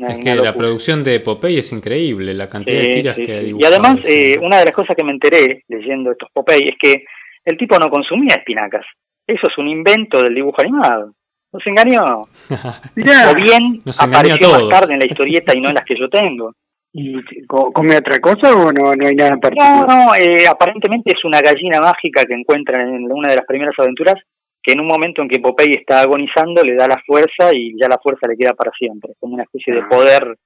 es 0.08 0.18
que 0.18 0.36
la 0.36 0.56
producción 0.56 1.04
de 1.04 1.20
Popeye 1.20 1.60
es 1.60 1.72
increíble, 1.72 2.34
la 2.34 2.50
cantidad 2.50 2.82
de 2.82 2.90
tiras 2.90 3.16
que 3.16 3.32
hay 3.32 3.56
Y 3.56 3.64
además, 3.64 3.98
eh, 4.06 4.40
una 4.42 4.58
de 4.58 4.66
las 4.66 4.74
cosas 4.74 4.96
que 4.96 5.04
me 5.04 5.12
enteré 5.12 5.64
leyendo 5.68 6.12
estos 6.12 6.30
Popeye 6.34 6.70
es 6.70 6.78
que 6.82 7.04
el 7.46 7.58
tipo 7.58 7.78
no 7.78 7.90
consumía 7.90 8.38
espinacas. 8.38 8.86
Eso 9.28 9.48
es 9.48 9.58
un 9.60 9.68
invento 9.68 10.20
del 10.22 10.34
dibujo 10.34 10.62
animado. 10.62 11.14
Nos 11.54 11.68
engañó. 11.68 12.04
o 13.30 13.36
bien 13.36 13.84
apareció 14.00 14.52
más 14.52 14.70
tarde 14.70 14.94
en 14.94 15.00
la 15.00 15.06
historieta 15.06 15.56
y 15.56 15.62
no 15.62 15.70
en 15.70 15.76
las 15.76 15.86
que 15.86 16.00
yo 16.00 16.10
tengo. 16.10 16.54
¿Y 16.94 17.16
come 17.48 17.96
otra 17.96 18.20
cosa 18.20 18.54
o 18.54 18.72
no, 18.72 18.94
no 18.94 19.08
hay 19.08 19.16
nada 19.16 19.32
en 19.32 19.40
particular? 19.40 19.88
No, 19.88 20.06
no, 20.08 20.16
eh, 20.16 20.46
aparentemente 20.48 21.14
es 21.14 21.24
una 21.24 21.40
gallina 21.40 21.80
mágica 21.80 22.26
que 22.26 22.34
encuentran 22.34 22.94
en 22.94 23.12
una 23.12 23.30
de 23.30 23.38
las 23.38 23.46
primeras 23.46 23.76
aventuras 23.78 24.16
que 24.62 24.74
en 24.74 24.82
un 24.82 24.88
momento 24.88 25.22
en 25.22 25.30
que 25.30 25.40
Popeye 25.40 25.80
está 25.80 26.02
agonizando 26.02 26.64
le 26.64 26.76
da 26.76 26.88
la 26.88 27.02
fuerza 27.06 27.52
y 27.54 27.74
ya 27.80 27.88
la 27.88 27.98
fuerza 27.98 28.28
le 28.28 28.38
queda 28.38 28.54
para 28.54 28.72
siempre, 28.78 29.14
como 29.20 29.34
una 29.34 29.44
especie 29.44 29.74
de 29.74 29.80
ah. 29.82 29.88
poder 29.90 30.38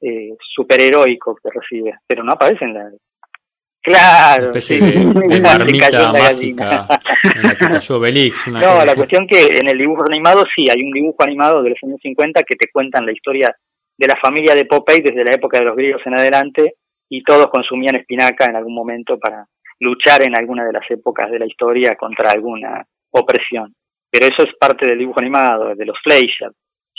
eh, 0.00 0.34
superheroico 0.54 1.36
que 1.36 1.50
recibe, 1.50 1.94
pero 2.06 2.22
no 2.22 2.32
aparece 2.32 2.64
en 2.64 2.74
la... 2.74 2.90
Claro, 3.80 4.50
una 4.50 4.58
especie 4.58 4.78
de, 4.80 5.40
marmita 5.40 6.12
mágica 6.12 6.86
en 7.34 7.42
la 7.42 7.56
que 7.56 7.66
cayó 7.66 7.98
Belix. 7.98 8.46
no, 8.46 8.84
la 8.84 8.94
cuestión 8.94 9.26
que 9.26 9.58
en 9.58 9.68
el 9.68 9.78
dibujo 9.78 10.04
animado 10.06 10.44
sí, 10.54 10.66
hay 10.70 10.82
un 10.82 10.92
dibujo 10.92 11.16
animado 11.24 11.62
de 11.62 11.70
los 11.70 11.78
años 11.82 11.98
50 12.00 12.42
que 12.44 12.54
te 12.54 12.68
cuentan 12.72 13.06
la 13.06 13.12
historia 13.12 13.56
de 13.96 14.06
la 14.06 14.16
familia 14.20 14.54
de 14.54 14.64
Popeye 14.64 15.02
desde 15.02 15.24
la 15.24 15.34
época 15.34 15.58
de 15.58 15.64
los 15.64 15.76
griegos 15.76 16.02
en 16.06 16.14
adelante 16.14 16.74
y 17.08 17.22
todos 17.22 17.48
consumían 17.48 17.96
espinaca 17.96 18.46
en 18.46 18.56
algún 18.56 18.74
momento 18.74 19.18
para 19.18 19.46
luchar 19.80 20.22
en 20.22 20.36
alguna 20.36 20.64
de 20.64 20.72
las 20.72 20.90
épocas 20.90 21.30
de 21.30 21.38
la 21.38 21.46
historia 21.46 21.96
contra 21.96 22.30
alguna 22.30 22.84
opresión. 23.10 23.74
Pero 24.10 24.26
eso 24.26 24.48
es 24.48 24.56
parte 24.58 24.86
del 24.86 24.98
dibujo 24.98 25.20
animado, 25.20 25.74
de 25.74 25.86
los 25.86 25.96
Fleischer. 26.02 26.52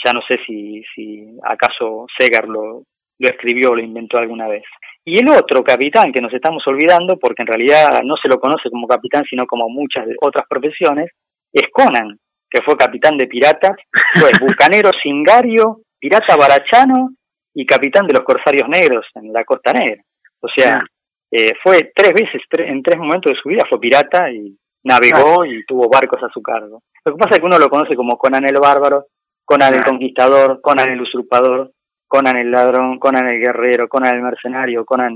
Ya 0.04 0.12
no 0.12 0.20
sé 0.28 0.38
si, 0.46 0.82
si 0.94 1.24
acaso 1.42 2.06
Segar 2.18 2.46
lo, 2.46 2.82
lo 3.18 3.28
escribió 3.28 3.70
o 3.70 3.74
lo 3.76 3.82
inventó 3.82 4.18
alguna 4.18 4.48
vez. 4.48 4.64
Y 5.04 5.20
el 5.20 5.28
otro 5.28 5.62
capitán 5.62 6.12
que 6.12 6.20
nos 6.20 6.32
estamos 6.32 6.62
olvidando, 6.66 7.18
porque 7.18 7.42
en 7.42 7.48
realidad 7.48 8.02
no 8.04 8.16
se 8.16 8.28
lo 8.28 8.38
conoce 8.38 8.70
como 8.70 8.86
capitán, 8.86 9.24
sino 9.28 9.46
como 9.46 9.68
muchas 9.68 10.06
otras 10.20 10.46
profesiones, 10.48 11.10
es 11.52 11.68
Conan, 11.72 12.18
que 12.50 12.62
fue 12.62 12.76
capitán 12.76 13.16
de 13.16 13.26
piratas, 13.26 13.76
fue 14.14 14.30
bucanero 14.40 14.90
singario, 15.02 15.80
pirata 16.04 16.36
barachano 16.36 17.12
y 17.54 17.64
capitán 17.64 18.06
de 18.06 18.12
los 18.12 18.24
corsarios 18.24 18.68
negros 18.68 19.06
en 19.14 19.32
la 19.32 19.42
Costa 19.42 19.72
Negra. 19.72 20.02
O 20.40 20.48
sea, 20.54 20.84
eh, 21.30 21.52
fue 21.62 21.92
tres 21.94 22.12
veces, 22.12 22.42
en 22.58 22.82
tres 22.82 22.98
momentos 22.98 23.32
de 23.32 23.38
su 23.42 23.48
vida 23.48 23.64
fue 23.66 23.80
pirata 23.80 24.30
y 24.30 24.54
navegó 24.82 25.46
y 25.46 25.64
tuvo 25.64 25.88
barcos 25.88 26.22
a 26.22 26.28
su 26.28 26.42
cargo. 26.42 26.82
Lo 27.06 27.12
que 27.12 27.18
pasa 27.18 27.36
es 27.36 27.40
que 27.40 27.46
uno 27.46 27.58
lo 27.58 27.70
conoce 27.70 27.96
como 27.96 28.18
Conan 28.18 28.44
el 28.44 28.60
bárbaro, 28.60 29.06
Conan 29.46 29.72
el 29.72 29.82
conquistador, 29.82 30.60
Conan 30.60 30.90
el 30.90 31.00
usurpador, 31.00 31.72
Conan 32.06 32.36
el 32.36 32.50
ladrón, 32.50 32.98
Conan 32.98 33.26
el 33.26 33.40
guerrero, 33.40 33.88
Conan 33.88 34.14
el 34.14 34.22
mercenario, 34.22 34.84
Conan 34.84 35.14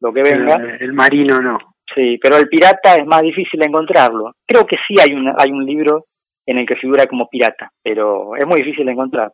lo 0.00 0.12
que 0.14 0.22
venga. 0.22 0.54
El, 0.80 0.94
marino 0.94 1.38
no. 1.40 1.58
Sí, 1.94 2.18
pero 2.22 2.38
el 2.38 2.48
pirata 2.48 2.96
es 2.96 3.04
más 3.04 3.20
difícil 3.20 3.60
de 3.60 3.66
encontrarlo. 3.66 4.32
Creo 4.46 4.64
que 4.64 4.76
sí 4.88 4.94
hay 4.98 5.12
un, 5.12 5.34
hay 5.36 5.50
un 5.50 5.66
libro 5.66 6.06
en 6.46 6.56
el 6.56 6.66
que 6.66 6.76
figura 6.76 7.06
como 7.06 7.28
pirata, 7.28 7.70
pero 7.82 8.34
es 8.36 8.46
muy 8.46 8.56
difícil 8.62 8.86
de 8.86 8.92
encontrar. 8.92 9.30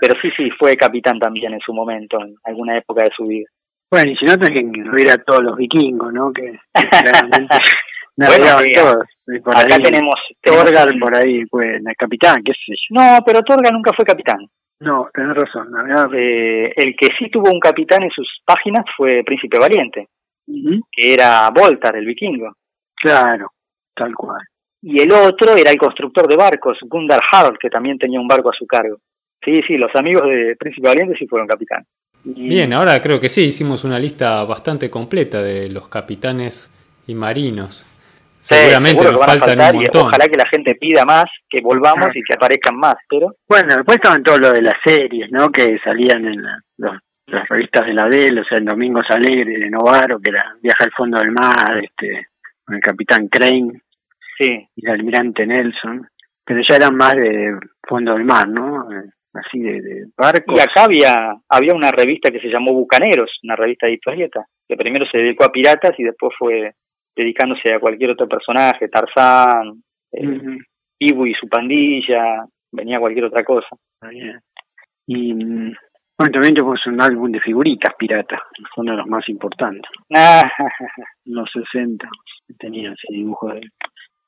Pero 0.00 0.14
sí, 0.20 0.30
sí, 0.36 0.50
fue 0.58 0.76
capitán 0.76 1.18
también 1.18 1.54
en 1.54 1.60
su 1.60 1.72
momento, 1.72 2.20
en 2.20 2.34
alguna 2.44 2.76
época 2.76 3.04
de 3.04 3.10
su 3.16 3.26
vida. 3.26 3.48
Bueno, 3.90 4.10
y 4.12 4.16
si 4.16 4.24
no, 4.24 4.38
tenés 4.38 4.58
que 4.58 4.64
incluir 4.64 5.10
a 5.10 5.18
todos 5.18 5.42
los 5.42 5.56
vikingos, 5.56 6.12
¿no? 6.12 6.32
Que, 6.32 6.58
claramente 6.72 7.56
bueno, 8.16 8.44
todos. 8.74 9.56
acá 9.56 9.76
tenemos 9.82 10.14
Torgal 10.42 10.98
por 11.00 11.16
ahí, 11.16 11.44
pues, 11.46 11.80
el 11.84 11.96
capitán, 11.96 12.42
qué 12.44 12.52
sé 12.52 12.72
yo. 12.72 13.00
No, 13.00 13.18
pero 13.24 13.42
Torgal 13.42 13.72
nunca 13.72 13.92
fue 13.92 14.04
capitán. 14.04 14.38
No, 14.80 15.08
tenés 15.12 15.36
razón. 15.36 15.68
Eh, 16.14 16.72
el 16.74 16.96
que 16.96 17.08
sí 17.18 17.30
tuvo 17.30 17.50
un 17.50 17.60
capitán 17.60 18.02
en 18.02 18.10
sus 18.10 18.40
páginas 18.46 18.84
fue 18.96 19.22
Príncipe 19.24 19.58
Valiente, 19.58 20.08
que 20.46 21.14
era 21.14 21.50
Voltar, 21.50 21.96
el 21.96 22.06
vikingo. 22.06 22.52
Claro, 22.94 23.52
tal 23.94 24.14
cual. 24.14 24.40
Y 24.82 25.02
el 25.02 25.12
otro 25.12 25.54
era 25.56 25.70
el 25.70 25.76
constructor 25.76 26.26
de 26.26 26.36
barcos, 26.36 26.78
Gundar 26.82 27.20
Harald, 27.30 27.58
que 27.58 27.68
también 27.68 27.98
tenía 27.98 28.20
un 28.20 28.28
barco 28.28 28.50
a 28.50 28.56
su 28.56 28.66
cargo. 28.66 28.96
Sí, 29.44 29.60
sí, 29.66 29.76
los 29.76 29.94
amigos 29.94 30.24
de 30.24 30.56
Príncipe 30.56 30.88
Valiente 30.88 31.16
sí 31.18 31.26
fueron 31.26 31.48
capitán. 31.48 31.84
Bien, 32.22 32.72
ahora 32.74 33.00
creo 33.00 33.18
que 33.18 33.30
sí, 33.30 33.44
hicimos 33.44 33.84
una 33.84 33.98
lista 33.98 34.44
bastante 34.44 34.90
completa 34.90 35.42
de 35.42 35.70
los 35.70 35.88
capitanes 35.88 36.70
y 37.06 37.14
marinos. 37.14 37.86
Seguramente 38.38 39.04
nos 39.04 39.24
faltan 39.24 39.58
un 39.58 39.82
montón. 39.82 40.06
ojalá 40.06 40.26
que 40.28 40.36
la 40.36 40.48
gente 40.48 40.74
pida 40.74 41.04
más, 41.04 41.24
que 41.48 41.62
volvamos 41.62 42.08
y 42.14 42.22
que 42.22 42.34
aparezcan 42.34 42.76
más, 42.76 42.96
pero... 43.08 43.36
Bueno, 43.48 43.76
después 43.76 43.96
estaban 43.96 44.22
todo 44.22 44.38
lo 44.38 44.52
de 44.52 44.62
las 44.62 44.76
series, 44.84 45.30
¿no? 45.30 45.50
Que 45.50 45.78
salían 45.84 46.26
en 46.26 46.42
las 46.42 47.48
revistas 47.48 47.86
de 47.86 47.94
la 47.94 48.08
DEL, 48.08 48.38
o 48.38 48.44
sea, 48.44 48.58
en 48.58 48.64
Domingos 48.64 49.04
Alegres 49.10 49.60
de 49.60 49.70
Novaro, 49.70 50.18
que 50.20 50.30
era 50.30 50.54
Viaja 50.62 50.84
al 50.84 50.92
fondo 50.92 51.20
del 51.20 51.32
mar, 51.32 51.82
este, 51.82 52.28
con 52.64 52.76
el 52.76 52.82
capitán 52.82 53.28
Crane 53.28 53.82
sí. 54.38 54.68
y 54.74 54.86
el 54.86 54.92
almirante 54.92 55.46
Nelson, 55.46 56.06
pero 56.44 56.60
ya 56.66 56.76
eran 56.76 56.96
más 56.96 57.14
de 57.14 57.58
fondo 57.86 58.14
del 58.14 58.24
mar, 58.24 58.48
¿no? 58.48 58.88
Así 59.32 59.60
de, 59.60 59.80
de 59.80 60.06
barcos. 60.16 60.58
Y 60.58 60.60
acá 60.60 60.84
había, 60.84 61.34
había 61.48 61.74
una 61.74 61.92
revista 61.92 62.30
que 62.30 62.40
se 62.40 62.48
llamó 62.48 62.72
Bucaneros, 62.72 63.30
una 63.44 63.56
revista 63.56 63.86
de 63.86 63.94
historieta, 63.94 64.44
que 64.68 64.76
primero 64.76 65.06
se 65.06 65.18
dedicó 65.18 65.44
a 65.44 65.52
piratas 65.52 65.92
y 65.98 66.02
después 66.02 66.32
fue 66.38 66.72
dedicándose 67.14 67.72
a 67.72 67.80
cualquier 67.80 68.10
otro 68.10 68.28
personaje, 68.28 68.88
Tarzán, 68.88 69.82
eh, 70.12 70.58
Ibu 70.98 71.26
y 71.26 71.34
su 71.34 71.48
pandilla, 71.48 72.44
venía 72.72 73.00
cualquier 73.00 73.26
otra 73.26 73.44
cosa. 73.44 73.68
Y 75.06 75.34
bueno, 75.34 76.32
también 76.32 76.54
tuvimos 76.54 76.86
un 76.86 77.00
álbum 77.00 77.32
de 77.32 77.40
figuritas 77.40 77.94
piratas, 77.98 78.40
fue 78.74 78.82
uno 78.82 78.92
de 78.92 78.98
los 78.98 79.06
más 79.06 79.28
importantes. 79.28 79.90
Ah. 80.14 80.42
los 81.24 81.48
60 81.52 82.06
tenía 82.58 82.90
ese 82.92 83.12
dibujo 83.12 83.48
de 83.48 83.58
él. 83.58 83.70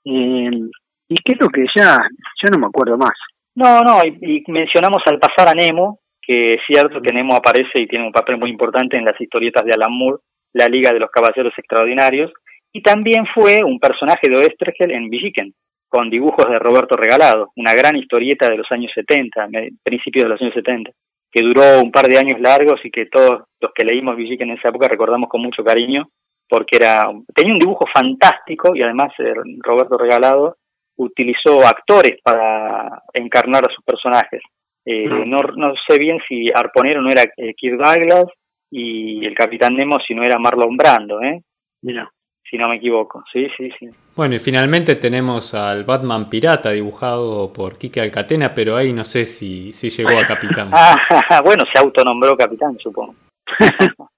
Eh, 0.04 0.70
y 1.08 1.16
creo 1.16 1.48
que 1.50 1.66
ya, 1.76 1.98
ya 2.42 2.50
no 2.50 2.58
me 2.58 2.66
acuerdo 2.66 2.96
más. 2.96 3.12
No, 3.54 3.82
no, 3.82 4.00
y, 4.04 4.42
mencionamos 4.48 5.02
al 5.06 5.18
pasar 5.18 5.48
a 5.48 5.54
Nemo, 5.54 6.00
que 6.20 6.48
es 6.54 6.60
cierto 6.66 7.02
que 7.02 7.12
Nemo 7.12 7.34
aparece 7.34 7.82
y 7.82 7.86
tiene 7.86 8.06
un 8.06 8.12
papel 8.12 8.38
muy 8.38 8.50
importante 8.50 8.96
en 8.96 9.04
las 9.04 9.20
historietas 9.20 9.64
de 9.64 9.72
Alan 9.72 9.92
Moore, 9.92 10.22
la 10.54 10.68
Liga 10.68 10.92
de 10.92 11.00
los 11.00 11.10
Caballeros 11.10 11.52
Extraordinarios, 11.56 12.32
y 12.72 12.82
también 12.82 13.26
fue 13.34 13.62
un 13.62 13.78
personaje 13.78 14.28
de 14.28 14.36
Oestergel 14.36 14.92
en 14.92 15.10
Villiquen, 15.10 15.52
con 15.88 16.08
dibujos 16.08 16.48
de 16.48 16.58
Roberto 16.58 16.96
Regalado, 16.96 17.50
una 17.56 17.74
gran 17.74 17.96
historieta 17.96 18.48
de 18.48 18.56
los 18.56 18.66
años 18.70 18.90
70, 18.94 19.48
principios 19.82 20.24
de 20.24 20.30
los 20.30 20.40
años 20.40 20.54
70, 20.54 20.90
que 21.30 21.44
duró 21.44 21.82
un 21.82 21.92
par 21.92 22.06
de 22.06 22.18
años 22.18 22.40
largos 22.40 22.80
y 22.82 22.90
que 22.90 23.06
todos 23.06 23.42
los 23.60 23.72
que 23.74 23.84
leímos 23.84 24.16
Villiquen 24.16 24.48
en 24.50 24.56
esa 24.56 24.68
época 24.68 24.88
recordamos 24.88 25.28
con 25.28 25.42
mucho 25.42 25.62
cariño, 25.62 26.08
porque 26.48 26.76
era 26.76 27.10
tenía 27.34 27.52
un 27.52 27.58
dibujo 27.58 27.84
fantástico 27.92 28.74
y 28.74 28.82
además 28.82 29.12
eh, 29.18 29.34
Roberto 29.62 29.98
Regalado 29.98 30.56
utilizó 30.96 31.66
actores 31.66 32.18
para 32.22 33.02
encarnar 33.12 33.64
a 33.64 33.74
sus 33.74 33.84
personajes. 33.84 34.40
Eh, 34.84 35.06
no, 35.08 35.38
no 35.56 35.74
sé 35.88 35.98
bien 35.98 36.18
si 36.28 36.50
Arponero 36.52 37.00
no 37.00 37.10
era 37.10 37.22
eh, 37.36 37.54
Kirk 37.56 37.78
Douglas 37.78 38.24
y 38.70 39.24
el 39.24 39.34
Capitán 39.34 39.74
Nemo 39.74 39.98
si 40.00 40.14
no 40.14 40.24
era 40.24 40.38
Marlon 40.38 40.76
Brando, 40.76 41.20
¿eh? 41.22 41.42
Mira. 41.82 42.10
Si 42.50 42.58
no 42.58 42.68
me 42.68 42.76
equivoco, 42.76 43.24
sí, 43.32 43.46
sí, 43.56 43.70
sí. 43.78 43.88
Bueno, 44.14 44.34
y 44.34 44.38
finalmente 44.38 44.96
tenemos 44.96 45.54
al 45.54 45.84
Batman 45.84 46.28
Pirata 46.28 46.70
dibujado 46.70 47.50
por 47.50 47.78
Quique 47.78 47.98
Alcatena, 47.98 48.52
pero 48.52 48.76
ahí 48.76 48.92
no 48.92 49.06
sé 49.06 49.24
si, 49.24 49.72
si 49.72 49.88
llegó 49.88 50.18
a 50.18 50.26
Capitán. 50.26 50.68
ah, 50.72 51.40
bueno, 51.42 51.64
se 51.72 51.78
autonombró 51.80 52.36
Capitán, 52.36 52.76
supongo. 52.78 53.14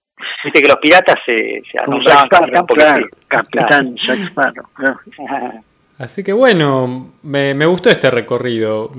Viste 0.44 0.62
que 0.62 0.68
los 0.68 0.78
piratas 0.78 1.16
se, 1.24 1.62
se 1.70 1.86
nombraban 1.86 2.28
Capitán 2.28 2.66
porque 2.66 2.84
Capitán 3.28 3.96
Jack 3.96 4.18
Sparrow. 4.18 4.66
Así 5.98 6.24
que 6.24 6.32
bueno, 6.32 7.12
me, 7.22 7.66
gustó 7.66 7.90
este 7.90 8.10
recorrido. 8.10 8.90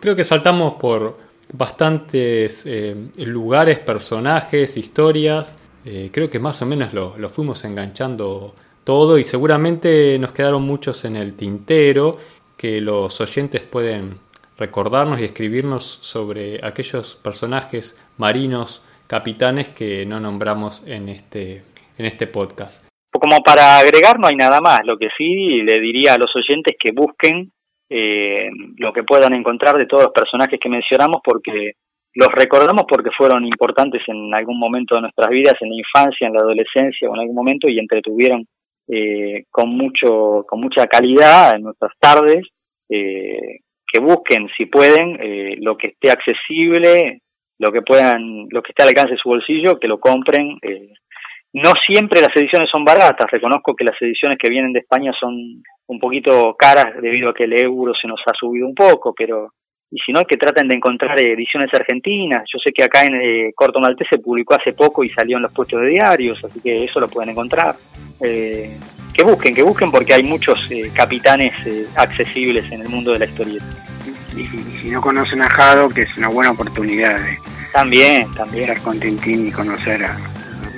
Creo 0.00 0.16
que 0.16 0.24
saltamos 0.24 0.74
por 0.74 1.16
bastantes 1.52 2.64
eh, 2.66 2.96
lugares, 3.18 3.78
personajes, 3.78 4.76
historias. 4.76 5.56
Eh, 5.84 6.10
creo 6.12 6.28
que 6.28 6.38
más 6.38 6.60
o 6.62 6.66
menos 6.66 6.92
lo, 6.92 7.16
lo, 7.18 7.30
fuimos 7.30 7.64
enganchando 7.64 8.54
todo 8.82 9.18
y 9.18 9.24
seguramente 9.24 10.18
nos 10.18 10.32
quedaron 10.32 10.62
muchos 10.62 11.04
en 11.04 11.16
el 11.16 11.34
tintero 11.34 12.12
que 12.56 12.80
los 12.80 13.20
oyentes 13.20 13.60
pueden 13.60 14.18
recordarnos 14.56 15.20
y 15.20 15.24
escribirnos 15.24 15.98
sobre 16.02 16.64
aquellos 16.64 17.16
personajes 17.16 17.98
marinos, 18.16 18.82
capitanes 19.06 19.68
que 19.68 20.06
no 20.06 20.20
nombramos 20.20 20.82
en 20.86 21.08
este, 21.08 21.64
en 21.98 22.06
este 22.06 22.26
podcast. 22.26 22.83
Como 23.24 23.42
para 23.42 23.78
agregar 23.78 24.18
no 24.20 24.26
hay 24.26 24.36
nada 24.36 24.60
más, 24.60 24.80
lo 24.84 24.98
que 24.98 25.08
sí 25.16 25.62
le 25.62 25.80
diría 25.80 26.12
a 26.12 26.18
los 26.18 26.30
oyentes 26.36 26.76
que 26.78 26.90
busquen 26.92 27.50
eh, 27.88 28.50
lo 28.76 28.92
que 28.92 29.02
puedan 29.02 29.32
encontrar 29.32 29.78
de 29.78 29.86
todos 29.86 30.02
los 30.02 30.12
personajes 30.12 30.60
que 30.60 30.68
mencionamos 30.68 31.22
porque 31.24 31.72
los 32.12 32.28
recordamos 32.28 32.84
porque 32.86 33.08
fueron 33.16 33.46
importantes 33.46 34.02
en 34.08 34.34
algún 34.34 34.58
momento 34.58 34.94
de 34.94 35.00
nuestras 35.00 35.30
vidas, 35.30 35.54
en 35.62 35.70
la 35.70 35.76
infancia, 35.76 36.26
en 36.26 36.34
la 36.34 36.40
adolescencia 36.40 37.08
o 37.08 37.14
en 37.14 37.20
algún 37.20 37.34
momento 37.34 37.66
y 37.66 37.78
entretuvieron 37.78 38.44
eh, 38.88 39.44
con 39.50 39.70
mucho 39.70 40.44
con 40.46 40.60
mucha 40.60 40.86
calidad 40.86 41.56
en 41.56 41.62
nuestras 41.62 41.92
tardes 41.98 42.46
eh, 42.90 43.60
que 43.90 44.00
busquen 44.00 44.50
si 44.54 44.66
pueden 44.66 45.16
eh, 45.18 45.56
lo 45.62 45.78
que 45.78 45.86
esté 45.86 46.10
accesible 46.10 47.22
lo 47.58 47.72
que 47.72 47.80
puedan 47.80 48.48
lo 48.50 48.62
que 48.62 48.72
esté 48.72 48.82
al 48.82 48.90
alcance 48.90 49.12
de 49.12 49.18
su 49.22 49.30
bolsillo 49.30 49.78
que 49.80 49.88
lo 49.88 49.98
compren 49.98 50.58
eh, 50.60 50.92
no 51.54 51.72
siempre 51.86 52.20
las 52.20 52.34
ediciones 52.36 52.68
son 52.70 52.84
baratas 52.84 53.30
reconozco 53.30 53.74
que 53.74 53.84
las 53.84 54.00
ediciones 54.00 54.38
que 54.38 54.50
vienen 54.50 54.72
de 54.72 54.80
España 54.80 55.12
son 55.18 55.34
un 55.86 55.98
poquito 55.98 56.54
caras 56.58 57.00
debido 57.00 57.30
a 57.30 57.34
que 57.34 57.44
el 57.44 57.52
euro 57.52 57.92
se 57.94 58.08
nos 58.08 58.20
ha 58.26 58.32
subido 58.38 58.66
un 58.66 58.74
poco, 58.74 59.14
pero 59.16 59.52
y 59.90 59.98
si 60.04 60.12
no, 60.12 60.24
que 60.24 60.36
traten 60.36 60.66
de 60.66 60.74
encontrar 60.74 61.16
ediciones 61.20 61.72
argentinas. 61.72 62.42
Yo 62.52 62.58
sé 62.58 62.72
que 62.72 62.82
acá 62.82 63.04
en 63.04 63.14
eh, 63.14 63.52
Corto 63.54 63.78
Maltés 63.80 64.08
se 64.10 64.18
publicó 64.18 64.54
hace 64.54 64.72
poco 64.72 65.04
y 65.04 65.08
salió 65.08 65.36
en 65.36 65.44
los 65.44 65.52
puestos 65.52 65.80
de 65.82 65.90
diarios, 65.90 66.44
así 66.44 66.60
que 66.60 66.84
eso 66.84 66.98
lo 66.98 67.06
pueden 67.06 67.30
encontrar. 67.30 67.76
Eh, 68.20 68.76
que 69.14 69.22
busquen, 69.22 69.54
que 69.54 69.62
busquen 69.62 69.92
porque 69.92 70.14
hay 70.14 70.24
muchos 70.24 70.68
eh, 70.72 70.90
capitanes 70.92 71.54
eh, 71.66 71.86
accesibles 71.94 72.70
en 72.72 72.82
el 72.82 72.88
mundo 72.88 73.12
de 73.12 73.20
la 73.20 73.26
historieta. 73.26 73.64
Y, 74.36 74.44
si 74.44 74.90
no 74.90 75.00
conocen 75.00 75.42
a 75.42 75.48
Jado, 75.48 75.88
que 75.88 76.00
es 76.02 76.16
una 76.18 76.26
buena 76.26 76.50
oportunidad 76.50 77.16
de 77.16 77.38
también, 77.72 78.28
también. 78.32 78.64
estar 78.64 78.82
con 78.82 78.98
Tintín 78.98 79.46
y 79.46 79.52
conocer 79.52 80.04
a 80.04 80.16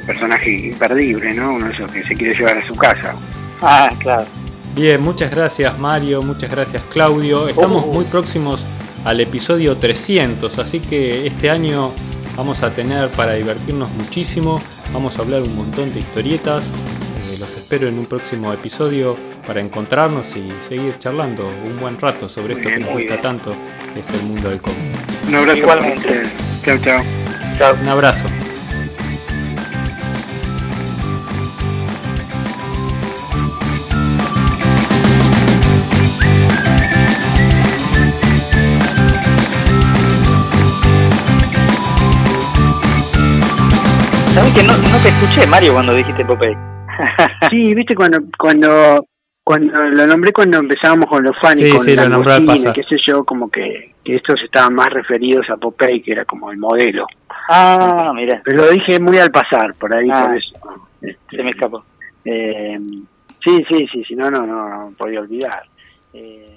personaje 0.07 0.51
imperdible, 0.51 1.35
¿no? 1.35 1.55
Uno 1.55 1.67
de 1.67 1.73
esos 1.73 1.91
que 1.91 2.03
se 2.03 2.15
quiere 2.15 2.35
llevar 2.35 2.59
a 2.59 2.65
su 2.65 2.75
casa. 2.75 3.15
Ah, 3.61 3.91
claro. 3.99 4.27
Bien, 4.75 5.01
muchas 5.01 5.31
gracias 5.31 5.79
Mario, 5.79 6.23
muchas 6.23 6.51
gracias 6.51 6.83
Claudio. 6.93 7.49
Estamos 7.49 7.85
oh. 7.87 7.93
muy 7.93 8.05
próximos 8.05 8.65
al 9.05 9.21
episodio 9.21 9.77
300, 9.77 10.59
así 10.59 10.81
que 10.81 11.27
este 11.27 11.49
año 11.49 11.93
vamos 12.37 12.63
a 12.63 12.71
tener 12.71 13.09
para 13.11 13.33
divertirnos 13.33 13.91
muchísimo, 13.93 14.61
vamos 14.93 15.19
a 15.19 15.23
hablar 15.23 15.43
un 15.43 15.57
montón 15.57 15.93
de 15.95 16.01
historietas. 16.01 16.67
Eh, 16.67 17.39
los 17.39 17.57
espero 17.57 17.89
en 17.89 17.99
un 17.99 18.05
próximo 18.05 18.53
episodio 18.53 19.17
para 19.47 19.61
encontrarnos 19.61 20.37
y 20.37 20.53
seguir 20.61 20.99
charlando 20.99 21.49
un 21.65 21.79
buen 21.79 21.99
rato 21.99 22.29
sobre 22.29 22.55
esto 22.55 22.69
que 22.69 22.79
nos 22.79 22.91
gusta 22.91 23.21
tanto, 23.21 23.53
que 23.95 24.01
es 24.01 24.11
el 24.11 24.23
mundo 24.25 24.51
del 24.51 24.61
cómic. 24.61 24.79
Un 25.29 25.35
abrazo. 25.37 25.59
Igualmente. 25.59 26.23
Chao, 26.63 26.79
chao. 26.79 27.03
Chao. 27.57 27.75
Un 27.81 27.89
abrazo. 27.89 28.27
¿Sabes 44.47 44.55
que 44.55 44.67
no, 44.67 44.73
no 44.93 44.99
te 45.03 45.09
escuché, 45.09 45.47
Mario, 45.47 45.73
cuando 45.75 45.95
dijiste 45.95 46.25
Popeye? 46.25 46.57
sí, 47.51 47.75
viste, 47.75 47.95
cuando 47.95 48.19
cuando 48.39 49.07
cuando 49.43 49.77
lo 49.91 50.07
nombré 50.07 50.33
cuando 50.33 50.59
empezábamos 50.59 51.07
con 51.09 51.23
los 51.25 51.37
fans 51.41 51.61
sí, 51.61 51.71
con 51.71 51.81
sí, 51.81 51.95
lo 51.95 52.07
nombré 52.09 52.33
al 52.35 52.45
pasar. 52.45 52.73
qué 52.73 52.83
sé 52.83 52.97
yo, 53.07 53.25
como 53.25 53.49
que, 53.51 53.93
que 54.05 54.17
estos 54.17 54.41
estaban 54.43 54.75
más 54.75 54.87
referidos 54.93 55.49
a 55.51 55.57
Popeye, 55.57 56.03
que 56.03 56.13
era 56.13 56.25
como 56.25 56.51
el 56.51 56.59
modelo. 56.59 57.07
Ah, 57.49 58.13
mira. 58.15 58.41
Pero 58.45 58.59
lo 58.65 58.71
dije 58.71 58.99
muy 58.99 59.19
al 59.19 59.31
pasar, 59.31 59.75
por 59.75 59.93
ahí, 59.95 60.09
Ah. 60.13 60.27
por 60.27 60.37
eso. 60.37 60.59
Este, 61.03 61.37
Se 61.37 61.43
me 61.43 61.51
escapó. 61.51 61.85
eh, 62.25 62.79
sí, 63.45 63.65
sí, 63.69 63.87
sí, 63.93 64.05
sí, 64.07 64.15
no, 64.17 64.31
no, 64.31 64.47
no, 64.47 64.69
no 64.69 64.91
podía 64.97 65.21
olvidar. 65.21 65.63
Eh, 66.13 66.56